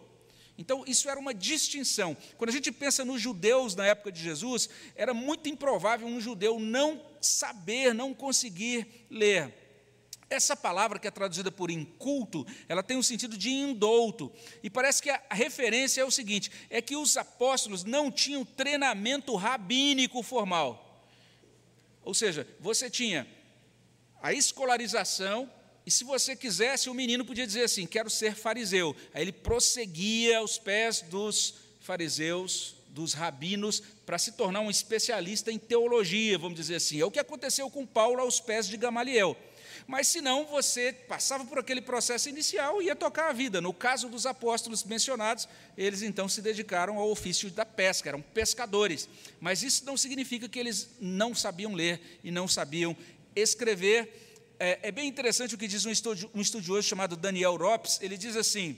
Então, 0.57 0.83
isso 0.87 1.09
era 1.09 1.19
uma 1.19 1.33
distinção. 1.33 2.15
Quando 2.37 2.49
a 2.49 2.53
gente 2.53 2.71
pensa 2.71 3.03
nos 3.03 3.21
judeus 3.21 3.75
na 3.75 3.85
época 3.85 4.11
de 4.11 4.21
Jesus, 4.21 4.69
era 4.95 5.13
muito 5.13 5.49
improvável 5.49 6.07
um 6.07 6.21
judeu 6.21 6.59
não 6.59 7.01
saber, 7.19 7.93
não 7.93 8.13
conseguir 8.13 9.05
ler. 9.09 9.53
Essa 10.29 10.55
palavra 10.55 10.97
que 10.97 11.07
é 11.07 11.11
traduzida 11.11 11.51
por 11.51 11.69
inculto, 11.69 12.47
ela 12.67 12.81
tem 12.81 12.97
um 12.97 13.03
sentido 13.03 13.37
de 13.37 13.51
indouto. 13.51 14.31
E 14.63 14.69
parece 14.69 15.01
que 15.01 15.09
a 15.09 15.21
referência 15.31 16.01
é 16.01 16.05
o 16.05 16.11
seguinte: 16.11 16.51
é 16.69 16.81
que 16.81 16.95
os 16.95 17.15
apóstolos 17.15 17.83
não 17.83 18.11
tinham 18.11 18.43
treinamento 18.43 19.35
rabínico 19.35 20.23
formal. 20.23 21.05
Ou 22.01 22.13
seja, 22.13 22.47
você 22.59 22.89
tinha 22.89 23.27
a 24.21 24.33
escolarização, 24.33 25.49
e 25.85 25.91
se 25.91 26.03
você 26.03 26.35
quisesse, 26.35 26.89
o 26.89 26.93
menino 26.93 27.23
podia 27.23 27.45
dizer 27.45 27.63
assim: 27.63 27.85
quero 27.85 28.09
ser 28.09 28.35
fariseu. 28.35 28.95
Aí 29.13 29.21
ele 29.21 29.31
prosseguia 29.31 30.39
aos 30.39 30.57
pés 30.57 31.01
dos 31.01 31.55
fariseus, 31.79 32.75
dos 32.89 33.13
rabinos, 33.13 33.83
para 34.05 34.17
se 34.17 34.31
tornar 34.31 34.61
um 34.61 34.71
especialista 34.71 35.51
em 35.51 35.59
teologia, 35.59 36.37
vamos 36.39 36.57
dizer 36.57 36.75
assim. 36.75 36.99
É 36.99 37.05
o 37.05 37.11
que 37.11 37.19
aconteceu 37.19 37.69
com 37.69 37.85
Paulo 37.85 38.19
aos 38.19 38.39
pés 38.39 38.67
de 38.67 38.77
Gamaliel. 38.77 39.37
Mas 39.85 40.07
se 40.07 40.21
não, 40.21 40.45
você 40.45 40.91
passava 40.91 41.45
por 41.45 41.59
aquele 41.59 41.81
processo 41.81 42.27
inicial 42.27 42.81
e 42.81 42.85
ia 42.85 42.95
tocar 42.95 43.29
a 43.29 43.33
vida. 43.33 43.61
No 43.61 43.71
caso 43.71 44.09
dos 44.09 44.25
apóstolos 44.25 44.83
mencionados, 44.83 45.47
eles 45.77 46.01
então 46.01 46.27
se 46.27 46.41
dedicaram 46.41 46.97
ao 46.97 47.11
ofício 47.11 47.51
da 47.51 47.65
pesca, 47.65 48.09
eram 48.09 48.21
pescadores. 48.21 49.07
Mas 49.39 49.61
isso 49.61 49.85
não 49.85 49.95
significa 49.95 50.49
que 50.49 50.57
eles 50.57 50.89
não 50.99 51.35
sabiam 51.35 51.73
ler 51.73 52.01
e 52.23 52.31
não 52.31 52.47
sabiam 52.47 52.97
escrever. 53.35 54.23
É, 54.59 54.79
é 54.83 54.91
bem 54.91 55.07
interessante 55.07 55.55
o 55.55 55.57
que 55.57 55.67
diz 55.67 55.85
um 55.85 56.41
estudioso 56.41 56.83
chamado 56.83 57.15
Daniel 57.15 57.55
Ropes. 57.55 57.99
Ele 58.01 58.17
diz 58.17 58.35
assim: 58.35 58.77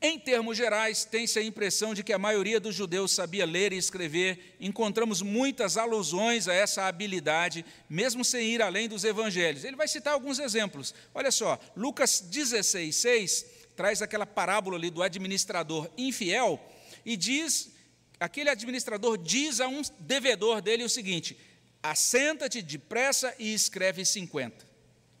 em 0.00 0.18
termos 0.18 0.58
gerais, 0.58 1.04
tem-se 1.06 1.38
a 1.38 1.42
impressão 1.42 1.94
de 1.94 2.04
que 2.04 2.12
a 2.12 2.18
maioria 2.18 2.60
dos 2.60 2.74
judeus 2.74 3.12
sabia 3.12 3.46
ler 3.46 3.72
e 3.72 3.78
escrever. 3.78 4.56
Encontramos 4.60 5.22
muitas 5.22 5.78
alusões 5.78 6.48
a 6.48 6.54
essa 6.54 6.84
habilidade, 6.84 7.64
mesmo 7.88 8.22
sem 8.22 8.54
ir 8.54 8.60
além 8.60 8.88
dos 8.88 9.04
evangelhos. 9.04 9.64
Ele 9.64 9.74
vai 9.74 9.88
citar 9.88 10.12
alguns 10.12 10.38
exemplos. 10.38 10.94
Olha 11.14 11.30
só, 11.30 11.58
Lucas 11.74 12.20
16, 12.20 12.94
6 12.94 13.46
traz 13.74 14.00
aquela 14.02 14.26
parábola 14.26 14.76
ali 14.76 14.90
do 14.90 15.02
administrador 15.02 15.90
infiel 15.96 16.60
e 17.04 17.16
diz: 17.16 17.70
aquele 18.20 18.50
administrador 18.50 19.16
diz 19.16 19.60
a 19.60 19.68
um 19.68 19.80
devedor 20.00 20.60
dele 20.60 20.84
o 20.84 20.90
seguinte: 20.90 21.38
assenta-te 21.90 22.62
depressa 22.62 23.34
e 23.38 23.54
escreve 23.54 24.04
50. 24.04 24.64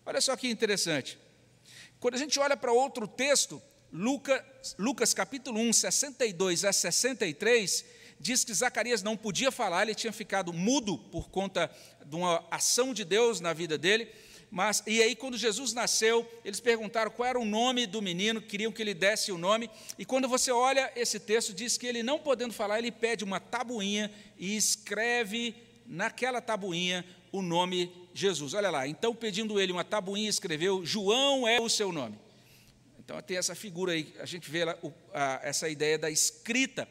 Olha 0.04 0.20
só 0.20 0.36
que 0.36 0.48
interessante. 0.48 1.18
Quando 2.00 2.14
a 2.14 2.18
gente 2.18 2.38
olha 2.38 2.56
para 2.56 2.72
outro 2.72 3.06
texto, 3.06 3.62
Lucas, 3.92 4.42
Lucas 4.78 5.14
capítulo 5.14 5.60
1, 5.60 5.72
62 5.72 6.64
a 6.64 6.72
63, 6.72 7.84
diz 8.18 8.44
que 8.44 8.52
Zacarias 8.52 9.02
não 9.02 9.16
podia 9.16 9.50
falar, 9.50 9.82
ele 9.82 9.94
tinha 9.94 10.12
ficado 10.12 10.52
mudo 10.52 10.98
por 10.98 11.28
conta 11.30 11.70
de 12.04 12.16
uma 12.16 12.44
ação 12.50 12.92
de 12.92 13.04
Deus 13.04 13.40
na 13.40 13.52
vida 13.52 13.78
dele. 13.78 14.10
Mas, 14.50 14.82
e 14.86 15.02
aí, 15.02 15.16
quando 15.16 15.36
Jesus 15.36 15.72
nasceu, 15.72 16.28
eles 16.44 16.60
perguntaram 16.60 17.10
qual 17.10 17.28
era 17.28 17.38
o 17.38 17.44
nome 17.44 17.84
do 17.84 18.00
menino, 18.00 18.40
queriam 18.40 18.70
que 18.70 18.80
ele 18.80 18.94
desse 18.94 19.32
o 19.32 19.38
nome. 19.38 19.68
E 19.98 20.04
quando 20.04 20.28
você 20.28 20.52
olha 20.52 20.92
esse 20.94 21.18
texto, 21.18 21.52
diz 21.52 21.76
que 21.76 21.86
ele, 21.86 22.02
não 22.02 22.18
podendo 22.18 22.54
falar, 22.54 22.78
ele 22.78 22.92
pede 22.92 23.24
uma 23.24 23.40
tabuinha 23.40 24.10
e 24.38 24.56
escreve 24.56 25.65
naquela 25.88 26.40
tabuinha 26.40 27.04
o 27.32 27.42
nome 27.42 27.92
Jesus. 28.14 28.54
Olha 28.54 28.70
lá, 28.70 28.86
então, 28.86 29.14
pedindo 29.14 29.60
ele 29.60 29.72
uma 29.72 29.84
tabuinha, 29.84 30.28
escreveu: 30.28 30.84
João 30.84 31.46
é 31.46 31.60
o 31.60 31.68
seu 31.68 31.92
nome. 31.92 32.18
Então 32.98 33.20
tem 33.22 33.36
essa 33.36 33.54
figura 33.54 33.92
aí, 33.92 34.12
a 34.18 34.26
gente 34.26 34.50
vê 34.50 34.64
lá, 34.64 34.76
o, 34.82 34.92
a, 35.14 35.40
essa 35.42 35.68
ideia 35.68 35.96
da 35.96 36.10
escrita. 36.10 36.88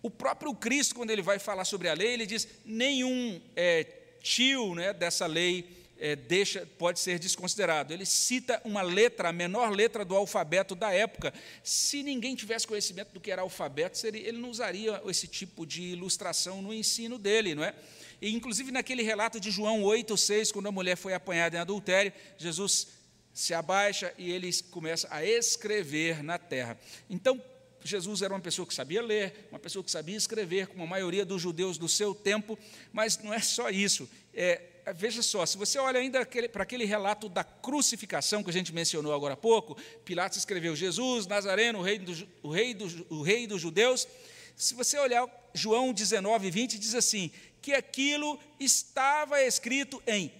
O 0.00 0.08
próprio 0.08 0.54
Cristo, 0.54 0.94
quando 0.94 1.10
ele 1.10 1.22
vai 1.22 1.40
falar 1.40 1.64
sobre 1.64 1.88
a 1.88 1.94
lei, 1.94 2.12
ele 2.12 2.26
diz: 2.26 2.46
nenhum 2.64 3.40
é, 3.56 3.84
tio 4.22 4.74
né, 4.74 4.92
dessa 4.92 5.26
lei 5.26 5.78
é, 5.98 6.14
deixa, 6.14 6.64
pode 6.78 7.00
ser 7.00 7.18
desconsiderado. 7.18 7.92
Ele 7.92 8.06
cita 8.06 8.60
uma 8.64 8.82
letra, 8.82 9.30
a 9.30 9.32
menor 9.32 9.70
letra 9.70 10.04
do 10.04 10.14
alfabeto 10.14 10.74
da 10.74 10.92
época. 10.92 11.34
Se 11.62 12.02
ninguém 12.02 12.36
tivesse 12.36 12.66
conhecimento 12.66 13.12
do 13.12 13.20
que 13.20 13.30
era 13.30 13.42
alfabeto, 13.42 13.98
seria, 13.98 14.26
ele 14.26 14.38
não 14.38 14.50
usaria 14.50 15.02
esse 15.06 15.26
tipo 15.26 15.66
de 15.66 15.82
ilustração 15.82 16.62
no 16.62 16.72
ensino 16.72 17.18
dele, 17.18 17.54
não 17.54 17.64
é? 17.64 17.74
E, 18.20 18.34
inclusive, 18.34 18.72
naquele 18.72 19.02
relato 19.02 19.38
de 19.38 19.50
João 19.50 19.82
8,6, 19.82 20.52
quando 20.52 20.66
a 20.66 20.72
mulher 20.72 20.96
foi 20.96 21.14
apanhada 21.14 21.56
em 21.56 21.60
adultério, 21.60 22.12
Jesus 22.36 22.88
se 23.32 23.54
abaixa 23.54 24.12
e 24.18 24.30
ele 24.30 24.52
começa 24.70 25.06
a 25.10 25.24
escrever 25.24 26.22
na 26.22 26.38
terra. 26.38 26.76
Então, 27.08 27.40
Jesus 27.84 28.22
era 28.22 28.34
uma 28.34 28.40
pessoa 28.40 28.66
que 28.66 28.74
sabia 28.74 29.00
ler, 29.00 29.48
uma 29.50 29.58
pessoa 29.58 29.84
que 29.84 29.90
sabia 29.90 30.16
escrever, 30.16 30.66
como 30.66 30.82
a 30.82 30.86
maioria 30.86 31.24
dos 31.24 31.40
judeus 31.40 31.78
do 31.78 31.88
seu 31.88 32.14
tempo, 32.14 32.58
mas 32.92 33.18
não 33.18 33.32
é 33.32 33.38
só 33.38 33.70
isso. 33.70 34.08
É, 34.34 34.60
veja 34.94 35.22
só, 35.22 35.46
se 35.46 35.56
você 35.56 35.78
olha 35.78 36.00
ainda 36.00 36.26
para 36.52 36.62
aquele 36.62 36.84
relato 36.84 37.28
da 37.28 37.44
crucificação 37.44 38.42
que 38.42 38.50
a 38.50 38.52
gente 38.52 38.74
mencionou 38.74 39.14
agora 39.14 39.34
há 39.34 39.36
pouco, 39.36 39.76
Pilatos 40.04 40.38
escreveu 40.38 40.74
Jesus, 40.74 41.26
Nazareno, 41.26 41.78
o 41.78 41.82
rei, 41.82 41.98
do, 41.98 42.28
o 42.42 42.50
rei, 42.50 42.74
do, 42.74 43.06
o 43.08 43.22
rei 43.22 43.46
dos 43.46 43.60
judeus. 43.60 44.08
Se 44.56 44.74
você 44.74 44.98
olhar 44.98 45.26
João 45.54 45.92
19, 45.92 46.50
20, 46.50 46.78
diz 46.78 46.94
assim: 46.94 47.30
que 47.60 47.72
aquilo 47.72 48.38
estava 48.58 49.42
escrito 49.42 50.02
em 50.06 50.32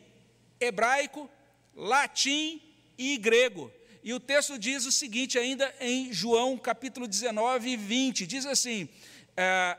hebraico, 0.60 1.28
latim 1.74 2.60
e 2.96 3.16
grego. 3.16 3.70
E 4.02 4.12
o 4.12 4.20
texto 4.20 4.58
diz 4.58 4.86
o 4.86 4.92
seguinte, 4.92 5.38
ainda 5.38 5.74
em 5.80 6.12
João 6.12 6.56
capítulo 6.56 7.06
19, 7.06 7.76
20: 7.76 8.26
diz 8.26 8.46
assim: 8.46 8.88
é, 9.36 9.76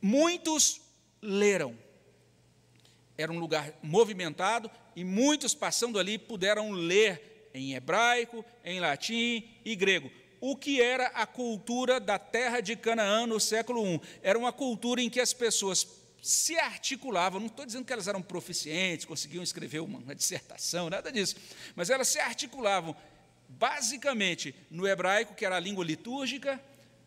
muitos 0.00 0.80
leram. 1.20 1.76
Era 3.16 3.32
um 3.32 3.38
lugar 3.38 3.72
movimentado 3.82 4.70
e 4.94 5.02
muitos 5.02 5.54
passando 5.54 5.98
ali 5.98 6.18
puderam 6.18 6.70
ler 6.70 7.50
em 7.52 7.74
hebraico, 7.74 8.44
em 8.64 8.78
latim 8.78 9.48
e 9.64 9.74
grego. 9.74 10.10
O 10.40 10.56
que 10.56 10.80
era 10.80 11.06
a 11.08 11.26
cultura 11.26 11.98
da 11.98 12.18
terra 12.18 12.60
de 12.60 12.76
Canaã 12.76 13.26
no 13.26 13.40
século 13.40 13.84
I? 13.86 14.00
Era 14.22 14.38
uma 14.38 14.52
cultura 14.52 15.00
em 15.00 15.10
que 15.10 15.20
as 15.20 15.32
pessoas 15.32 15.86
se 16.22 16.58
articulavam, 16.58 17.40
não 17.40 17.46
estou 17.46 17.64
dizendo 17.64 17.84
que 17.84 17.92
elas 17.92 18.08
eram 18.08 18.20
proficientes, 18.20 19.06
conseguiam 19.06 19.42
escrever 19.42 19.80
uma, 19.80 19.98
uma 19.98 20.14
dissertação, 20.14 20.90
nada 20.90 21.12
disso, 21.12 21.36
mas 21.76 21.90
elas 21.90 22.08
se 22.08 22.18
articulavam 22.18 22.94
basicamente 23.48 24.54
no 24.70 24.86
hebraico, 24.86 25.34
que 25.34 25.44
era 25.44 25.56
a 25.56 25.60
língua 25.60 25.84
litúrgica, 25.84 26.60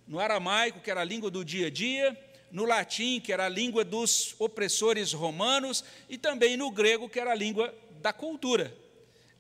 no 0.08 0.20
aramaico, 0.20 0.80
que 0.80 0.90
era 0.90 1.02
a 1.02 1.06
língua 1.06 1.30
do 1.30 1.46
dia 1.46 1.68
a 1.68 1.70
dia, 1.70 2.18
no 2.52 2.66
latim, 2.66 3.20
que 3.20 3.32
era 3.32 3.46
a 3.46 3.50
língua 3.50 3.86
dos 3.86 4.36
opressores 4.40 5.14
romanos, 5.14 5.84
e 6.10 6.18
também 6.18 6.58
no 6.58 6.72
grego, 6.72 7.08
que 7.08 7.20
era 7.20 7.32
a 7.32 7.36
língua 7.36 7.74
da 8.02 8.12
cultura. 8.12 8.76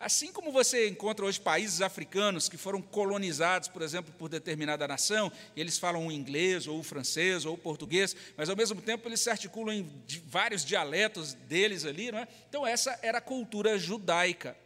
Assim 0.02 0.32
como 0.32 0.52
você 0.52 0.90
encontra 0.90 1.24
hoje 1.24 1.40
países 1.40 1.80
africanos 1.80 2.50
que 2.50 2.58
foram 2.58 2.82
colonizados, 2.82 3.68
por 3.68 3.84
exemplo, 3.84 4.12
por 4.18 4.30
determinada 4.30 4.88
nação, 4.88 5.32
e 5.56 5.62
eles 5.62 5.78
falam 5.78 6.08
o 6.08 6.12
inglês, 6.12 6.66
ou 6.66 6.80
o 6.80 6.84
francês, 6.84 7.46
ou 7.46 7.54
o 7.54 7.58
português, 7.58 8.16
mas 8.36 8.50
ao 8.50 8.56
mesmo 8.56 8.82
tempo 8.82 9.08
eles 9.08 9.22
se 9.22 9.30
articulam 9.30 9.76
em 9.76 9.88
vários 10.26 10.66
dialetos 10.66 11.36
deles 11.36 11.86
ali, 11.86 12.12
não 12.12 12.18
é? 12.18 12.28
Então, 12.50 12.66
essa 12.66 12.98
era 13.04 13.20
a 13.20 13.22
cultura 13.22 13.78
judaica. 13.78 14.58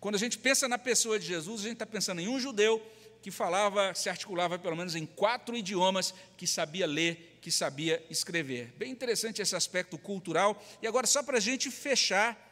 Quando 0.00 0.16
a 0.16 0.18
gente 0.18 0.36
pensa 0.36 0.66
na 0.66 0.76
pessoa 0.76 1.20
de 1.20 1.26
Jesus, 1.26 1.60
a 1.60 1.64
gente 1.64 1.74
está 1.74 1.86
pensando 1.86 2.20
em 2.20 2.26
um 2.26 2.40
judeu 2.40 2.84
que 3.22 3.30
falava, 3.30 3.94
se 3.94 4.08
articulava 4.08 4.58
pelo 4.58 4.74
menos 4.74 4.96
em 4.96 5.06
quatro 5.06 5.56
idiomas, 5.56 6.12
que 6.36 6.48
sabia 6.48 6.86
ler, 6.88 7.38
que 7.40 7.52
sabia 7.52 8.04
escrever. 8.10 8.72
Bem 8.76 8.90
interessante 8.90 9.40
esse 9.40 9.54
aspecto 9.54 9.96
cultural. 9.96 10.60
E 10.82 10.86
agora, 10.88 11.06
só 11.06 11.22
para 11.22 11.36
a 11.36 11.40
gente 11.40 11.70
fechar 11.70 12.49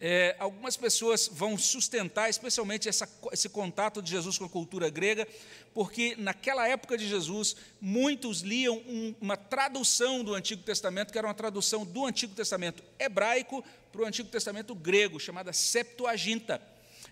é, 0.00 0.34
algumas 0.38 0.78
pessoas 0.78 1.28
vão 1.30 1.58
sustentar, 1.58 2.30
especialmente 2.30 2.88
essa, 2.88 3.06
esse 3.32 3.50
contato 3.50 4.00
de 4.00 4.10
Jesus 4.10 4.38
com 4.38 4.46
a 4.46 4.48
cultura 4.48 4.88
grega, 4.88 5.28
porque 5.74 6.16
naquela 6.16 6.66
época 6.66 6.96
de 6.96 7.06
Jesus, 7.06 7.54
muitos 7.80 8.40
liam 8.40 8.78
um, 8.78 9.14
uma 9.20 9.36
tradução 9.36 10.24
do 10.24 10.34
Antigo 10.34 10.62
Testamento, 10.62 11.12
que 11.12 11.18
era 11.18 11.26
uma 11.26 11.34
tradução 11.34 11.84
do 11.84 12.06
Antigo 12.06 12.34
Testamento 12.34 12.82
hebraico 12.98 13.62
para 13.92 14.00
o 14.02 14.06
Antigo 14.06 14.30
Testamento 14.30 14.74
grego, 14.74 15.20
chamada 15.20 15.52
Septuaginta. 15.52 16.62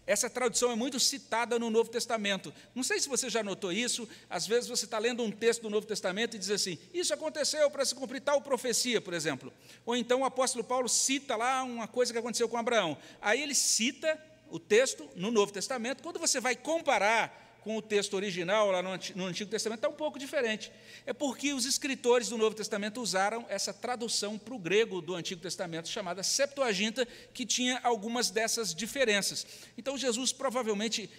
Essa 0.09 0.31
tradução 0.31 0.73
é 0.73 0.75
muito 0.75 0.99
citada 0.99 1.59
no 1.59 1.69
Novo 1.69 1.91
Testamento. 1.91 2.51
Não 2.75 2.83
sei 2.83 2.99
se 2.99 3.11
você 3.11 3.29
já 3.29 3.43
notou 3.43 3.71
isso. 3.71 4.09
Às 4.31 4.47
vezes 4.47 4.67
você 4.67 4.87
está 4.87 4.99
lendo 4.99 5.23
um 5.23 5.31
texto 5.31 5.61
do 5.61 5.69
Novo 5.69 5.87
Testamento 5.87 6.35
e 6.35 6.39
diz 6.39 6.49
assim: 6.51 6.79
Isso 6.95 7.13
aconteceu 7.13 7.71
para 7.71 7.85
se 7.85 7.95
cumprir 7.95 8.23
tal 8.23 8.41
profecia, 8.41 9.03
por 9.03 9.13
exemplo. 9.13 9.53
Ou 9.85 9.95
então 9.95 10.23
o 10.23 10.25
apóstolo 10.25 10.65
Paulo 10.65 10.89
cita 10.89 11.37
lá 11.37 11.63
uma 11.63 11.87
coisa 11.87 12.11
que 12.11 12.19
aconteceu 12.19 12.49
com 12.49 12.57
Abraão. 12.57 12.97
Aí 13.21 13.43
ele 13.43 13.55
cita 13.55 14.19
o 14.51 14.59
texto 14.59 15.07
no 15.15 15.31
Novo 15.31 15.53
Testamento. 15.53 16.03
Quando 16.03 16.19
você 16.19 16.41
vai 16.41 16.57
comparar 16.57 17.48
com 17.69 17.77
o 17.77 17.83
texto 17.83 18.15
original 18.15 18.71
lá 18.71 18.83
no 18.83 19.27
Antigo 19.27 19.51
Testamento 19.51 19.81
está 19.81 19.91
um 19.91 19.93
pouco 19.93 20.19
diferente. 20.19 20.73
É 21.05 21.13
porque 21.13 21.53
os 21.53 21.67
escritores 21.67 22.31
do 22.31 22.39
Novo 22.39 22.57
Testamento 22.57 22.99
usaram 22.99 23.45
essa 23.47 23.75
tradução 23.75 24.39
para 24.39 24.55
o 24.55 24.59
grego 24.59 25.03
do 25.03 25.15
Antigo 25.15 25.43
Testamento, 25.43 25.87
chamada 25.87 26.23
Septuaginta, 26.23 27.07
que 27.35 27.45
tinha 27.45 27.79
algumas 27.83 28.31
dessas 28.31 28.75
diferenças. 28.75 29.47
Então, 29.77 29.99
Jesus 29.99 30.33
provavelmente 30.33 31.11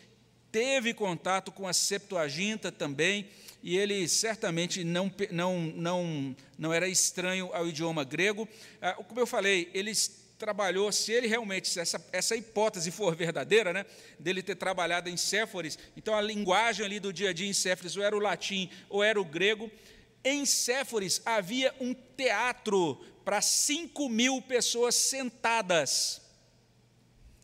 teve 0.52 0.91
contato 0.91 1.52
com 1.52 1.68
a 1.68 1.72
Septuaginta 1.72 2.72
também, 2.72 3.30
e 3.62 3.78
ele 3.78 4.08
certamente 4.08 4.84
não, 4.84 5.14
não, 5.30 5.60
não, 5.60 6.36
não 6.58 6.74
era 6.74 6.88
estranho 6.88 7.52
ao 7.54 7.68
idioma 7.68 8.04
grego. 8.04 8.50
Ah, 8.82 8.93
como 8.93 9.20
eu 9.20 9.28
falei, 9.28 9.70
eles 9.72 10.28
trabalhou, 10.39 10.91
se 10.91 11.11
ele 11.11 11.27
realmente, 11.27 11.67
se 11.67 11.79
essa, 11.79 12.03
essa 12.13 12.35
hipótese 12.35 12.89
for 12.89 13.13
verdadeira, 13.15 13.73
né, 13.73 13.85
dele 14.17 14.41
ter 14.41 14.55
trabalhado 14.55 15.09
em 15.09 15.17
Séforis, 15.17 15.77
então 15.95 16.15
a 16.15 16.21
linguagem 16.21 16.85
ali 16.85 16.99
do 16.99 17.11
dia 17.11 17.29
a 17.29 17.33
dia 17.33 17.47
em 17.47 17.53
Séforis, 17.53 17.97
ou 17.97 18.03
era 18.03 18.15
o 18.15 18.19
latim 18.19 18.69
ou 18.89 19.03
era 19.03 19.19
o 19.19 19.25
grego, 19.25 19.69
em 20.23 20.45
Séforis 20.45 21.21
havia 21.25 21.75
um 21.79 21.93
teatro 21.93 22.95
para 23.23 23.41
5 23.41 24.09
mil 24.09 24.41
pessoas 24.41 24.95
sentadas. 24.95 26.21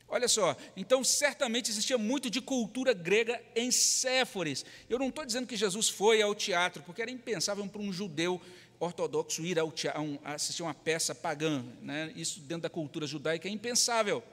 Olha 0.08 0.28
só, 0.28 0.56
então 0.78 1.04
certamente 1.04 1.70
existia 1.70 1.98
muito 1.98 2.30
de 2.30 2.40
cultura 2.40 2.94
grega 2.94 3.42
em 3.56 3.72
Séforis. 3.72 4.64
Eu 4.90 5.00
não 5.00 5.10
estou 5.10 5.26
dizendo 5.26 5.48
que 5.48 5.58
Jesus 5.58 5.90
foi 5.90 6.22
ao 6.22 6.34
teatro, 6.34 6.84
porque 6.84 7.02
era 7.02 7.12
impensável 7.12 7.68
para 7.68 7.82
um 7.82 7.92
judeu 7.92 8.40
ortodoxo 8.80 9.46
ir 9.46 9.60
ao 9.60 9.72
teatro, 9.72 10.20
assistir 10.24 10.64
uma 10.64 10.74
peça 10.74 11.14
pagã. 11.14 11.64
Né? 11.82 12.12
Isso 12.16 12.40
dentro 12.42 12.64
da 12.64 12.70
cultura 12.70 13.08
judaica 13.08 13.48
é 13.48 13.52
impensável. 13.52 14.24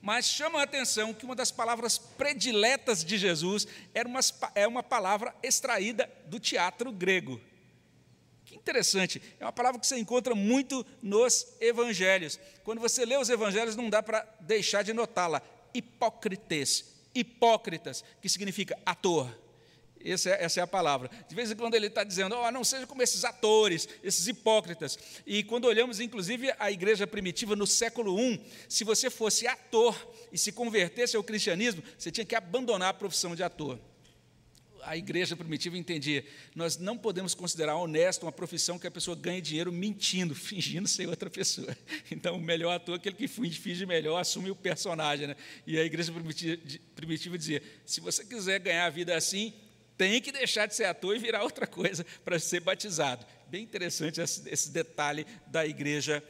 Mas 0.00 0.26
chama 0.26 0.60
a 0.60 0.62
atenção 0.62 1.12
que 1.12 1.24
uma 1.24 1.34
das 1.34 1.50
palavras 1.50 1.98
prediletas 1.98 3.04
de 3.04 3.18
Jesus 3.18 3.66
era 3.92 4.08
uma, 4.08 4.20
é 4.54 4.66
uma 4.66 4.82
palavra 4.82 5.34
extraída 5.42 6.08
do 6.26 6.38
teatro 6.38 6.92
grego. 6.92 7.40
Que 8.44 8.54
interessante, 8.54 9.20
é 9.38 9.44
uma 9.44 9.52
palavra 9.52 9.80
que 9.80 9.86
você 9.86 9.98
encontra 9.98 10.34
muito 10.34 10.86
nos 11.02 11.46
evangelhos. 11.60 12.38
Quando 12.64 12.80
você 12.80 13.04
lê 13.04 13.16
os 13.16 13.28
evangelhos, 13.28 13.76
não 13.76 13.90
dá 13.90 14.02
para 14.02 14.26
deixar 14.40 14.82
de 14.82 14.92
notá-la. 14.92 15.42
Hipócrites, 15.74 16.94
hipócritas, 17.14 18.04
que 18.22 18.28
significa 18.28 18.78
ator 18.86 19.28
essa 20.12 20.30
é, 20.30 20.44
essa 20.44 20.60
é, 20.60 20.62
a 20.62 20.66
palavra. 20.66 21.10
De 21.28 21.34
vez 21.34 21.50
em 21.50 21.56
quando 21.56 21.74
ele 21.74 21.86
está 21.86 22.04
dizendo, 22.04 22.36
oh, 22.36 22.50
não 22.50 22.64
seja 22.64 22.86
como 22.86 23.02
esses 23.02 23.24
atores, 23.24 23.88
esses 24.02 24.26
hipócritas. 24.26 24.98
E 25.26 25.42
quando 25.42 25.66
olhamos, 25.66 26.00
inclusive, 26.00 26.52
a 26.58 26.70
igreja 26.70 27.06
primitiva 27.06 27.54
no 27.54 27.66
século 27.66 28.18
I, 28.18 28.40
se 28.68 28.84
você 28.84 29.10
fosse 29.10 29.46
ator 29.46 29.94
e 30.32 30.38
se 30.38 30.52
convertesse 30.52 31.16
ao 31.16 31.24
cristianismo, 31.24 31.82
você 31.96 32.10
tinha 32.10 32.24
que 32.24 32.34
abandonar 32.34 32.90
a 32.90 32.94
profissão 32.94 33.34
de 33.34 33.42
ator. 33.42 33.78
A 34.82 34.96
igreja 34.96 35.36
primitiva 35.36 35.76
entendia, 35.76 36.24
nós 36.54 36.78
não 36.78 36.96
podemos 36.96 37.34
considerar 37.34 37.76
honesto 37.76 38.22
uma 38.22 38.32
profissão 38.32 38.78
que 38.78 38.86
a 38.86 38.90
pessoa 38.90 39.16
ganhe 39.16 39.40
dinheiro 39.40 39.72
mentindo, 39.72 40.32
fingindo 40.36 40.88
ser 40.88 41.08
outra 41.08 41.28
pessoa. 41.28 41.76
Então, 42.10 42.36
o 42.36 42.40
melhor 42.40 42.72
ator 42.72 42.94
é 42.94 42.96
aquele 42.96 43.16
que 43.16 43.28
finge 43.28 43.84
melhor, 43.84 44.18
assume 44.18 44.50
o 44.50 44.56
personagem. 44.56 45.26
Né? 45.26 45.36
E 45.66 45.78
a 45.78 45.84
igreja 45.84 46.12
primitiva 46.94 47.36
dizia: 47.36 47.62
se 47.84 48.00
você 48.00 48.24
quiser 48.24 48.60
ganhar 48.60 48.86
a 48.86 48.90
vida 48.90 49.16
assim, 49.16 49.52
tem 49.98 50.22
que 50.22 50.30
deixar 50.30 50.66
de 50.66 50.76
ser 50.76 50.84
ator 50.84 51.14
e 51.16 51.18
virar 51.18 51.42
outra 51.42 51.66
coisa 51.66 52.06
para 52.24 52.38
ser 52.38 52.60
batizado. 52.60 53.26
Bem 53.48 53.64
interessante 53.64 54.20
esse, 54.20 54.48
esse, 54.48 54.70
detalhe 54.70 55.26
da 55.48 55.66
igreja 55.66 56.22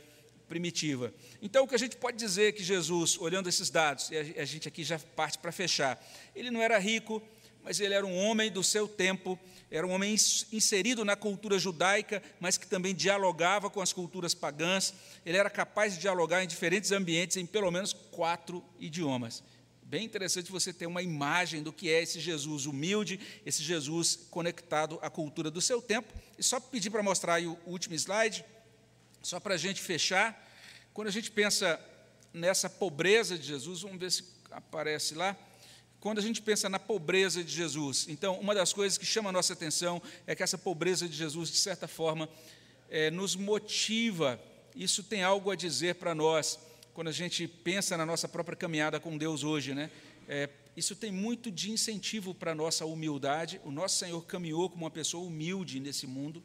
primitiva. 0.48 1.12
Então, 1.42 1.64
o 1.64 1.68
que 1.68 1.74
a 1.74 1.78
gente 1.78 1.94
pode 1.96 2.16
dizer 2.16 2.54
que 2.54 2.64
Jesus, 2.64 3.18
olhando 3.18 3.48
esses 3.48 3.68
dados, 3.68 4.10
e 4.10 4.16
a 4.16 4.44
gente 4.46 4.66
aqui 4.66 4.82
já 4.82 4.98
parte 4.98 5.36
para 5.36 5.52
fechar, 5.52 6.02
ele 6.34 6.50
não 6.50 6.62
era 6.62 6.78
rico, 6.78 7.22
mas 7.62 7.78
ele 7.78 7.92
era 7.92 8.06
um 8.06 8.16
homem 8.16 8.50
do 8.50 8.64
seu 8.64 8.88
tempo, 8.88 9.38
era 9.70 9.86
um 9.86 9.90
homem 9.90 10.14
inserido 10.50 11.04
na 11.04 11.14
cultura 11.14 11.58
judaica, 11.58 12.22
mas 12.40 12.56
que 12.56 12.66
também 12.66 12.94
dialogava 12.94 13.68
com 13.68 13.82
as 13.82 13.92
culturas 13.92 14.32
pagãs. 14.32 14.94
Ele 15.26 15.36
era 15.36 15.50
capaz 15.50 15.92
de 15.92 16.00
dialogar 16.00 16.42
em 16.42 16.46
diferentes 16.46 16.90
ambientes, 16.90 17.36
em 17.36 17.44
pelo 17.44 17.70
menos 17.70 17.92
quatro 17.92 18.64
idiomas. 18.80 19.42
Bem 19.88 20.04
interessante 20.04 20.52
você 20.52 20.70
ter 20.70 20.84
uma 20.84 21.00
imagem 21.00 21.62
do 21.62 21.72
que 21.72 21.88
é 21.88 22.02
esse 22.02 22.20
Jesus 22.20 22.66
humilde, 22.66 23.18
esse 23.46 23.62
Jesus 23.62 24.18
conectado 24.30 24.98
à 25.00 25.08
cultura 25.08 25.50
do 25.50 25.62
seu 25.62 25.80
tempo. 25.80 26.12
E 26.38 26.42
só 26.42 26.60
pedir 26.60 26.90
para 26.90 27.02
mostrar 27.02 27.36
aí 27.36 27.46
o 27.46 27.58
último 27.64 27.94
slide, 27.94 28.44
só 29.22 29.40
para 29.40 29.54
a 29.54 29.56
gente 29.56 29.80
fechar. 29.80 30.46
Quando 30.92 31.08
a 31.08 31.10
gente 31.10 31.30
pensa 31.30 31.80
nessa 32.34 32.68
pobreza 32.68 33.38
de 33.38 33.46
Jesus, 33.46 33.80
vamos 33.80 33.98
ver 33.98 34.12
se 34.12 34.24
aparece 34.50 35.14
lá. 35.14 35.34
Quando 36.00 36.18
a 36.18 36.22
gente 36.22 36.42
pensa 36.42 36.68
na 36.68 36.78
pobreza 36.78 37.42
de 37.42 37.50
Jesus, 37.50 38.04
então, 38.10 38.38
uma 38.38 38.54
das 38.54 38.74
coisas 38.74 38.98
que 38.98 39.06
chama 39.06 39.30
a 39.30 39.32
nossa 39.32 39.54
atenção 39.54 40.02
é 40.26 40.34
que 40.34 40.42
essa 40.42 40.58
pobreza 40.58 41.08
de 41.08 41.16
Jesus, 41.16 41.50
de 41.50 41.56
certa 41.56 41.88
forma, 41.88 42.28
é, 42.90 43.10
nos 43.10 43.34
motiva, 43.34 44.38
isso 44.76 45.02
tem 45.02 45.22
algo 45.22 45.50
a 45.50 45.56
dizer 45.56 45.94
para 45.94 46.14
nós 46.14 46.58
quando 46.94 47.08
a 47.08 47.12
gente 47.12 47.46
pensa 47.46 47.96
na 47.96 48.04
nossa 48.04 48.28
própria 48.28 48.56
caminhada 48.56 48.98
com 48.98 49.16
Deus 49.16 49.44
hoje, 49.44 49.74
né? 49.74 49.90
É, 50.28 50.48
isso 50.76 50.94
tem 50.94 51.10
muito 51.10 51.50
de 51.50 51.70
incentivo 51.70 52.34
para 52.34 52.52
a 52.52 52.54
nossa 52.54 52.84
humildade. 52.84 53.60
O 53.64 53.70
nosso 53.70 53.96
Senhor 53.96 54.20
caminhou 54.26 54.68
como 54.68 54.84
uma 54.84 54.90
pessoa 54.90 55.26
humilde 55.26 55.80
nesse 55.80 56.06
mundo. 56.06 56.42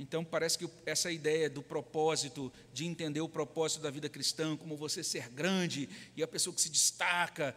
Então, 0.00 0.24
parece 0.24 0.56
que 0.56 0.66
essa 0.86 1.12
ideia 1.12 1.50
do 1.50 1.62
propósito, 1.62 2.50
de 2.72 2.86
entender 2.86 3.20
o 3.20 3.28
propósito 3.28 3.82
da 3.82 3.90
vida 3.90 4.08
cristã, 4.08 4.56
como 4.56 4.74
você 4.74 5.04
ser 5.04 5.28
grande 5.28 5.88
e 6.16 6.22
a 6.22 6.28
pessoa 6.28 6.54
que 6.54 6.60
se 6.60 6.70
destaca, 6.70 7.54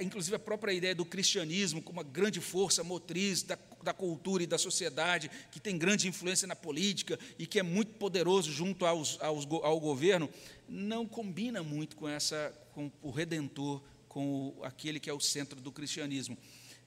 inclusive 0.00 0.34
a 0.34 0.40
própria 0.40 0.72
ideia 0.72 0.94
do 0.94 1.04
cristianismo 1.04 1.80
como 1.80 2.00
uma 2.00 2.02
grande 2.02 2.40
força 2.40 2.82
motriz 2.82 3.44
da, 3.44 3.56
da 3.84 3.92
cultura 3.92 4.42
e 4.42 4.46
da 4.46 4.58
sociedade, 4.58 5.30
que 5.52 5.60
tem 5.60 5.78
grande 5.78 6.08
influência 6.08 6.48
na 6.48 6.56
política 6.56 7.18
e 7.38 7.46
que 7.46 7.60
é 7.60 7.62
muito 7.62 7.92
poderoso 7.92 8.50
junto 8.50 8.84
aos, 8.84 9.20
aos, 9.20 9.46
ao 9.62 9.78
governo, 9.78 10.28
não 10.68 11.06
combina 11.06 11.62
muito 11.62 11.94
com 11.94 12.08
essa 12.08 12.52
com 12.74 12.90
o 13.00 13.10
redentor, 13.10 13.80
com 14.08 14.48
o, 14.48 14.64
aquele 14.64 14.98
que 14.98 15.08
é 15.08 15.12
o 15.12 15.20
centro 15.20 15.60
do 15.60 15.70
cristianismo. 15.70 16.36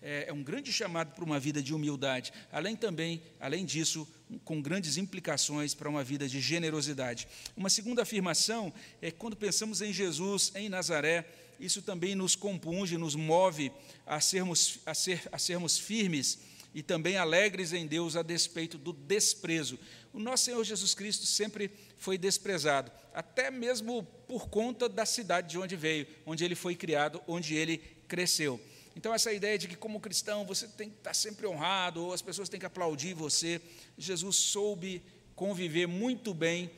É, 0.02 0.26
é 0.28 0.34
um 0.34 0.44
grande 0.44 0.72
chamado 0.72 1.16
para 1.16 1.24
uma 1.24 1.40
vida 1.40 1.62
de 1.64 1.74
humildade, 1.74 2.32
além 2.52 2.76
também, 2.76 3.22
além 3.40 3.66
disso, 3.66 4.08
com 4.44 4.62
grandes 4.62 4.98
implicações 4.98 5.74
para 5.74 5.90
uma 5.90 6.04
vida 6.04 6.28
de 6.28 6.40
generosidade. 6.40 7.28
Uma 7.56 7.70
segunda 7.70 8.04
afirmação 8.04 8.72
é 9.02 9.10
quando 9.10 9.36
pensamos 9.36 9.82
em 9.82 9.92
Jesus 9.92 10.52
em 10.56 10.70
Nazaré, 10.70 11.26
isso 11.60 11.82
também 11.82 12.14
nos 12.14 12.36
compunge, 12.36 12.98
nos 12.98 13.16
move 13.16 13.72
a 14.06 14.22
sermos, 14.22 14.80
a 14.86 14.94
ser, 14.94 15.28
a 15.32 15.40
sermos 15.40 15.78
firmes 15.80 16.38
e 16.74 16.84
também 16.84 17.18
alegres 17.18 17.74
em 17.74 17.88
Deus 17.88 18.16
a 18.16 18.22
despeito 18.22 18.78
do 18.78 18.94
desprezo. 18.94 19.80
O 20.14 20.20
nosso 20.20 20.46
Senhor 20.46 20.64
Jesus 20.64 20.94
Cristo 20.94 21.26
sempre 21.26 21.72
foi 21.98 22.18
desprezado, 22.18 22.92
até 23.14 23.50
mesmo 23.52 24.04
por 24.28 24.50
conta 24.50 24.88
da 24.88 25.06
cidade 25.06 25.50
de 25.50 25.58
onde 25.58 25.76
veio, 25.76 26.08
onde 26.26 26.44
ele 26.44 26.56
foi 26.56 26.76
criado, 26.76 27.22
onde 27.28 27.56
ele 27.56 27.78
cresceu. 28.08 28.60
Então, 28.96 29.14
essa 29.14 29.32
ideia 29.32 29.60
de 29.60 29.68
que, 29.68 29.76
como 29.76 30.00
cristão, 30.00 30.44
você 30.44 30.68
tem 30.68 30.90
que 30.90 30.96
estar 30.98 31.14
sempre 31.14 31.46
honrado, 31.46 32.04
ou 32.04 32.14
as 32.14 32.22
pessoas 32.22 32.50
têm 32.50 32.60
que 32.60 32.66
aplaudir 32.66 33.14
você, 33.14 33.62
Jesus 33.96 34.38
soube 34.38 35.04
conviver 35.36 35.88
muito 35.88 36.34
bem 36.34 36.72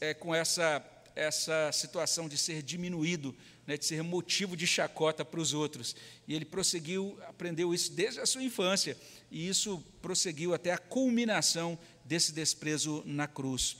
é, 0.00 0.12
com 0.12 0.34
essa, 0.34 0.84
essa 1.14 1.70
situação 1.70 2.28
de 2.28 2.36
ser 2.36 2.62
diminuído, 2.62 3.32
né, 3.66 3.76
de 3.76 3.84
ser 3.84 4.02
motivo 4.02 4.56
de 4.56 4.66
chacota 4.66 5.24
para 5.24 5.40
os 5.40 5.52
outros. 5.52 5.96
E 6.26 6.34
ele 6.34 6.44
prosseguiu, 6.44 7.18
aprendeu 7.26 7.74
isso 7.74 7.92
desde 7.92 8.20
a 8.20 8.26
sua 8.26 8.42
infância, 8.42 8.96
e 9.30 9.48
isso 9.48 9.82
prosseguiu 10.00 10.54
até 10.54 10.72
a 10.72 10.78
culminação 10.78 11.78
desse 12.04 12.32
desprezo 12.32 13.02
na 13.04 13.26
cruz. 13.26 13.76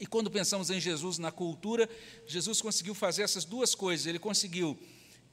E 0.00 0.06
quando 0.06 0.30
pensamos 0.30 0.70
em 0.70 0.80
Jesus 0.80 1.18
na 1.18 1.30
cultura, 1.30 1.88
Jesus 2.26 2.60
conseguiu 2.60 2.94
fazer 2.94 3.22
essas 3.22 3.44
duas 3.44 3.74
coisas. 3.74 4.06
Ele 4.06 4.18
conseguiu 4.18 4.76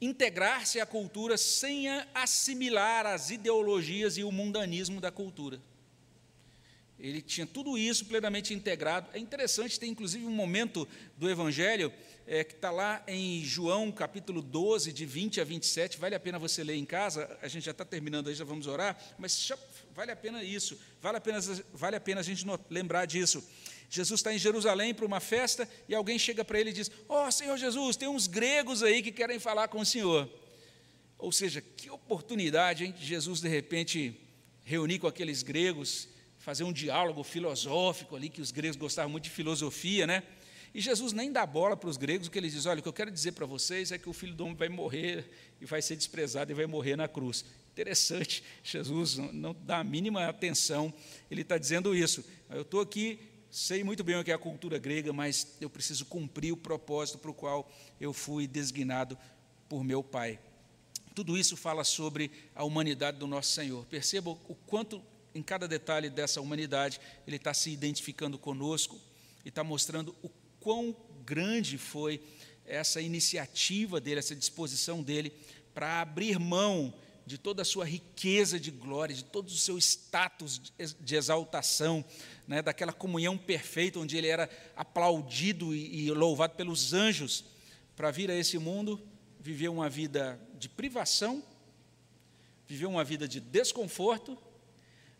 integrar-se 0.00 0.80
à 0.80 0.86
cultura 0.86 1.36
sem 1.36 1.88
assimilar 2.14 3.06
as 3.06 3.30
ideologias 3.30 4.16
e 4.16 4.24
o 4.24 4.30
mundanismo 4.30 5.00
da 5.00 5.10
cultura. 5.10 5.60
Ele 7.02 7.20
tinha 7.20 7.44
tudo 7.44 7.76
isso 7.76 8.04
plenamente 8.04 8.54
integrado. 8.54 9.08
É 9.12 9.18
interessante, 9.18 9.78
tem 9.78 9.90
inclusive 9.90 10.24
um 10.24 10.30
momento 10.30 10.86
do 11.18 11.28
Evangelho 11.28 11.92
é, 12.28 12.44
que 12.44 12.54
está 12.54 12.70
lá 12.70 13.02
em 13.08 13.42
João 13.44 13.90
capítulo 13.90 14.40
12, 14.40 14.92
de 14.92 15.04
20 15.04 15.40
a 15.40 15.44
27. 15.44 15.98
Vale 15.98 16.14
a 16.14 16.20
pena 16.20 16.38
você 16.38 16.62
ler 16.62 16.76
em 16.76 16.84
casa, 16.84 17.36
a 17.42 17.48
gente 17.48 17.64
já 17.64 17.72
está 17.72 17.84
terminando 17.84 18.28
aí, 18.28 18.36
já 18.36 18.44
vamos 18.44 18.68
orar, 18.68 18.96
mas 19.18 19.50
vale 19.92 20.12
a 20.12 20.16
pena 20.16 20.44
isso, 20.44 20.78
vale 21.00 21.16
a 21.16 21.20
pena, 21.20 21.40
vale 21.74 21.96
a, 21.96 22.00
pena 22.00 22.20
a 22.20 22.22
gente 22.22 22.46
lembrar 22.70 23.04
disso. 23.04 23.42
Jesus 23.90 24.20
está 24.20 24.32
em 24.32 24.38
Jerusalém 24.38 24.94
para 24.94 25.04
uma 25.04 25.18
festa 25.18 25.68
e 25.88 25.96
alguém 25.96 26.20
chega 26.20 26.44
para 26.44 26.60
ele 26.60 26.70
e 26.70 26.72
diz: 26.72 26.88
Ó 27.08 27.26
oh, 27.26 27.32
Senhor 27.32 27.58
Jesus, 27.58 27.96
tem 27.96 28.06
uns 28.06 28.28
gregos 28.28 28.80
aí 28.80 29.02
que 29.02 29.10
querem 29.10 29.40
falar 29.40 29.66
com 29.66 29.80
o 29.80 29.84
Senhor. 29.84 30.30
Ou 31.18 31.32
seja, 31.32 31.60
que 31.60 31.90
oportunidade, 31.90 32.84
hein, 32.84 32.94
Jesus 32.96 33.40
de 33.40 33.48
repente 33.48 34.20
reunir 34.62 35.00
com 35.00 35.08
aqueles 35.08 35.42
gregos 35.42 36.11
fazer 36.42 36.64
um 36.64 36.72
diálogo 36.72 37.22
filosófico 37.22 38.16
ali, 38.16 38.28
que 38.28 38.40
os 38.40 38.50
gregos 38.50 38.76
gostavam 38.76 39.12
muito 39.12 39.24
de 39.24 39.30
filosofia, 39.30 40.08
né? 40.08 40.24
E 40.74 40.80
Jesus 40.80 41.12
nem 41.12 41.30
dá 41.30 41.46
bola 41.46 41.76
para 41.76 41.88
os 41.88 41.96
gregos, 41.96 42.26
o 42.26 42.30
que 42.30 42.38
ele 42.38 42.50
diz: 42.50 42.66
olha, 42.66 42.80
o 42.80 42.82
que 42.82 42.88
eu 42.88 42.92
quero 42.92 43.12
dizer 43.12 43.32
para 43.32 43.46
vocês 43.46 43.92
é 43.92 43.98
que 43.98 44.08
o 44.08 44.12
filho 44.12 44.34
do 44.34 44.42
homem 44.42 44.56
vai 44.56 44.68
morrer 44.68 45.30
e 45.60 45.64
vai 45.64 45.80
ser 45.80 45.94
desprezado 45.94 46.50
e 46.50 46.54
vai 46.54 46.66
morrer 46.66 46.96
na 46.96 47.06
cruz. 47.06 47.44
Interessante, 47.70 48.42
Jesus 48.62 49.18
não 49.32 49.54
dá 49.54 49.78
a 49.78 49.84
mínima 49.84 50.26
atenção, 50.26 50.92
ele 51.30 51.42
está 51.42 51.56
dizendo 51.56 51.94
isso. 51.94 52.24
Eu 52.50 52.62
estou 52.62 52.80
aqui, 52.80 53.20
sei 53.48 53.84
muito 53.84 54.02
bem 54.02 54.16
o 54.16 54.24
que 54.24 54.32
é 54.32 54.34
a 54.34 54.38
cultura 54.38 54.78
grega, 54.78 55.12
mas 55.12 55.56
eu 55.60 55.70
preciso 55.70 56.06
cumprir 56.06 56.52
o 56.52 56.56
propósito 56.56 57.18
para 57.18 57.30
o 57.30 57.34
qual 57.34 57.70
eu 58.00 58.12
fui 58.12 58.48
designado 58.48 59.16
por 59.68 59.84
meu 59.84 60.02
Pai. 60.02 60.40
Tudo 61.14 61.38
isso 61.38 61.56
fala 61.56 61.84
sobre 61.84 62.32
a 62.52 62.64
humanidade 62.64 63.18
do 63.18 63.28
nosso 63.28 63.52
Senhor. 63.52 63.84
Perceba 63.86 64.30
o 64.30 64.56
quanto 64.66 65.00
em 65.34 65.42
cada 65.42 65.66
detalhe 65.66 66.10
dessa 66.10 66.40
humanidade, 66.40 67.00
ele 67.26 67.36
está 67.36 67.54
se 67.54 67.70
identificando 67.70 68.38
conosco 68.38 69.00
e 69.44 69.48
está 69.48 69.64
mostrando 69.64 70.14
o 70.22 70.28
quão 70.60 70.94
grande 71.24 71.78
foi 71.78 72.20
essa 72.64 73.00
iniciativa 73.00 74.00
dele, 74.00 74.20
essa 74.20 74.36
disposição 74.36 75.02
dele 75.02 75.32
para 75.74 76.00
abrir 76.00 76.38
mão 76.38 76.94
de 77.24 77.38
toda 77.38 77.62
a 77.62 77.64
sua 77.64 77.84
riqueza 77.84 78.58
de 78.58 78.70
glória, 78.70 79.14
de 79.14 79.24
todo 79.24 79.48
o 79.48 79.56
seu 79.56 79.78
status 79.78 80.60
de 81.00 81.16
exaltação, 81.16 82.04
né, 82.46 82.60
daquela 82.60 82.92
comunhão 82.92 83.38
perfeita 83.38 83.98
onde 83.98 84.16
ele 84.16 84.26
era 84.26 84.50
aplaudido 84.76 85.74
e, 85.74 86.06
e 86.06 86.10
louvado 86.10 86.54
pelos 86.54 86.92
anjos, 86.92 87.44
para 87.94 88.10
vir 88.10 88.30
a 88.30 88.34
esse 88.34 88.58
mundo, 88.58 89.00
viver 89.40 89.68
uma 89.68 89.88
vida 89.88 90.40
de 90.58 90.68
privação, 90.68 91.42
viver 92.66 92.86
uma 92.86 93.04
vida 93.04 93.28
de 93.28 93.38
desconforto, 93.38 94.36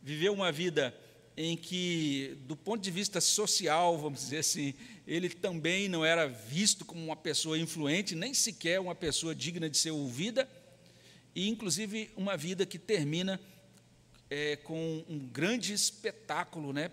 viveu 0.03 0.33
uma 0.33 0.51
vida 0.51 0.95
em 1.37 1.57
que, 1.57 2.37
do 2.47 2.55
ponto 2.55 2.83
de 2.83 2.91
vista 2.91 3.21
social, 3.21 3.97
vamos 3.97 4.21
dizer 4.21 4.39
assim, 4.39 4.75
ele 5.07 5.31
também 5.31 5.89
não 5.89 6.05
era 6.05 6.27
visto 6.27 6.85
como 6.85 7.03
uma 7.03 7.17
pessoa 7.17 7.59
influente, 7.59 8.15
nem 8.15 8.35
sequer 8.35 8.81
uma 8.81 8.95
pessoa 8.95 9.35
digna 9.35 9.71
de 9.71 9.79
ser 9.79 9.93
ouvida, 9.93 10.49
e 11.35 11.49
inclusive 11.49 12.11
uma 12.17 12.37
vida 12.37 12.67
que 12.67 12.79
termina 12.79 13.41
é, 14.29 14.57
com 14.57 15.05
um 15.09 15.19
grande 15.19 15.73
espetáculo, 15.73 16.73
né, 16.73 16.91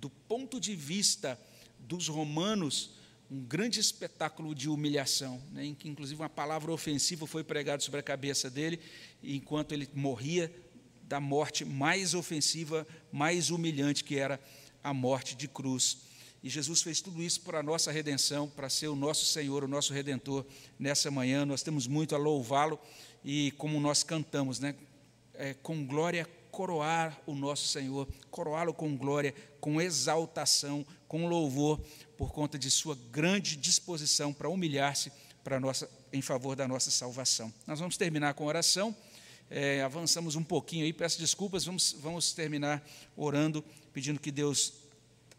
do 0.00 0.08
ponto 0.08 0.58
de 0.58 0.74
vista 0.74 1.38
dos 1.78 2.08
romanos, 2.08 2.92
um 3.30 3.42
grande 3.42 3.80
espetáculo 3.80 4.54
de 4.54 4.68
humilhação, 4.68 5.42
né, 5.52 5.66
em 5.66 5.74
que 5.74 5.88
inclusive 5.88 6.20
uma 6.20 6.30
palavra 6.30 6.72
ofensiva 6.72 7.26
foi 7.26 7.44
pregada 7.44 7.82
sobre 7.82 8.00
a 8.00 8.02
cabeça 8.02 8.48
dele, 8.48 8.80
enquanto 9.22 9.72
ele 9.72 9.88
morria 9.94 10.50
da 11.08 11.20
morte 11.20 11.64
mais 11.64 12.14
ofensiva, 12.14 12.86
mais 13.12 13.50
humilhante, 13.50 14.04
que 14.04 14.16
era 14.18 14.40
a 14.82 14.92
morte 14.92 15.34
de 15.34 15.48
cruz. 15.48 15.98
E 16.42 16.50
Jesus 16.50 16.82
fez 16.82 17.00
tudo 17.00 17.22
isso 17.22 17.40
para 17.40 17.60
a 17.60 17.62
nossa 17.62 17.90
redenção, 17.90 18.48
para 18.48 18.68
ser 18.68 18.88
o 18.88 18.96
nosso 18.96 19.24
Senhor, 19.24 19.64
o 19.64 19.68
nosso 19.68 19.94
Redentor 19.94 20.44
nessa 20.78 21.10
manhã. 21.10 21.46
Nós 21.46 21.62
temos 21.62 21.86
muito 21.86 22.14
a 22.14 22.18
louvá-lo 22.18 22.78
e, 23.24 23.50
como 23.52 23.80
nós 23.80 24.02
cantamos, 24.02 24.60
né? 24.60 24.74
É, 25.36 25.54
com 25.54 25.84
glória 25.84 26.28
coroar 26.54 27.20
o 27.26 27.34
nosso 27.34 27.66
Senhor, 27.66 28.06
coroá-lo 28.30 28.72
com 28.72 28.96
glória, 28.96 29.34
com 29.58 29.80
exaltação, 29.80 30.86
com 31.08 31.26
louvor, 31.26 31.80
por 32.16 32.32
conta 32.32 32.56
de 32.56 32.70
sua 32.70 32.96
grande 33.10 33.56
disposição 33.56 34.32
para 34.32 34.48
humilhar-se 34.48 35.10
para 35.42 35.58
nossa, 35.58 35.90
em 36.12 36.22
favor 36.22 36.54
da 36.54 36.68
nossa 36.68 36.92
salvação. 36.92 37.52
Nós 37.66 37.80
vamos 37.80 37.96
terminar 37.96 38.34
com 38.34 38.46
oração 38.46 38.94
é, 39.56 39.82
avançamos 39.82 40.34
um 40.34 40.42
pouquinho 40.42 40.84
aí, 40.84 40.92
peço 40.92 41.16
desculpas, 41.16 41.64
vamos, 41.64 41.94
vamos 42.00 42.32
terminar 42.32 42.84
orando, 43.16 43.64
pedindo 43.92 44.18
que 44.18 44.32
Deus 44.32 44.72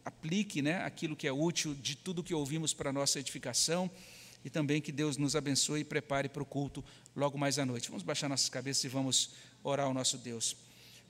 aplique 0.05 0.61
né, 0.61 0.81
aquilo 0.85 1.17
que 1.17 1.27
é 1.27 1.33
útil 1.33 1.75
de 1.75 1.97
tudo 1.97 2.23
que 2.23 2.33
ouvimos 2.33 2.73
para 2.73 2.91
a 2.91 2.93
nossa 2.93 3.19
edificação 3.19 3.91
e 4.41 4.49
também 4.49 4.81
que 4.81 4.89
Deus 4.89 5.17
nos 5.17 5.35
abençoe 5.35 5.81
e 5.81 5.83
prepare 5.83 6.29
para 6.29 6.41
o 6.41 6.45
culto 6.45 6.81
logo 7.13 7.37
mais 7.37 7.59
à 7.59 7.65
noite. 7.65 7.89
Vamos 7.89 8.03
baixar 8.03 8.29
nossas 8.29 8.47
cabeças 8.47 8.85
e 8.85 8.87
vamos 8.87 9.31
orar 9.61 9.85
ao 9.85 9.93
nosso 9.93 10.17
Deus. 10.17 10.55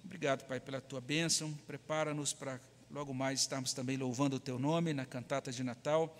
Obrigado, 0.03 0.43
Pai, 0.45 0.59
pela 0.59 0.81
tua 0.81 0.99
bênção. 0.99 1.53
Prepara-nos 1.67 2.33
para 2.33 2.59
logo 2.89 3.13
mais 3.13 3.41
estarmos 3.41 3.71
também 3.71 3.97
louvando 3.97 4.37
o 4.37 4.39
teu 4.39 4.57
nome 4.57 4.93
na 4.93 5.05
cantata 5.05 5.51
de 5.51 5.63
Natal. 5.63 6.17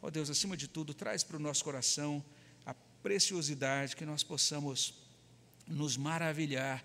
Ó 0.00 0.08
Deus, 0.08 0.30
acima 0.30 0.56
de 0.56 0.68
tudo, 0.68 0.94
traz 0.94 1.24
para 1.24 1.36
o 1.36 1.40
nosso 1.40 1.64
coração 1.64 2.24
a 2.64 2.72
preciosidade 3.02 3.96
que 3.96 4.06
nós 4.06 4.22
possamos 4.22 5.07
nos 5.68 5.96
maravilhar 5.96 6.84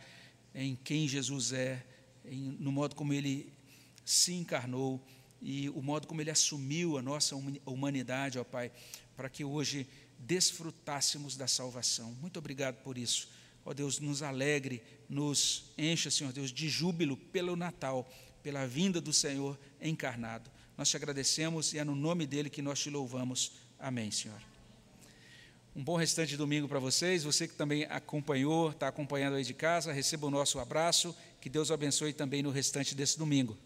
em 0.54 0.76
quem 0.76 1.08
Jesus 1.08 1.52
é, 1.52 1.84
em, 2.26 2.56
no 2.60 2.72
modo 2.72 2.96
como 2.96 3.14
ele 3.14 3.52
se 4.06 4.34
encarnou 4.34 5.04
e 5.42 5.70
o 5.70 5.82
modo 5.82 6.08
como 6.08 6.22
ele 6.22 6.32
assumiu 6.32 6.98
a 6.98 7.02
nossa 7.02 7.36
humanidade, 7.66 8.40
ó 8.40 8.44
Pai, 8.44 8.72
para 9.16 9.30
que 9.30 9.44
hoje 9.44 9.88
desfrutássemos 10.20 11.36
da 11.36 11.48
salvação. 11.48 12.14
Muito 12.22 12.40
obrigado 12.40 12.76
por 12.82 12.98
isso. 12.98 13.30
Ó 13.66 13.74
Deus, 13.74 14.00
nos 14.00 14.22
alegre, 14.22 14.82
nos 15.10 15.72
encha, 15.78 16.10
Senhor 16.10 16.32
Deus, 16.32 16.52
de 16.52 16.70
júbilo 16.70 17.18
pelo 17.18 17.56
Natal, 17.56 18.10
pela 18.42 18.66
vinda 18.68 19.00
do 19.00 19.14
Senhor 19.14 19.60
encarnado. 19.82 20.50
Nós 20.78 20.90
te 20.90 20.98
agradecemos 20.98 21.74
e 21.74 21.78
é 21.78 21.84
no 21.84 21.96
nome 21.96 22.26
dele 22.26 22.50
que 22.50 22.62
nós 22.62 22.80
te 22.80 22.90
louvamos. 22.90 23.54
Amém, 23.80 24.12
Senhor. 24.12 24.53
Um 25.76 25.84
bom 25.84 25.96
restante 25.96 26.30
de 26.30 26.38
domingo 26.38 26.68
para 26.68 26.78
vocês. 26.78 27.24
Você 27.24 27.48
que 27.48 27.56
também 27.56 27.86
acompanhou, 27.86 28.70
está 28.70 28.88
acompanhando 28.88 29.38
aí 29.38 29.44
de 29.44 29.56
casa, 29.56 29.92
receba 29.92 30.28
o 30.28 30.30
nosso 30.30 30.60
abraço. 30.60 31.16
Que 31.42 31.50
Deus 31.50 31.72
abençoe 31.72 32.14
também 32.14 32.44
no 32.44 32.52
restante 32.52 32.94
desse 32.94 33.18
domingo. 33.18 33.58